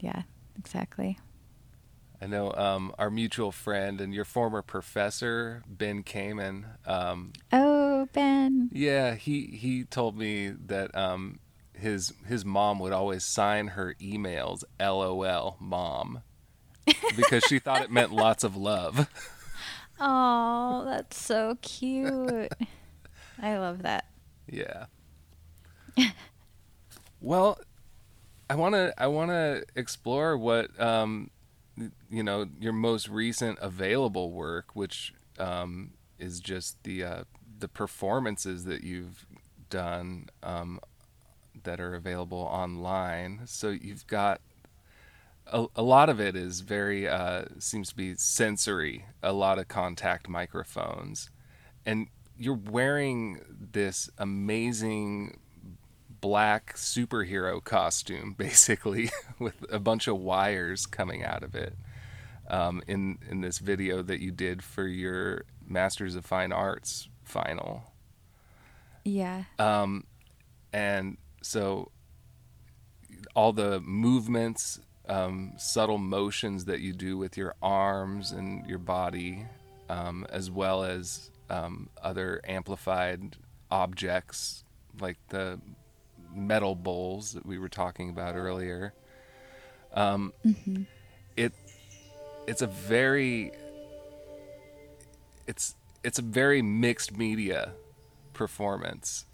yeah 0.00 0.22
exactly 0.58 1.18
I 2.20 2.26
know 2.26 2.52
um, 2.52 2.92
our 2.98 3.10
mutual 3.10 3.52
friend 3.52 4.00
and 4.00 4.12
your 4.12 4.24
former 4.24 4.62
professor, 4.62 5.62
Ben 5.68 6.02
Kamen. 6.02 6.64
Um, 6.86 7.32
oh 7.52 8.08
ben 8.12 8.70
yeah, 8.72 9.14
he 9.14 9.46
he 9.46 9.84
told 9.84 10.16
me 10.18 10.48
that 10.66 10.94
um, 10.96 11.38
his 11.74 12.12
his 12.26 12.44
mom 12.44 12.78
would 12.80 12.92
always 12.92 13.24
sign 13.24 13.68
her 13.68 13.94
emails 14.00 14.64
"LOL, 14.80 15.56
mom," 15.60 16.22
because 17.16 17.44
she 17.44 17.58
thought 17.58 17.82
it 17.82 17.90
meant 17.90 18.12
lots 18.12 18.42
of 18.44 18.56
love. 18.56 19.08
oh 20.00 20.84
that's 20.84 21.20
so 21.20 21.58
cute 21.60 22.52
i 23.40 23.58
love 23.58 23.82
that 23.82 24.04
Yeah. 24.46 24.86
well, 27.20 27.58
I 28.48 28.54
want 28.54 28.74
to 28.76 28.94
I 28.96 29.08
want 29.08 29.30
to 29.30 29.64
explore 29.74 30.36
what 30.38 30.78
um 30.80 31.30
you 32.10 32.22
know 32.22 32.46
your 32.60 32.72
most 32.72 33.08
recent 33.08 33.58
available 33.60 34.30
work 34.32 34.74
which 34.74 35.12
um 35.38 35.92
is 36.18 36.40
just 36.40 36.82
the 36.84 37.04
uh 37.04 37.24
the 37.58 37.68
performances 37.68 38.64
that 38.64 38.82
you've 38.82 39.26
done 39.70 40.28
um 40.42 40.80
that 41.64 41.80
are 41.80 41.94
available 41.94 42.38
online. 42.38 43.42
So 43.46 43.70
you've 43.70 44.06
got 44.06 44.40
a, 45.46 45.66
a 45.76 45.82
lot 45.82 46.08
of 46.08 46.20
it 46.20 46.36
is 46.36 46.60
very 46.60 47.08
uh 47.08 47.44
seems 47.58 47.90
to 47.90 47.96
be 47.96 48.14
sensory, 48.16 49.06
a 49.22 49.32
lot 49.32 49.58
of 49.58 49.68
contact 49.68 50.28
microphones. 50.28 51.30
And 51.84 52.08
you're 52.36 52.54
wearing 52.54 53.40
this 53.72 54.10
amazing 54.18 55.40
black 56.20 56.74
superhero 56.74 57.62
costume 57.62 58.32
basically 58.38 59.10
with 59.38 59.64
a 59.70 59.78
bunch 59.78 60.08
of 60.08 60.18
wires 60.18 60.86
coming 60.86 61.24
out 61.24 61.42
of 61.42 61.54
it 61.54 61.74
um, 62.48 62.82
in 62.86 63.18
in 63.28 63.40
this 63.40 63.58
video 63.58 64.02
that 64.02 64.20
you 64.20 64.30
did 64.30 64.62
for 64.62 64.86
your 64.86 65.44
masters 65.66 66.14
of 66.14 66.24
fine 66.24 66.52
arts 66.52 67.08
final. 67.24 67.92
Yeah. 69.04 69.44
Um, 69.58 70.04
and 70.72 71.18
so 71.42 71.90
all 73.34 73.52
the 73.52 73.80
movements 73.80 74.80
um, 75.08 75.54
subtle 75.56 75.98
motions 75.98 76.66
that 76.66 76.80
you 76.80 76.92
do 76.92 77.16
with 77.16 77.36
your 77.36 77.54
arms 77.62 78.32
and 78.32 78.66
your 78.66 78.78
body 78.78 79.46
um, 79.88 80.26
as 80.30 80.50
well 80.50 80.84
as 80.84 81.30
um, 81.48 81.88
other 82.02 82.40
amplified 82.46 83.36
objects 83.70 84.64
like 85.00 85.16
the 85.28 85.60
metal 86.34 86.74
bowls 86.74 87.32
that 87.32 87.44
we 87.46 87.58
were 87.58 87.68
talking 87.68 88.10
about 88.10 88.36
earlier. 88.36 88.94
Um, 89.92 90.32
it 91.36 91.52
it's 92.46 92.62
a 92.62 92.66
very 92.66 93.52
it's 95.46 95.74
it's 96.04 96.18
a 96.18 96.22
very 96.22 96.62
mixed 96.62 97.16
media 97.16 97.72
performance 98.34 99.24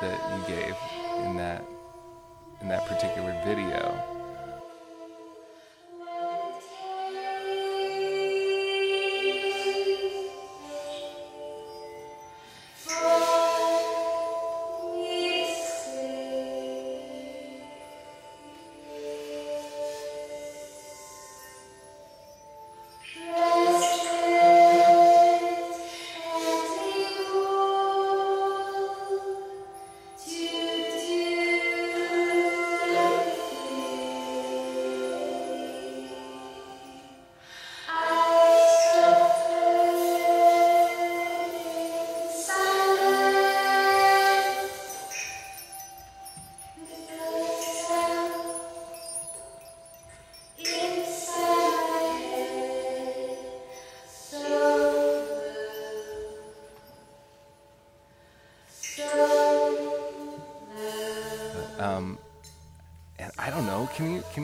that 0.00 0.18
you 0.38 0.54
gave 0.54 0.76
in 1.24 1.36
that 1.36 1.64
in 2.60 2.68
that 2.68 2.86
particular 2.86 3.40
video. 3.44 4.21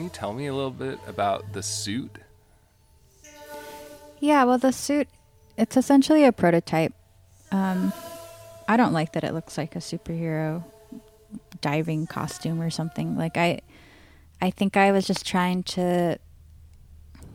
You 0.09 0.19
tell 0.19 0.33
me 0.33 0.47
a 0.47 0.53
little 0.53 0.71
bit 0.71 0.99
about 1.07 1.53
the 1.53 1.61
suit? 1.61 2.17
Yeah, 4.19 4.43
well, 4.43 4.57
the 4.57 4.71
suit, 4.71 5.07
it's 5.55 5.77
essentially 5.77 6.25
a 6.25 6.31
prototype. 6.31 6.93
Um, 7.51 7.93
I 8.67 8.75
don't 8.75 8.93
like 8.93 9.13
that 9.13 9.23
it 9.23 9.33
looks 9.33 9.57
like 9.57 9.75
a 9.75 9.79
superhero 9.79 10.63
diving 11.61 12.07
costume 12.07 12.59
or 12.59 12.69
something. 12.69 13.15
Like, 13.15 13.37
I, 13.37 13.61
I 14.41 14.49
think 14.49 14.75
I 14.75 14.91
was 14.91 15.05
just 15.05 15.25
trying 15.25 15.63
to 15.75 16.17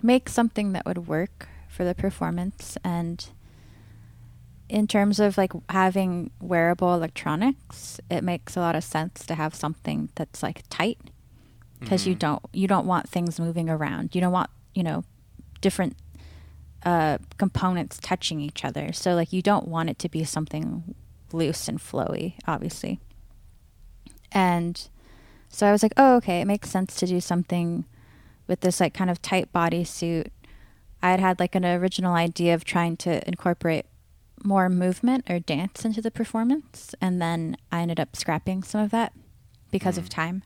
make 0.03 0.29
something 0.29 0.72
that 0.72 0.85
would 0.85 1.07
work 1.07 1.49
for 1.68 1.85
the 1.85 1.95
performance 1.95 2.77
and 2.85 3.27
in 4.68 4.87
terms 4.87 5.20
of 5.20 5.37
like 5.37 5.53
having 5.68 6.31
wearable 6.41 6.95
electronics, 6.95 8.01
it 8.11 8.25
makes 8.25 8.57
a 8.57 8.61
lot 8.61 8.75
of 8.75 8.83
sense 8.83 9.27
to 9.27 9.35
have 9.35 9.55
something 9.55 10.09
that's 10.14 10.43
like 10.43 10.62
tight 10.70 10.99
because 11.85 12.07
you 12.07 12.14
Mhm. 12.14 12.18
don't 12.18 12.43
you 12.53 12.66
don't 12.66 12.87
want 12.87 13.09
things 13.09 13.39
moving 13.39 13.68
around. 13.70 14.14
You 14.14 14.20
don't 14.20 14.32
want, 14.32 14.51
you 14.74 14.82
know, 14.82 15.05
different 15.61 15.97
uh, 16.85 17.16
components 17.39 17.99
touching 18.03 18.41
each 18.41 18.64
other. 18.64 18.93
So 18.93 19.14
like 19.14 19.32
you 19.32 19.41
don't 19.41 19.68
want 19.68 19.89
it 19.91 19.99
to 20.01 20.09
be 20.09 20.22
something 20.24 20.95
loose 21.32 21.66
and 21.68 21.78
flowy, 21.78 22.35
obviously. 22.47 23.01
And 24.32 24.89
so 25.49 25.66
I 25.66 25.72
was 25.72 25.82
like, 25.82 25.95
oh, 25.97 26.16
okay, 26.16 26.41
it 26.41 26.47
makes 26.47 26.70
sense 26.70 26.95
to 26.97 27.07
do 27.07 27.20
something 27.20 27.85
with 28.47 28.61
this 28.61 28.80
like 28.80 28.93
kind 28.95 29.11
of 29.11 29.22
tight 29.22 29.53
bodysuit. 29.53 30.28
I 31.03 31.11
had 31.11 31.20
had 31.20 31.41
like 31.41 31.55
an 31.55 31.64
original 31.64 32.14
idea 32.14 32.55
of 32.55 32.64
trying 32.64 32.97
to 32.99 33.26
incorporate 33.26 33.87
more 34.43 34.68
movement 34.68 35.24
or 35.30 35.39
dance 35.39 35.85
into 35.85 36.03
the 36.03 36.11
performance, 36.11 36.95
and 37.01 37.20
then 37.22 37.57
I 37.72 37.80
ended 37.80 38.01
up 38.01 38.16
scrapping 38.16 38.62
some 38.62 38.80
of 38.82 38.91
that 38.91 39.12
because 39.70 39.97
of 39.97 40.07
Mm. 40.07 40.11
time. 40.11 40.43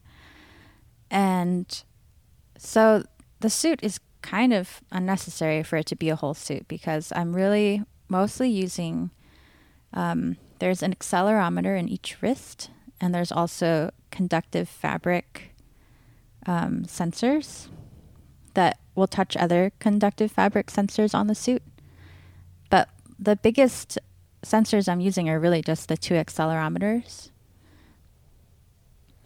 And 1.10 1.82
so 2.56 3.04
the 3.40 3.50
suit 3.50 3.80
is 3.82 4.00
kind 4.22 4.52
of 4.52 4.80
unnecessary 4.90 5.62
for 5.62 5.76
it 5.76 5.86
to 5.86 5.96
be 5.96 6.08
a 6.08 6.16
whole 6.16 6.34
suit 6.34 6.66
because 6.68 7.12
I'm 7.14 7.34
really 7.34 7.82
mostly 8.08 8.48
using. 8.48 9.10
Um, 9.92 10.36
there's 10.58 10.82
an 10.82 10.94
accelerometer 10.94 11.78
in 11.78 11.88
each 11.88 12.20
wrist, 12.20 12.70
and 13.00 13.14
there's 13.14 13.32
also 13.32 13.90
conductive 14.10 14.68
fabric 14.68 15.54
um, 16.46 16.84
sensors 16.84 17.68
that 18.54 18.78
will 18.94 19.06
touch 19.06 19.36
other 19.36 19.72
conductive 19.78 20.32
fabric 20.32 20.66
sensors 20.66 21.14
on 21.14 21.28
the 21.28 21.34
suit. 21.34 21.62
But 22.70 22.88
the 23.18 23.36
biggest 23.36 23.98
sensors 24.42 24.88
I'm 24.88 25.00
using 25.00 25.28
are 25.28 25.38
really 25.38 25.62
just 25.62 25.88
the 25.88 25.96
two 25.96 26.14
accelerometers. 26.14 27.30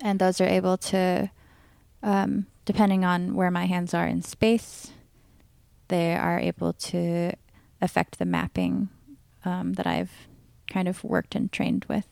And 0.01 0.19
those 0.19 0.41
are 0.41 0.47
able 0.47 0.77
to, 0.79 1.31
um, 2.03 2.47
depending 2.65 3.05
on 3.05 3.35
where 3.35 3.51
my 3.51 3.67
hands 3.67 3.95
are 3.95 4.07
in 4.07 4.23
space, 4.23 4.91
they 5.89 6.15
are 6.15 6.39
able 6.39 6.73
to 6.73 7.33
affect 7.81 8.19
the 8.19 8.25
mapping 8.25 8.89
um, 9.45 9.75
that 9.75 9.87
I've 9.87 10.13
kind 10.69 10.89
of 10.89 11.05
worked 11.05 11.35
and 11.35 11.51
trained 11.53 11.85
with. 11.89 12.07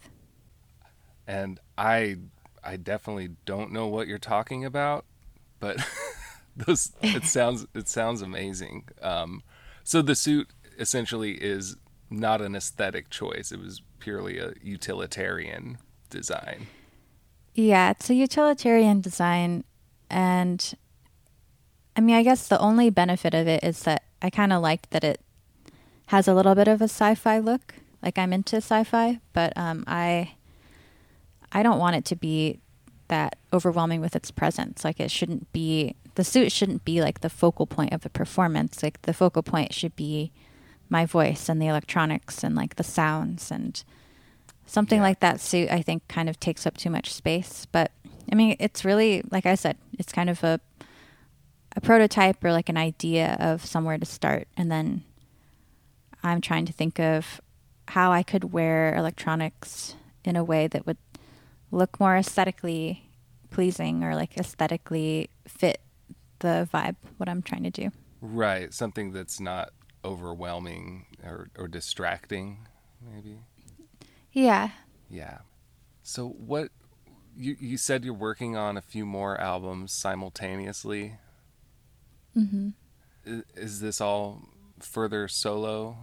and 1.26 1.60
I 1.78 2.16
I 2.62 2.76
definitely 2.76 3.30
don't 3.46 3.72
know 3.72 3.86
what 3.86 4.06
you're 4.06 4.18
talking 4.18 4.64
about, 4.64 5.04
but 5.60 5.78
those 6.56 6.92
it 7.02 7.24
sounds 7.36 7.66
it 7.74 7.88
sounds 7.88 8.20
amazing. 8.22 8.88
Um, 9.00 9.42
so 9.84 10.02
the 10.02 10.14
suit 10.14 10.50
essentially 10.78 11.32
is 11.32 11.76
not 12.10 12.40
an 12.42 12.54
aesthetic 12.56 13.08
choice; 13.10 13.52
it 13.52 13.60
was 13.60 13.82
purely 13.98 14.38
a 14.38 14.52
utilitarian 14.62 15.78
design. 16.10 16.66
Yeah, 17.54 17.90
it's 17.90 18.10
a 18.10 18.14
utilitarian 18.14 19.00
design. 19.00 19.64
And 20.10 20.74
I 21.96 22.00
mean, 22.00 22.16
I 22.16 22.22
guess 22.22 22.48
the 22.48 22.58
only 22.58 22.90
benefit 22.90 23.34
of 23.34 23.46
it 23.48 23.62
is 23.64 23.82
that 23.84 24.02
I 24.22 24.30
kind 24.30 24.52
of 24.52 24.62
liked 24.62 24.90
that 24.90 25.04
it 25.04 25.20
has 26.06 26.26
a 26.28 26.34
little 26.34 26.54
bit 26.54 26.68
of 26.68 26.80
a 26.80 26.84
sci 26.84 27.14
fi 27.14 27.38
look. 27.38 27.74
Like 28.02 28.18
I'm 28.18 28.32
into 28.32 28.56
sci 28.56 28.84
fi, 28.84 29.20
but 29.32 29.52
um, 29.56 29.84
I. 29.86 30.32
I 31.52 31.64
don't 31.64 31.80
want 31.80 31.96
it 31.96 32.04
to 32.06 32.16
be 32.16 32.60
that 33.08 33.34
overwhelming 33.52 34.00
with 34.00 34.14
its 34.14 34.30
presence. 34.30 34.84
Like 34.84 35.00
it 35.00 35.10
shouldn't 35.10 35.52
be 35.52 35.96
the 36.14 36.22
suit 36.22 36.52
shouldn't 36.52 36.84
be 36.84 37.00
like 37.00 37.20
the 37.22 37.28
focal 37.28 37.66
point 37.66 37.92
of 37.92 38.02
the 38.02 38.10
performance. 38.10 38.84
Like 38.84 39.02
the 39.02 39.12
focal 39.12 39.42
point 39.42 39.72
should 39.74 39.96
be 39.96 40.30
my 40.88 41.04
voice 41.06 41.48
and 41.48 41.60
the 41.60 41.66
electronics 41.66 42.44
and 42.44 42.54
like 42.54 42.76
the 42.76 42.84
sounds 42.84 43.50
and 43.50 43.82
something 44.64 44.98
Yeah. 44.98 45.02
like 45.02 45.20
that 45.20 45.40
suit 45.40 45.70
I 45.72 45.82
think 45.82 46.06
kind 46.06 46.28
of 46.28 46.38
takes 46.38 46.66
up 46.66 46.76
too 46.76 46.88
much 46.90 47.12
space. 47.12 47.66
But 47.72 47.90
I 48.30 48.34
mean 48.34 48.56
it's 48.58 48.84
really 48.84 49.22
like 49.30 49.46
I 49.46 49.54
said, 49.54 49.76
it's 49.98 50.12
kind 50.12 50.30
of 50.30 50.42
a 50.44 50.60
a 51.76 51.80
prototype 51.80 52.42
or 52.44 52.52
like 52.52 52.68
an 52.68 52.76
idea 52.76 53.36
of 53.38 53.64
somewhere 53.64 53.98
to 53.98 54.06
start 54.06 54.48
and 54.56 54.70
then 54.70 55.04
I'm 56.22 56.40
trying 56.40 56.66
to 56.66 56.72
think 56.72 56.98
of 56.98 57.40
how 57.88 58.12
I 58.12 58.22
could 58.22 58.52
wear 58.52 58.94
electronics 58.94 59.94
in 60.24 60.36
a 60.36 60.44
way 60.44 60.66
that 60.66 60.86
would 60.86 60.98
look 61.70 61.98
more 61.98 62.16
aesthetically 62.16 63.10
pleasing 63.50 64.04
or 64.04 64.14
like 64.14 64.36
aesthetically 64.36 65.30
fit 65.46 65.80
the 66.40 66.68
vibe 66.72 66.96
what 67.16 67.28
I'm 67.28 67.42
trying 67.42 67.64
to 67.64 67.70
do. 67.70 67.90
Right, 68.20 68.72
something 68.72 69.12
that's 69.12 69.40
not 69.40 69.70
overwhelming 70.04 71.06
or, 71.24 71.50
or 71.56 71.68
distracting, 71.68 72.66
maybe. 73.12 73.38
Yeah. 74.32 74.70
Yeah. 75.08 75.38
So 76.02 76.28
what 76.28 76.70
you 77.40 77.56
you 77.58 77.76
said 77.76 78.04
you're 78.04 78.14
working 78.14 78.56
on 78.56 78.76
a 78.76 78.82
few 78.82 79.06
more 79.06 79.40
albums 79.40 79.92
simultaneously. 79.92 81.16
Mhm. 82.36 82.74
I- 83.26 83.42
Is 83.54 83.80
this 83.80 84.00
all 84.00 84.48
further 84.78 85.28
solo 85.28 85.96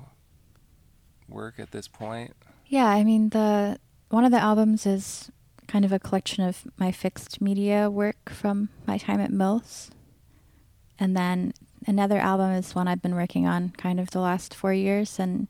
work 1.28 1.60
at 1.60 1.72
this 1.72 1.88
point? 1.88 2.34
Yeah, 2.68 2.86
I 2.88 3.04
mean 3.04 3.30
the 3.30 3.80
one 4.10 4.26
of 4.26 4.32
the 4.32 4.40
albums 4.40 4.86
is 4.86 5.32
kind 5.68 5.84
of 5.86 5.92
a 5.92 6.00
collection 6.00 6.44
of 6.44 6.66
my 6.78 6.92
fixed 6.92 7.42
media 7.42 7.90
work 7.90 8.30
from 8.30 8.70
my 8.86 8.98
time 8.98 9.20
at 9.20 9.32
Mills. 9.32 9.92
And 10.98 11.16
then 11.16 11.54
another 11.86 12.18
album 12.20 12.52
is 12.52 12.74
one 12.74 12.88
I've 12.88 13.02
been 13.02 13.16
working 13.16 13.46
on 13.46 13.70
kind 13.72 14.00
of 14.00 14.12
the 14.12 14.20
last 14.22 14.54
4 14.54 14.74
years 14.74 15.20
and 15.20 15.48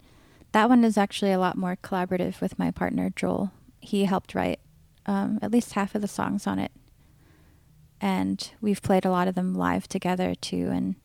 that 0.54 0.70
one 0.70 0.84
is 0.84 0.98
actually 0.98 1.32
a 1.32 1.40
lot 1.40 1.56
more 1.58 1.76
collaborative 1.78 2.42
with 2.42 2.58
my 2.58 2.72
partner 2.72 3.10
Joel. 3.16 3.52
He 3.80 4.06
helped 4.06 4.34
write 4.34 4.60
um, 5.08 5.40
at 5.42 5.52
least 5.52 5.74
half 5.74 5.96
of 5.96 6.02
the 6.02 6.08
songs 6.08 6.46
on 6.46 6.60
it. 6.60 6.72
And 8.00 8.52
we've 8.62 8.82
played 8.82 9.06
a 9.06 9.10
lot 9.12 9.28
of 9.28 9.36
them 9.36 9.56
live 9.56 9.88
together 9.88 10.36
too 10.36 10.70
and 10.72 10.96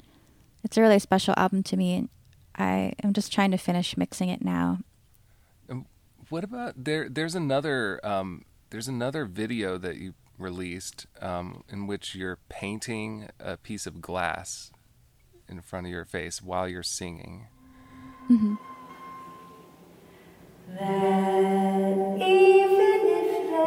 it's 0.64 0.76
a 0.76 0.82
really 0.82 0.98
special 0.98 1.34
album 1.36 1.62
to 1.64 1.76
me 1.76 1.94
and 1.94 2.08
I 2.54 2.92
am 3.02 3.14
just 3.14 3.32
trying 3.32 3.50
to 3.52 3.56
finish 3.56 3.96
mixing 3.96 4.28
it 4.28 4.44
now 4.44 4.78
What 6.28 6.44
about 6.44 6.84
there? 6.84 7.08
There's 7.10 7.34
another 7.34 8.00
um, 8.04 8.44
there's 8.70 8.88
another 8.88 9.26
video 9.26 9.76
that 9.78 9.96
you 9.96 10.14
released 10.38 11.06
um, 11.20 11.62
in 11.68 11.86
which 11.86 12.14
you're 12.14 12.38
painting 12.48 13.28
a 13.38 13.56
piece 13.58 13.86
of 13.86 14.00
glass 14.00 14.70
in 15.48 15.60
front 15.60 15.86
of 15.86 15.92
your 15.92 16.06
face 16.06 16.40
while 16.42 16.66
you're 16.68 16.82
singing. 16.82 17.48
Even 20.80 22.18
if 22.22 22.70
they 22.70 22.71
I'm 23.54 23.58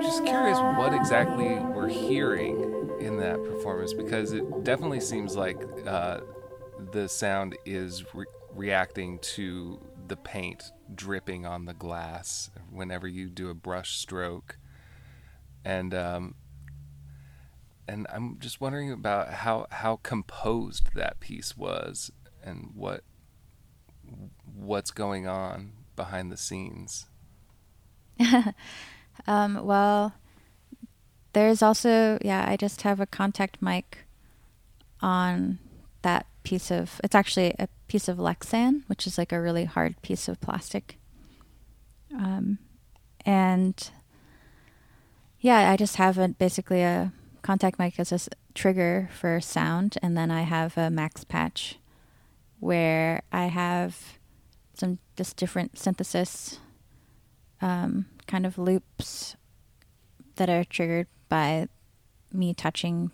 just 0.00 0.24
curious 0.24 0.58
what 0.58 0.94
exactly 0.94 1.58
we're 1.74 1.88
hearing. 1.88 2.60
in 2.62 2.69
that 3.30 3.44
performance 3.44 3.92
because 3.92 4.32
it 4.32 4.64
definitely 4.64 5.00
seems 5.00 5.36
like 5.36 5.56
uh, 5.86 6.20
the 6.92 7.08
sound 7.08 7.56
is 7.64 8.04
re- 8.14 8.26
reacting 8.54 9.18
to 9.20 9.80
the 10.08 10.16
paint 10.16 10.72
dripping 10.94 11.46
on 11.46 11.64
the 11.66 11.74
glass 11.74 12.50
whenever 12.70 13.06
you 13.06 13.30
do 13.30 13.48
a 13.48 13.54
brush 13.54 13.96
stroke, 13.96 14.58
and 15.64 15.94
um, 15.94 16.34
and 17.86 18.06
I'm 18.12 18.38
just 18.40 18.60
wondering 18.60 18.90
about 18.90 19.32
how 19.32 19.66
how 19.70 19.96
composed 20.02 20.90
that 20.94 21.20
piece 21.20 21.56
was 21.56 22.10
and 22.42 22.70
what 22.74 23.04
what's 24.44 24.90
going 24.90 25.28
on 25.28 25.72
behind 25.94 26.32
the 26.32 26.36
scenes. 26.36 27.06
Um, 29.26 29.64
well, 29.66 30.14
there's 31.32 31.62
also, 31.62 32.18
yeah, 32.22 32.44
I 32.48 32.56
just 32.56 32.82
have 32.82 33.00
a 33.00 33.06
contact 33.06 33.60
mic 33.62 33.98
on 35.00 35.58
that 36.02 36.26
piece 36.42 36.70
of, 36.70 37.00
it's 37.04 37.14
actually 37.14 37.54
a 37.58 37.68
piece 37.88 38.08
of 38.08 38.18
Lexan, 38.18 38.82
which 38.86 39.06
is 39.06 39.18
like 39.18 39.32
a 39.32 39.40
really 39.40 39.64
hard 39.64 40.00
piece 40.02 40.28
of 40.28 40.40
plastic. 40.40 40.98
Um, 42.12 42.58
and 43.24 43.90
yeah, 45.40 45.70
I 45.70 45.76
just 45.76 45.96
have 45.96 46.18
a, 46.18 46.28
basically 46.28 46.82
a 46.82 47.12
contact 47.42 47.78
mic 47.78 47.98
as 47.98 48.12
a 48.12 48.16
s- 48.16 48.28
trigger 48.54 49.08
for 49.12 49.40
sound, 49.40 49.96
and 50.02 50.16
then 50.16 50.30
I 50.30 50.42
have 50.42 50.76
a 50.76 50.90
max 50.90 51.24
patch 51.24 51.78
where 52.58 53.22
I 53.32 53.46
have 53.46 54.18
some 54.74 54.98
just 55.16 55.36
different 55.36 55.78
synthesis 55.78 56.58
um, 57.62 58.06
kind 58.26 58.44
of 58.44 58.58
loops 58.58 59.36
that 60.40 60.48
are 60.48 60.64
triggered 60.64 61.06
by 61.28 61.68
me 62.32 62.54
touching 62.54 63.10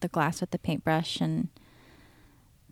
the 0.00 0.08
glass 0.08 0.40
with 0.40 0.50
the 0.50 0.58
paintbrush 0.58 1.20
and 1.20 1.48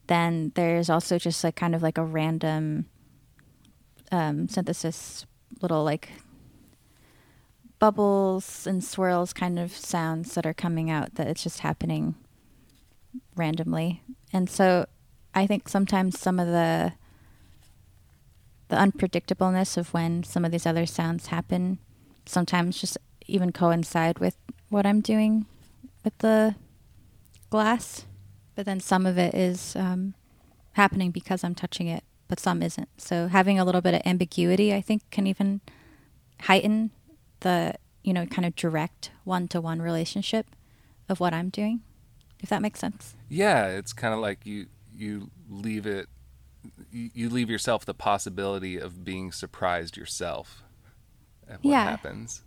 then 0.08 0.50
there's 0.56 0.90
also 0.90 1.18
just 1.18 1.44
like 1.44 1.54
kind 1.54 1.72
of 1.72 1.84
like 1.84 1.96
a 1.96 2.04
random 2.04 2.86
um, 4.10 4.48
synthesis 4.48 5.24
little 5.60 5.84
like 5.84 6.08
bubbles 7.78 8.66
and 8.66 8.82
swirls 8.82 9.32
kind 9.32 9.56
of 9.56 9.70
sounds 9.70 10.34
that 10.34 10.44
are 10.44 10.52
coming 10.52 10.90
out 10.90 11.14
that 11.14 11.28
it's 11.28 11.44
just 11.44 11.60
happening 11.60 12.16
randomly. 13.36 14.02
And 14.32 14.50
so 14.50 14.86
i 15.32 15.46
think 15.46 15.68
sometimes 15.68 16.18
some 16.18 16.40
of 16.40 16.48
the 16.48 16.92
the 18.68 18.76
unpredictableness 18.76 19.76
of 19.76 19.94
when 19.94 20.24
some 20.24 20.44
of 20.44 20.50
these 20.50 20.66
other 20.66 20.86
sounds 20.86 21.28
happen 21.28 21.78
sometimes 22.26 22.80
just 22.80 22.98
even 23.26 23.52
coincide 23.52 24.18
with 24.18 24.36
what 24.68 24.86
i'm 24.86 25.00
doing 25.00 25.46
with 26.04 26.16
the 26.18 26.54
glass 27.50 28.06
but 28.54 28.66
then 28.66 28.80
some 28.80 29.06
of 29.06 29.18
it 29.18 29.34
is 29.34 29.74
um, 29.76 30.14
happening 30.72 31.10
because 31.10 31.44
i'm 31.44 31.54
touching 31.54 31.86
it 31.86 32.02
but 32.28 32.40
some 32.40 32.62
isn't 32.62 32.88
so 32.98 33.28
having 33.28 33.58
a 33.58 33.64
little 33.64 33.80
bit 33.80 33.94
of 33.94 34.02
ambiguity 34.04 34.74
i 34.74 34.80
think 34.80 35.02
can 35.10 35.26
even 35.26 35.60
heighten 36.42 36.90
the 37.40 37.74
you 38.02 38.12
know 38.12 38.26
kind 38.26 38.46
of 38.46 38.54
direct 38.56 39.10
one-to-one 39.24 39.80
relationship 39.82 40.46
of 41.08 41.20
what 41.20 41.32
i'm 41.34 41.48
doing 41.50 41.80
if 42.40 42.48
that 42.48 42.60
makes 42.62 42.80
sense 42.80 43.14
Yeah, 43.28 43.66
it's 43.68 43.92
kind 43.92 44.12
of 44.12 44.20
like 44.20 44.44
you 44.44 44.66
you 44.96 45.30
leave 45.48 45.86
it 45.86 46.08
you, 46.92 47.28
leave 47.30 47.48
yourself 47.50 47.84
the 47.84 47.94
possibility 47.94 48.76
of 48.78 49.04
being 49.04 49.32
surprised 49.32 49.96
yourself 49.96 50.62
at 51.48 51.62
what 51.62 51.70
Yeah. 51.70 51.84
happens. 51.90 52.42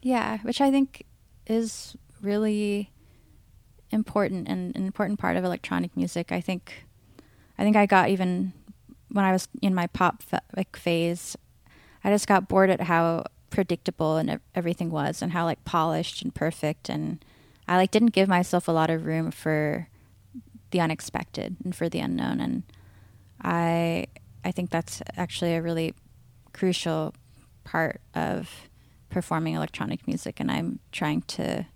Yeah, 0.00 0.38
which 0.42 0.60
I 0.60 0.70
think 0.70 1.04
is 1.46 1.96
really 2.22 2.90
important 3.90 4.48
and 4.48 4.76
an 4.76 4.84
important 4.84 5.18
part 5.18 5.36
of 5.36 5.44
electronic 5.44 5.96
music. 5.96 6.30
I 6.30 6.40
think, 6.40 6.84
I 7.58 7.62
think 7.62 7.76
I 7.76 7.86
got 7.86 8.10
even 8.10 8.52
when 9.10 9.24
I 9.24 9.32
was 9.32 9.48
in 9.62 9.74
my 9.74 9.86
pop 9.86 10.22
like 10.56 10.76
phase, 10.76 11.36
I 12.04 12.10
just 12.10 12.28
got 12.28 12.48
bored 12.48 12.70
at 12.70 12.82
how 12.82 13.24
predictable 13.50 14.18
and 14.18 14.40
everything 14.54 14.90
was, 14.90 15.22
and 15.22 15.32
how 15.32 15.44
like 15.44 15.64
polished 15.64 16.22
and 16.22 16.34
perfect, 16.34 16.88
and 16.88 17.24
I 17.66 17.76
like 17.76 17.90
didn't 17.90 18.12
give 18.12 18.28
myself 18.28 18.68
a 18.68 18.72
lot 18.72 18.90
of 18.90 19.06
room 19.06 19.30
for 19.30 19.88
the 20.70 20.80
unexpected 20.80 21.56
and 21.64 21.74
for 21.74 21.88
the 21.88 22.00
unknown, 22.00 22.40
and 22.40 22.62
I 23.42 24.06
I 24.44 24.52
think 24.52 24.70
that's 24.70 25.02
actually 25.16 25.54
a 25.54 25.62
really 25.62 25.94
crucial 26.52 27.14
part 27.64 28.00
of 28.14 28.67
performing 29.10 29.54
electronic 29.54 30.06
music 30.06 30.40
and 30.40 30.50
I'm 30.50 30.80
trying 30.92 31.22
to 31.22 31.66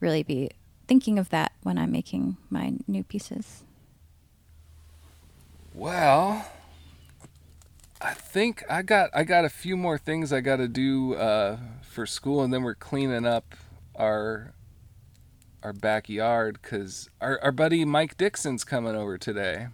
really 0.00 0.22
be 0.22 0.50
thinking 0.86 1.18
of 1.18 1.28
that 1.30 1.52
when 1.62 1.78
I'm 1.78 1.92
making 1.92 2.36
my 2.50 2.74
new 2.86 3.04
pieces. 3.04 3.62
Well, 5.74 6.44
I 8.00 8.14
think 8.14 8.64
I 8.68 8.82
got 8.82 9.10
I 9.14 9.24
got 9.24 9.44
a 9.44 9.48
few 9.48 9.76
more 9.76 9.98
things 9.98 10.32
I 10.32 10.40
got 10.40 10.56
to 10.56 10.68
do 10.68 11.14
uh, 11.14 11.58
for 11.82 12.06
school, 12.06 12.42
and 12.42 12.52
then 12.52 12.62
we're 12.62 12.74
cleaning 12.74 13.26
up 13.26 13.54
our 13.94 14.54
our 15.62 15.72
backyard 15.72 16.58
because 16.60 17.08
our 17.20 17.38
our 17.42 17.52
buddy 17.52 17.84
Mike 17.84 18.16
Dixon's 18.16 18.64
coming 18.64 18.96
over 18.96 19.18
today. 19.18 19.68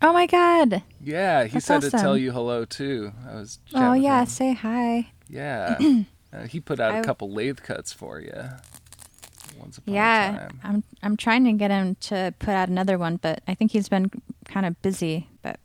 Oh 0.00 0.12
my 0.12 0.26
god. 0.26 0.82
Yeah, 1.00 1.44
he 1.44 1.54
That's 1.54 1.66
said 1.66 1.82
to 1.82 1.90
tell 1.90 2.16
you 2.16 2.32
hello 2.32 2.64
too. 2.64 3.12
I 3.28 3.34
was. 3.34 3.58
Oh 3.74 3.92
yeah, 3.92 4.20
him. 4.20 4.26
say 4.26 4.52
hi. 4.54 5.12
Yeah. 5.28 5.78
uh, 6.32 6.42
he 6.46 6.60
put 6.60 6.80
out 6.80 6.94
a 6.94 6.98
I- 6.98 7.02
couple 7.02 7.30
lathe 7.32 7.58
cuts 7.60 7.92
for 7.92 8.20
you. 8.20 8.32
Once 9.58 9.78
upon 9.78 9.92
a 9.92 9.96
Yeah. 9.96 10.38
time. 10.38 10.60
I'm 10.62 10.84
I'm 11.02 11.16
trying 11.16 11.44
to 11.44 11.52
get 11.52 11.70
him 11.70 11.96
to 12.02 12.32
put 12.38 12.50
out 12.50 12.68
another 12.68 12.96
one, 12.98 13.16
but 13.16 13.42
I 13.48 13.54
think 13.54 13.72
he's 13.72 13.88
been 13.88 14.10
kind 14.44 14.64
of 14.66 14.80
busy, 14.82 15.28
but 15.42 15.58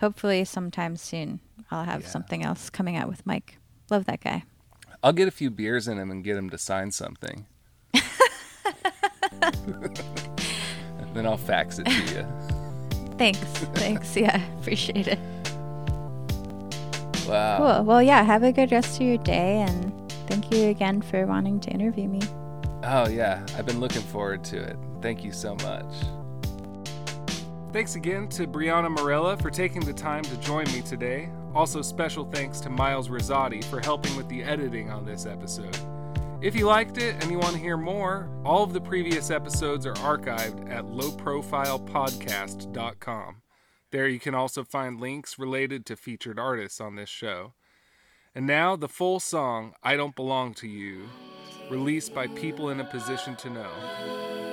hopefully 0.00 0.44
sometime 0.44 0.96
soon 0.96 1.40
I'll 1.70 1.84
have 1.84 2.02
Yeah. 2.02 2.08
something 2.08 2.42
else 2.44 2.70
coming 2.70 2.96
out 2.96 3.08
with 3.08 3.26
Mike. 3.26 3.58
Love 3.90 4.04
that 4.06 4.20
guy. 4.22 4.44
I'll 5.02 5.12
get 5.12 5.28
a 5.28 5.32
few 5.32 5.50
beers 5.50 5.86
in 5.86 5.98
him 5.98 6.10
and 6.10 6.24
get 6.24 6.36
him 6.36 6.48
to 6.50 6.56
sign 6.58 6.90
something. 6.92 7.46
then 11.14 11.26
I'll 11.26 11.36
fax 11.36 11.78
it 11.78 11.84
to 11.86 11.92
you. 12.14 12.26
Thanks. 13.18 13.38
Thanks. 13.74 14.16
Yeah, 14.16 14.40
appreciate 14.60 15.08
it. 15.08 15.18
Wow. 17.26 17.58
Cool. 17.58 17.84
Well, 17.84 18.02
yeah, 18.02 18.22
have 18.22 18.42
a 18.42 18.52
good 18.52 18.72
rest 18.72 19.00
of 19.00 19.06
your 19.06 19.18
day 19.18 19.60
and 19.60 19.92
thank 20.28 20.52
you 20.52 20.68
again 20.68 21.02
for 21.02 21.26
wanting 21.26 21.60
to 21.60 21.70
interview 21.70 22.08
me. 22.08 22.20
Oh, 22.84 23.08
yeah. 23.08 23.44
I've 23.56 23.66
been 23.66 23.80
looking 23.80 24.02
forward 24.02 24.44
to 24.44 24.62
it. 24.62 24.76
Thank 25.02 25.24
you 25.24 25.32
so 25.32 25.56
much. 25.56 25.92
Thanks 27.72 27.96
again 27.96 28.28
to 28.28 28.46
Briana 28.46 28.96
Marela 28.96 29.40
for 29.40 29.50
taking 29.50 29.84
the 29.84 29.92
time 29.92 30.22
to 30.22 30.36
join 30.38 30.64
me 30.72 30.82
today. 30.82 31.28
Also, 31.54 31.82
special 31.82 32.24
thanks 32.24 32.60
to 32.60 32.70
Miles 32.70 33.08
Rosati 33.08 33.64
for 33.64 33.80
helping 33.80 34.16
with 34.16 34.28
the 34.28 34.42
editing 34.42 34.90
on 34.90 35.04
this 35.04 35.26
episode. 35.26 35.76
If 36.40 36.54
you 36.54 36.66
liked 36.66 36.98
it 36.98 37.20
and 37.22 37.30
you 37.30 37.38
want 37.38 37.54
to 37.54 37.60
hear 37.60 37.76
more, 37.76 38.30
all 38.44 38.62
of 38.62 38.72
the 38.72 38.80
previous 38.80 39.30
episodes 39.30 39.84
are 39.86 39.94
archived 39.94 40.70
at 40.70 40.84
lowprofilepodcast.com. 40.84 43.42
There 43.92 44.08
you 44.08 44.18
can 44.18 44.34
also 44.34 44.64
find 44.64 45.00
links 45.00 45.38
related 45.38 45.86
to 45.86 45.96
featured 45.96 46.38
artists 46.38 46.80
on 46.80 46.96
this 46.96 47.08
show. 47.08 47.52
And 48.34 48.46
now, 48.46 48.76
the 48.76 48.88
full 48.88 49.20
song, 49.20 49.74
I 49.82 49.96
Don't 49.96 50.14
Belong 50.14 50.52
to 50.54 50.68
You, 50.68 51.08
released 51.70 52.14
by 52.14 52.26
people 52.26 52.68
in 52.68 52.80
a 52.80 52.84
position 52.84 53.36
to 53.36 53.50
know. 53.50 54.45